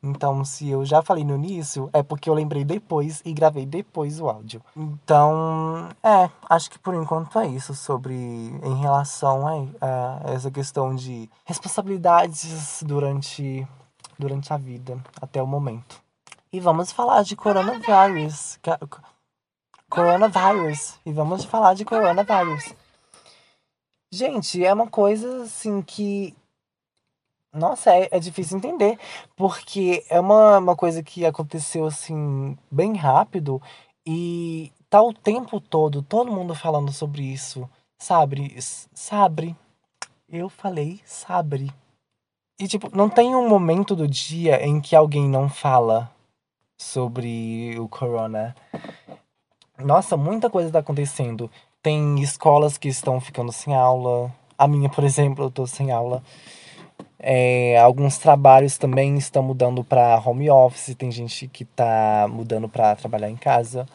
Então, 0.06 0.46
se 0.46 0.70
eu 0.70 0.86
já 0.86 1.02
falei 1.02 1.24
no 1.24 1.36
início, 1.36 1.90
é 1.92 2.04
porque 2.04 2.30
eu 2.30 2.34
lembrei 2.36 2.64
depois 2.64 3.24
e 3.26 3.34
gravei 3.34 3.66
depois 3.66 4.20
o 4.20 4.30
áudio. 4.30 4.62
Então, 4.78 5.90
é, 6.04 6.30
acho 6.48 6.70
que 6.70 6.78
por 6.78 6.94
enquanto 6.94 7.40
é 7.40 7.48
isso 7.48 7.74
sobre 7.74 8.14
em 8.14 8.76
relação 8.80 9.48
a, 9.48 9.54
a 9.82 10.32
essa 10.32 10.52
questão 10.52 10.94
de 10.94 11.28
responsabilidades 11.44 12.84
durante 12.86 13.68
durante 14.18 14.54
a 14.54 14.58
vida 14.58 14.98
até 15.20 15.42
o 15.42 15.48
momento. 15.48 16.00
E 16.54 16.60
vamos 16.60 16.92
falar 16.92 17.24
de 17.24 17.36
coronavírus. 17.36 18.60
Coronavírus. 19.90 21.00
E 21.06 21.12
vamos 21.12 21.44
falar 21.44 21.74
de 21.74 21.84
coronavírus. 21.84 22.74
Gente, 24.12 24.64
é 24.64 24.74
uma 24.74 24.88
coisa 24.88 25.44
assim 25.44 25.82
que 25.82 26.34
nossa, 27.56 27.92
é, 27.96 28.10
é 28.12 28.20
difícil 28.20 28.58
entender, 28.58 28.98
porque 29.36 30.06
é 30.10 30.20
uma, 30.20 30.58
uma 30.60 30.76
coisa 30.76 31.02
que 31.02 31.26
aconteceu 31.26 31.86
assim, 31.86 32.58
bem 32.70 32.96
rápido, 32.96 33.62
e 34.06 34.72
tá 34.90 35.02
o 35.02 35.14
tempo 35.14 35.60
todo, 35.60 36.04
todo 36.04 36.32
mundo 36.32 36.54
falando 36.54 36.92
sobre 36.92 37.24
isso. 37.24 37.68
Sabe? 37.98 38.56
Sabre. 38.94 39.56
Eu 40.30 40.50
falei 40.50 41.00
sabre. 41.06 41.72
E 42.60 42.68
tipo, 42.68 42.96
não 42.96 43.10
tem 43.10 43.36
um 43.36 43.48
momento 43.50 43.96
do 43.96 44.08
dia 44.08 44.66
em 44.66 44.80
que 44.80 44.96
alguém 44.96 45.28
não 45.28 45.50
fala 45.50 46.12
sobre 46.78 47.78
o 47.80 47.88
corona. 47.88 48.56
Nossa, 49.78 50.16
muita 50.16 50.50
coisa 50.50 50.72
tá 50.72 50.80
acontecendo. 50.80 51.50
Tem 51.82 52.20
escolas 52.22 52.78
que 52.78 52.88
estão 52.88 53.20
ficando 53.20 53.52
sem 53.52 53.76
aula. 53.76 54.34
A 54.58 54.68
minha, 54.68 54.90
por 54.90 55.04
exemplo, 55.04 55.46
eu 55.46 55.52
tô 55.52 55.68
sem 55.68 55.92
aula. 55.92 56.24
É, 57.18 57.80
alguns 57.80 58.18
trabalhos 58.18 58.78
também 58.78 59.18
estão 59.18 59.42
mudando 59.42 59.84
para 59.84 60.22
home 60.26 60.50
office, 60.50 60.96
tem 60.96 61.12
gente 61.12 61.48
que 61.48 61.64
está 61.64 62.28
mudando 62.30 62.68
para 62.68 62.96
trabalhar 62.96 63.30
em 63.30 63.38
casa. 63.38 63.88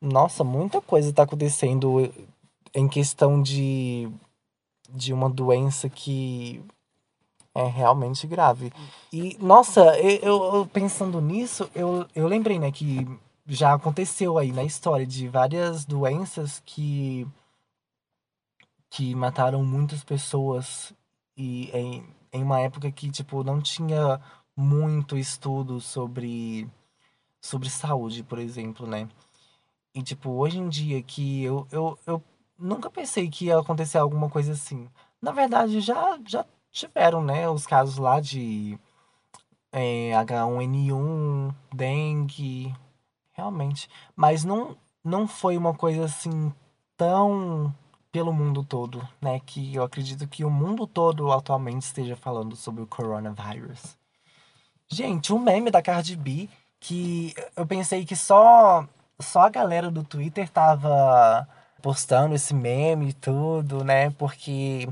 Nossa, 0.00 0.44
muita 0.44 0.80
coisa 0.80 1.10
está 1.10 1.22
acontecendo 1.22 2.12
em 2.74 2.88
questão 2.88 3.40
de, 3.40 4.08
de 4.90 5.12
uma 5.12 5.30
doença 5.30 5.88
que 5.88 6.62
é 7.54 7.64
realmente 7.64 8.26
grave. 8.26 8.72
E, 9.12 9.36
nossa, 9.40 9.98
eu, 9.98 10.54
eu 10.54 10.66
pensando 10.66 11.20
nisso, 11.20 11.70
eu, 11.74 12.06
eu 12.14 12.26
lembrei, 12.26 12.58
né, 12.58 12.70
que 12.70 13.06
já 13.46 13.74
aconteceu 13.74 14.38
aí 14.38 14.52
na 14.52 14.64
história 14.64 15.06
de 15.06 15.28
várias 15.28 15.84
doenças 15.84 16.62
que 16.64 17.26
que 18.90 19.12
mataram 19.12 19.64
muitas 19.64 20.04
pessoas 20.04 20.92
e 21.36 21.70
em, 21.72 22.06
em 22.32 22.42
uma 22.42 22.60
época 22.60 22.90
que, 22.90 23.10
tipo, 23.10 23.42
não 23.44 23.60
tinha 23.60 24.20
muito 24.56 25.16
estudo 25.16 25.80
sobre, 25.80 26.68
sobre 27.40 27.68
saúde, 27.70 28.22
por 28.22 28.38
exemplo, 28.38 28.86
né? 28.86 29.08
E, 29.94 30.02
tipo, 30.02 30.30
hoje 30.30 30.58
em 30.58 30.68
dia 30.68 31.02
que 31.02 31.44
eu, 31.44 31.66
eu, 31.70 31.98
eu 32.06 32.22
nunca 32.58 32.90
pensei 32.90 33.28
que 33.28 33.46
ia 33.46 33.58
acontecer 33.58 33.98
alguma 33.98 34.28
coisa 34.30 34.52
assim. 34.52 34.88
Na 35.22 35.32
verdade, 35.32 35.80
já, 35.80 36.18
já 36.26 36.44
tiveram, 36.70 37.22
né, 37.22 37.48
os 37.48 37.66
casos 37.66 37.96
lá 37.98 38.20
de 38.20 38.78
é, 39.72 40.12
H1N1, 40.12 41.54
dengue, 41.74 42.74
realmente. 43.32 43.88
Mas 44.16 44.44
não, 44.44 44.76
não 45.02 45.26
foi 45.28 45.56
uma 45.56 45.74
coisa 45.74 46.04
assim 46.04 46.52
tão 46.96 47.74
pelo 48.14 48.32
mundo 48.32 48.62
todo, 48.62 49.02
né? 49.20 49.40
Que 49.44 49.74
eu 49.74 49.82
acredito 49.82 50.28
que 50.28 50.44
o 50.44 50.50
mundo 50.50 50.86
todo 50.86 51.32
atualmente 51.32 51.82
esteja 51.82 52.14
falando 52.14 52.54
sobre 52.54 52.80
o 52.80 52.86
coronavírus. 52.86 53.98
Gente, 54.88 55.32
um 55.32 55.38
meme 55.40 55.68
da 55.68 55.82
Cardi 55.82 56.14
B 56.14 56.48
que 56.78 57.34
eu 57.56 57.66
pensei 57.66 58.04
que 58.04 58.14
só 58.14 58.86
só 59.18 59.40
a 59.40 59.48
galera 59.48 59.90
do 59.90 60.04
Twitter 60.04 60.48
tava 60.48 61.48
postando 61.82 62.36
esse 62.36 62.54
meme 62.54 63.08
e 63.08 63.12
tudo, 63.14 63.82
né? 63.82 64.10
Porque 64.10 64.88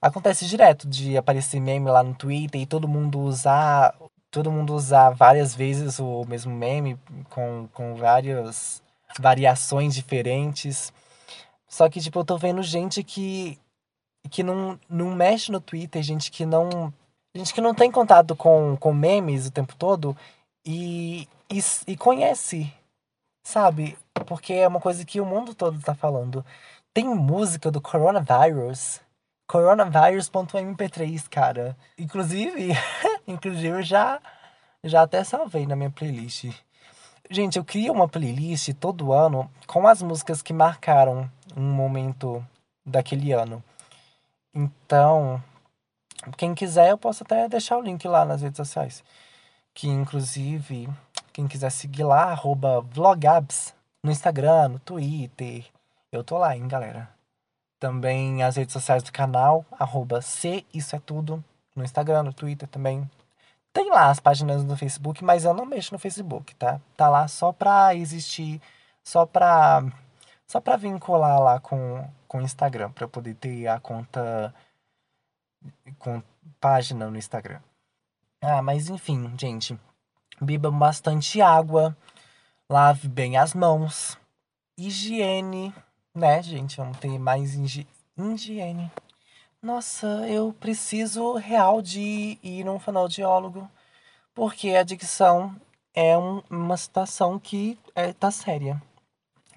acontece 0.00 0.46
direto 0.46 0.88
de 0.88 1.18
aparecer 1.18 1.60
meme 1.60 1.90
lá 1.90 2.02
no 2.02 2.14
Twitter 2.14 2.62
e 2.62 2.66
todo 2.66 2.88
mundo 2.88 3.20
usar 3.20 3.94
todo 4.30 4.50
mundo 4.50 4.74
usar 4.74 5.10
várias 5.10 5.54
vezes 5.54 5.98
o 5.98 6.24
mesmo 6.26 6.54
meme 6.54 6.98
com, 7.28 7.68
com 7.74 7.94
várias 7.94 8.82
variações 9.20 9.94
diferentes. 9.94 10.90
Só 11.74 11.88
que, 11.88 12.00
tipo, 12.00 12.20
eu 12.20 12.24
tô 12.24 12.38
vendo 12.38 12.62
gente 12.62 13.02
que, 13.02 13.58
que 14.30 14.44
não, 14.44 14.78
não 14.88 15.10
mexe 15.10 15.50
no 15.50 15.60
Twitter, 15.60 16.04
gente 16.04 16.30
que 16.30 16.46
não. 16.46 16.94
Gente 17.34 17.52
que 17.52 17.60
não 17.60 17.74
tem 17.74 17.90
contato 17.90 18.36
com, 18.36 18.76
com 18.76 18.94
memes 18.94 19.48
o 19.48 19.50
tempo 19.50 19.74
todo 19.74 20.16
e, 20.64 21.26
e, 21.50 21.58
e 21.88 21.96
conhece, 21.96 22.72
sabe? 23.42 23.98
Porque 24.24 24.52
é 24.52 24.68
uma 24.68 24.80
coisa 24.80 25.04
que 25.04 25.20
o 25.20 25.26
mundo 25.26 25.52
todo 25.52 25.80
tá 25.80 25.96
falando. 25.96 26.46
Tem 26.92 27.06
música 27.06 27.72
do 27.72 27.80
Coronavirus. 27.80 29.00
Coronavirus.mp3, 29.48 31.28
cara. 31.28 31.76
Inclusive, 31.98 32.68
inclusive 33.26 33.66
eu 33.66 33.82
já, 33.82 34.20
já 34.84 35.02
até 35.02 35.24
salvei 35.24 35.66
na 35.66 35.74
minha 35.74 35.90
playlist. 35.90 36.54
Gente, 37.30 37.58
eu 37.58 37.64
crio 37.64 37.92
uma 37.92 38.06
playlist 38.06 38.72
todo 38.74 39.12
ano 39.12 39.50
com 39.66 39.86
as 39.88 40.02
músicas 40.02 40.42
que 40.42 40.52
marcaram 40.52 41.30
um 41.56 41.62
momento 41.62 42.44
daquele 42.84 43.32
ano. 43.32 43.64
Então, 44.54 45.42
quem 46.36 46.54
quiser, 46.54 46.90
eu 46.90 46.98
posso 46.98 47.24
até 47.24 47.48
deixar 47.48 47.78
o 47.78 47.82
link 47.82 48.06
lá 48.06 48.24
nas 48.24 48.42
redes 48.42 48.58
sociais. 48.58 49.02
Que 49.72 49.88
inclusive, 49.88 50.88
quem 51.32 51.48
quiser 51.48 51.70
seguir 51.70 52.04
lá, 52.04 52.24
arroba 52.24 52.82
vlogabs, 52.82 53.74
no 54.02 54.10
Instagram, 54.10 54.68
no 54.68 54.78
Twitter. 54.78 55.64
Eu 56.12 56.22
tô 56.22 56.36
lá, 56.36 56.54
hein, 56.54 56.68
galera. 56.68 57.08
Também 57.80 58.42
as 58.42 58.56
redes 58.56 58.72
sociais 58.72 59.02
do 59.02 59.10
canal, 59.10 59.64
arroba 59.72 60.20
C, 60.20 60.64
isso 60.72 60.94
é 60.94 61.00
tudo. 61.00 61.42
No 61.74 61.82
Instagram, 61.82 62.22
no 62.22 62.32
Twitter 62.32 62.68
também. 62.68 63.08
Tem 63.74 63.90
lá 63.90 64.08
as 64.08 64.20
páginas 64.20 64.62
do 64.62 64.76
Facebook, 64.76 65.24
mas 65.24 65.44
eu 65.44 65.52
não 65.52 65.66
mexo 65.66 65.92
no 65.92 65.98
Facebook, 65.98 66.54
tá? 66.54 66.80
Tá 66.96 67.08
lá 67.08 67.26
só 67.26 67.52
pra 67.52 67.92
existir, 67.92 68.62
só 69.02 69.26
pra, 69.26 69.82
só 70.46 70.60
pra 70.60 70.76
vincular 70.76 71.40
lá 71.40 71.58
com, 71.58 72.08
com 72.28 72.38
o 72.38 72.42
Instagram, 72.42 72.92
pra 72.92 73.04
eu 73.04 73.08
poder 73.08 73.34
ter 73.34 73.66
a 73.66 73.80
conta, 73.80 74.54
com 75.98 76.22
página 76.60 77.10
no 77.10 77.18
Instagram. 77.18 77.60
Ah, 78.40 78.62
mas 78.62 78.88
enfim, 78.88 79.34
gente. 79.36 79.76
Bebam 80.40 80.78
bastante 80.78 81.42
água, 81.42 81.96
lave 82.70 83.08
bem 83.08 83.36
as 83.36 83.54
mãos, 83.54 84.16
higiene, 84.78 85.74
né, 86.14 86.40
gente? 86.44 86.76
Vamos 86.76 86.98
ter 86.98 87.18
mais 87.18 87.54
higiene. 87.54 88.88
Nossa, 89.64 90.06
eu 90.28 90.52
preciso 90.60 91.36
real 91.36 91.80
de 91.80 92.38
ir 92.42 92.64
num 92.64 92.78
fonoaudiólogo, 92.78 93.66
porque 94.34 94.68
a 94.74 94.82
dicção 94.82 95.56
é 95.94 96.18
um, 96.18 96.42
uma 96.50 96.76
situação 96.76 97.38
que 97.38 97.78
é, 97.94 98.12
tá 98.12 98.30
séria. 98.30 98.82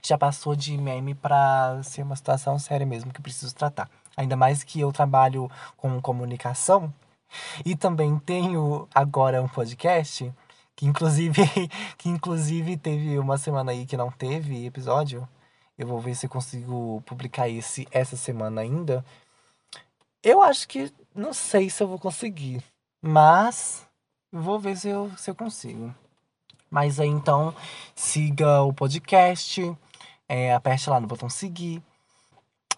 Já 0.01 0.18
passou 0.18 0.55
de 0.55 0.78
meme 0.78 1.14
pra 1.14 1.82
ser 1.84 2.03
uma 2.03 2.16
situação 2.16 2.58
séria 2.58 2.86
mesmo, 2.88 3.12
que 3.12 3.22
preciso 3.22 3.53
tratar. 3.53 3.89
Ainda 4.16 4.38
mais 4.38 4.64
que 4.64 4.80
eu 4.80 4.93
trabalho 4.93 5.51
com 5.76 6.01
comunicação 6.01 6.93
e 7.66 7.76
também 7.76 8.18
tenho 8.20 8.88
agora 8.95 9.43
um 9.43 9.49
podcast 9.49 10.34
que 10.74 10.86
inclusive 10.86 11.41
que 11.99 12.08
inclusive 12.08 12.78
teve 12.78 13.20
uma 13.20 13.38
semana 13.38 13.74
aí 13.74 13.86
que 13.86 13.97
não 13.97 14.10
teve 14.10 14.66
episódio. 14.66 15.28
Eu 15.78 15.86
vou 15.86 15.99
ver 15.99 16.16
se 16.16 16.28
eu 16.28 16.30
consigo 16.30 17.03
publicar 17.05 17.49
esse 17.49 17.86
essa 17.91 18.16
semana 18.16 18.62
ainda. 18.62 19.03
Eu 20.28 20.43
acho 20.43 20.67
que 20.67 20.91
não 21.15 21.32
sei 21.32 21.69
se 21.69 21.82
eu 21.82 21.88
vou 21.88 21.97
conseguir, 21.97 22.61
mas 23.01 23.88
vou 24.30 24.59
ver 24.59 24.75
se 24.75 24.89
eu, 24.89 25.09
se 25.15 25.32
eu 25.32 25.34
consigo. 25.34 25.95
Mas 26.69 26.99
aí 26.99 27.07
então 27.07 27.55
siga 27.95 28.61
o 28.61 28.73
podcast, 28.73 29.73
é, 30.28 30.53
aperte 30.53 30.89
lá 30.89 30.99
no 30.99 31.07
botão 31.07 31.30
seguir. 31.30 31.82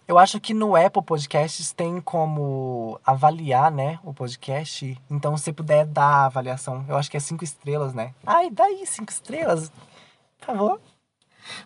Eu 0.06 0.16
acho 0.16 0.38
que 0.38 0.54
no 0.54 0.76
Apple 0.76 1.02
Podcasts 1.02 1.72
tem 1.72 2.00
como 2.00 3.00
avaliar, 3.04 3.72
né, 3.72 3.98
o 4.04 4.14
podcast. 4.14 4.96
Então, 5.10 5.36
se 5.36 5.52
puder 5.52 5.84
dar 5.84 6.04
a 6.04 6.26
avaliação, 6.26 6.84
eu 6.88 6.96
acho 6.96 7.10
que 7.10 7.16
é 7.16 7.20
cinco 7.20 7.42
estrelas, 7.42 7.92
né? 7.92 8.14
Ai, 8.24 8.48
daí 8.48 8.86
cinco 8.86 9.10
estrelas, 9.10 9.72
por 10.38 10.46
favor. 10.46 10.80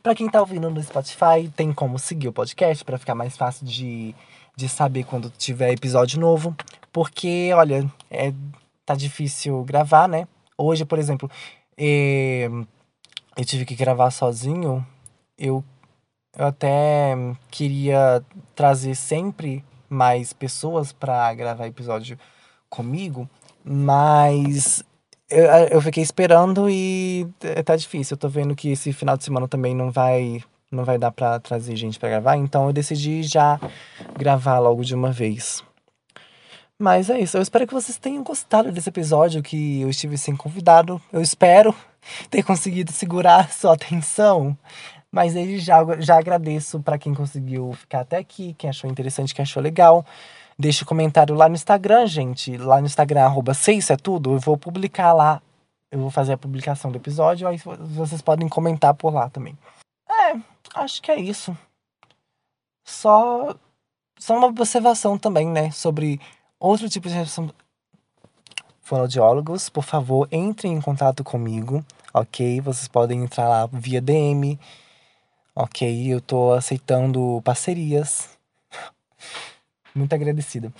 Para 0.03 0.15
quem 0.15 0.31
tá 0.31 0.41
ouvindo 0.41 0.71
no 0.71 0.83
Spotify, 0.83 1.47
tem 1.55 1.75
como 1.75 1.99
seguir 1.99 2.29
o 2.29 2.33
podcast 2.33 2.83
para 2.83 2.97
ficar 2.97 3.15
mais 3.15 3.37
fácil 3.37 3.67
de, 3.67 4.15
de 4.57 4.69
saber 4.69 5.05
quando 5.05 5.31
tiver 5.31 5.73
episódio 5.73 6.21
novo. 6.21 6.55
Porque, 6.93 7.51
olha, 7.55 7.91
é, 8.11 8.33
tá 8.85 8.95
difícil 8.95 9.65
gravar, 9.65 10.09
né? 10.09 10.29
Hoje, 10.57 10.85
por 10.85 10.99
exemplo, 10.99 11.31
é, 11.77 12.49
eu 13.37 13.45
tive 13.45 13.65
que 13.65 13.75
gravar 13.75 14.11
sozinho. 14.11 14.87
Eu, 15.37 15.65
eu 16.37 16.47
até 16.47 17.17
queria 17.51 18.25
trazer 18.55 18.95
sempre 18.95 19.65
mais 19.89 20.33
pessoas 20.33 20.93
para 20.93 21.33
gravar 21.35 21.67
episódio 21.67 22.19
comigo, 22.69 23.29
mas 23.65 24.85
eu, 25.31 25.45
eu 25.71 25.81
fiquei 25.81 26.03
esperando 26.03 26.69
e 26.69 27.27
tá 27.65 27.77
difícil. 27.77 28.15
Eu 28.15 28.19
tô 28.19 28.29
vendo 28.29 28.55
que 28.55 28.71
esse 28.71 28.93
final 28.93 29.17
de 29.17 29.25
semana 29.25 29.49
também 29.49 29.75
não 29.75 29.91
vai 29.91 30.43
não 30.71 30.85
vai 30.85 30.99
dar 30.99 31.13
para 31.13 31.39
trazer 31.39 31.77
gente 31.77 32.01
para 32.01 32.09
gravar, 32.09 32.37
então 32.37 32.67
eu 32.67 32.73
decidi 32.73 33.23
já 33.23 33.61
gravar 34.17 34.59
logo 34.59 34.85
de 34.85 34.95
uma 34.95 35.11
vez. 35.11 35.63
Mas 36.79 37.09
é 37.09 37.19
isso. 37.21 37.37
Eu 37.37 37.43
espero 37.43 37.67
que 37.67 37.75
vocês 37.75 37.97
tenham 37.99 38.23
gostado 38.23 38.73
desse 38.73 38.89
episódio 38.89 39.43
que 39.43 39.81
eu 39.81 39.91
estive 39.91 40.19
sem 40.19 40.37
convidado. 40.37 41.01
Eu 41.13 41.21
espero 41.21 41.75
ter 42.31 42.43
conseguido 42.43 42.93
segurar 42.93 43.53
sua 43.53 43.75
atenção. 43.75 44.57
Mas 45.11 45.35
desde 45.35 45.61
já, 45.61 45.79
já 46.01 46.19
agradeço 46.19 46.81
para 46.81 46.99
quem 46.99 47.15
conseguiu 47.15 47.73
ficar 47.75 48.01
até 48.01 48.17
aqui, 48.17 48.53
quem 48.55 48.69
achou 48.69 48.91
interessante, 48.91 49.33
quem 49.33 49.45
achou 49.45 49.63
legal. 49.63 50.05
Deixe 50.59 50.83
um 50.83 50.87
comentário 50.87 51.35
lá 51.37 51.49
no 51.49 51.55
Instagram, 51.55 52.07
gente. 52.07 52.57
Lá 52.57 52.81
no 52.81 52.87
Instagram, 52.87 53.23
arroba 53.23 53.53
isso 53.53 53.93
é 53.93 53.97
tudo. 53.97 54.35
Eu 54.35 54.41
vou 54.41 54.57
publicar 54.57 55.13
lá. 55.13 55.41
Eu 55.91 56.01
vou 56.01 56.11
fazer 56.11 56.33
a 56.33 56.39
publicação 56.39 56.91
do 56.91 56.99
episódio. 56.99 57.47
Aí 57.47 57.59
vocês 57.59 58.21
podem 58.21 58.49
comentar 58.49 58.93
por 58.95 59.15
lá 59.15 59.31
também. 59.31 59.57
É, 60.11 60.37
acho 60.75 61.01
que 61.01 61.13
é 61.13 61.21
isso. 61.21 61.57
Só, 62.85 63.55
só 64.19 64.37
uma 64.37 64.47
observação 64.47 65.19
também, 65.19 65.47
né? 65.47 65.71
Sobre 65.71 66.21
outro 66.59 66.89
tipo 66.89 67.09
de 67.09 67.15
fonoaudiólogos. 68.83 69.69
Por 69.69 69.85
favor, 69.85 70.29
entrem 70.31 70.75
em 70.75 70.81
contato 70.81 71.25
comigo, 71.25 71.85
ok? 72.13 72.61
Vocês 72.61 72.89
podem 72.89 73.23
entrar 73.23 73.49
lá 73.49 73.67
via 73.67 74.01
DM. 74.01 74.59
Ok, 75.55 76.13
eu 76.13 76.21
tô 76.21 76.53
aceitando 76.53 77.41
parcerias 77.45 78.29
muito 79.95 80.13
agradecida. 80.15 80.73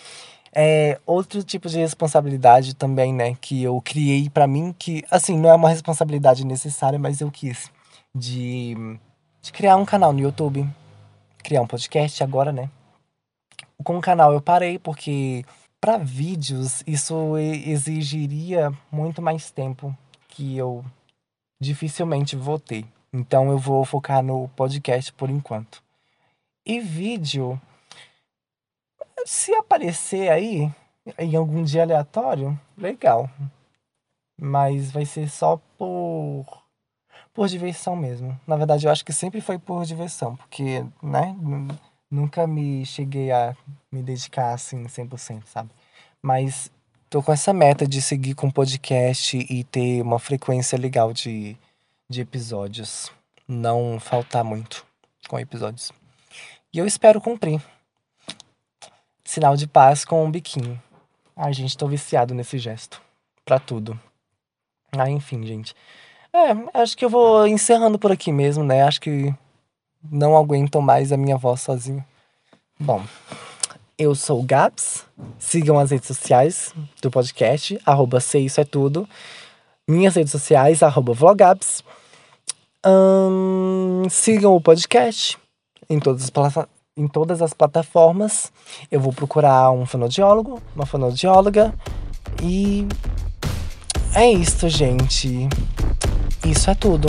É, 0.57 1.01
outro 1.05 1.43
tipo 1.43 1.69
de 1.69 1.79
responsabilidade 1.79 2.75
também, 2.75 3.13
né, 3.13 3.37
que 3.41 3.63
eu 3.63 3.81
criei 3.81 4.31
para 4.31 4.47
mim, 4.47 4.73
que, 4.79 5.05
assim, 5.11 5.37
não 5.37 5.51
é 5.51 5.55
uma 5.55 5.69
responsabilidade 5.69 6.47
necessária, 6.47 6.97
mas 6.97 7.21
eu 7.21 7.29
quis, 7.29 7.73
de, 8.15 8.77
de 9.43 9.53
criar 9.53 9.77
um 9.77 9.85
canal 9.85 10.13
no 10.13 10.21
YouTube, 10.21 10.65
criar 11.43 11.61
um 11.61 11.67
podcast 11.67 12.23
agora, 12.23 12.53
né. 12.53 12.71
Com 13.83 13.99
o 13.99 14.01
canal 14.01 14.33
eu 14.33 14.41
parei 14.41 14.79
porque 14.79 15.45
para 15.81 15.99
vídeos 15.99 16.83
isso 16.87 17.37
exigiria 17.39 18.73
muito 18.91 19.21
mais 19.21 19.51
tempo 19.51 19.97
que 20.29 20.57
eu 20.57 20.85
dificilmente 21.61 22.37
vou 22.37 22.59
ter. 22.59 22.87
Então 23.13 23.51
eu 23.51 23.59
vou 23.59 23.85
focar 23.85 24.23
no 24.23 24.49
podcast 24.51 25.13
por 25.13 25.31
enquanto. 25.31 25.83
E 26.67 26.81
vídeo 26.81 27.61
se 29.27 29.55
aparecer 29.55 30.31
aí 30.31 30.73
em 31.19 31.37
algum 31.37 31.63
dia 31.63 31.83
aleatório, 31.83 32.59
legal. 32.77 33.29
Mas 34.41 34.91
vai 34.91 35.05
ser 35.05 35.29
só 35.29 35.61
por 35.79 36.65
por 37.33 37.49
diversão 37.49 37.97
mesmo. 37.97 38.39
Na 38.47 38.57
verdade, 38.57 38.87
eu 38.87 38.93
acho 38.93 39.05
que 39.05 39.13
sempre 39.13 39.41
foi 39.41 39.59
por 39.59 39.85
diversão, 39.85 40.37
porque, 40.37 40.87
né, 41.03 41.35
nunca 42.15 42.47
me 42.47 42.87
cheguei 42.87 43.33
a 43.33 43.57
me 43.91 44.03
dedicar 44.03 44.55
assim 44.55 44.85
100%, 44.85 45.43
sabe? 45.47 45.71
Mas 46.23 46.71
tô 47.11 47.23
com 47.23 47.33
essa 47.33 47.53
meta 47.53 47.87
de 47.87 48.01
seguir 48.01 48.35
com 48.35 48.51
podcast 48.51 49.37
e 49.37 49.65
ter 49.65 50.01
uma 50.01 50.19
frequência 50.19 50.79
legal 50.79 51.13
de, 51.13 51.57
de 52.09 52.21
episódios. 52.21 53.11
Não 53.47 53.99
faltar 53.99 54.45
muito 54.45 54.87
com 55.29 55.39
episódios. 55.39 55.93
E 56.73 56.79
eu 56.79 56.87
espero 56.87 57.21
cumprir 57.21 57.61
sinal 59.25 59.57
de 59.57 59.67
paz 59.67 60.05
com 60.05 60.25
um 60.25 60.31
biquinho. 60.31 60.81
Ai, 61.37 61.53
gente, 61.53 61.77
tô 61.77 61.89
viciado 61.89 62.33
nesse 62.33 62.59
gesto. 62.59 63.03
Pra 63.45 63.59
tudo. 63.59 63.99
Ah, 64.97 65.11
enfim, 65.11 65.45
gente. 65.45 65.75
É, 66.33 66.81
acho 66.81 66.97
que 66.97 67.05
eu 67.05 67.11
vou 67.11 67.47
encerrando 67.47 67.99
por 67.99 68.13
aqui 68.13 68.33
mesmo, 68.33 68.65
né? 68.65 68.83
Acho 68.83 69.01
que 69.01 69.35
não 70.11 70.37
aguento 70.37 70.81
mais 70.81 71.13
a 71.13 71.17
minha 71.17 71.37
voz 71.37 71.61
sozinho. 71.61 72.05
Bom, 72.79 73.03
eu 73.99 74.15
sou 74.15 74.41
o 74.41 74.43
Gabs. 74.43 75.05
Sigam 75.39 75.79
as 75.79 75.91
redes 75.91 76.09
sociais 76.09 76.75
do 77.01 77.11
podcast, 77.11 77.81
arroba 77.85 78.21
se 78.21 78.39
isso 78.39 78.61
é 78.61 78.65
tudo. 78.65 79.09
Minhas 79.89 80.15
redes 80.15 80.33
sociais, 80.33 80.83
arroba 80.83 81.13
vlogabs. 81.13 81.85
Hum, 82.87 84.03
sigam 84.11 84.55
o 84.55 84.61
podcast 84.61 85.39
em 85.89 85.99
todas 85.99 86.25
as 86.25 86.31
plataformas 86.31 86.75
em 86.97 87.09
todas 87.09 87.43
as 87.43 87.53
plataformas. 87.53 88.53
Eu 88.91 89.01
vou 89.01 89.13
procurar 89.13 89.71
um 89.73 89.85
fonoaudiólogo, 89.85 90.63
uma 90.75 90.87
fonoaudióloga. 90.87 91.75
E 92.43 92.87
é 94.15 94.31
isso, 94.31 94.69
gente. 94.69 95.49
Isso 96.45 96.71
é 96.71 96.75
tudo. 96.75 97.09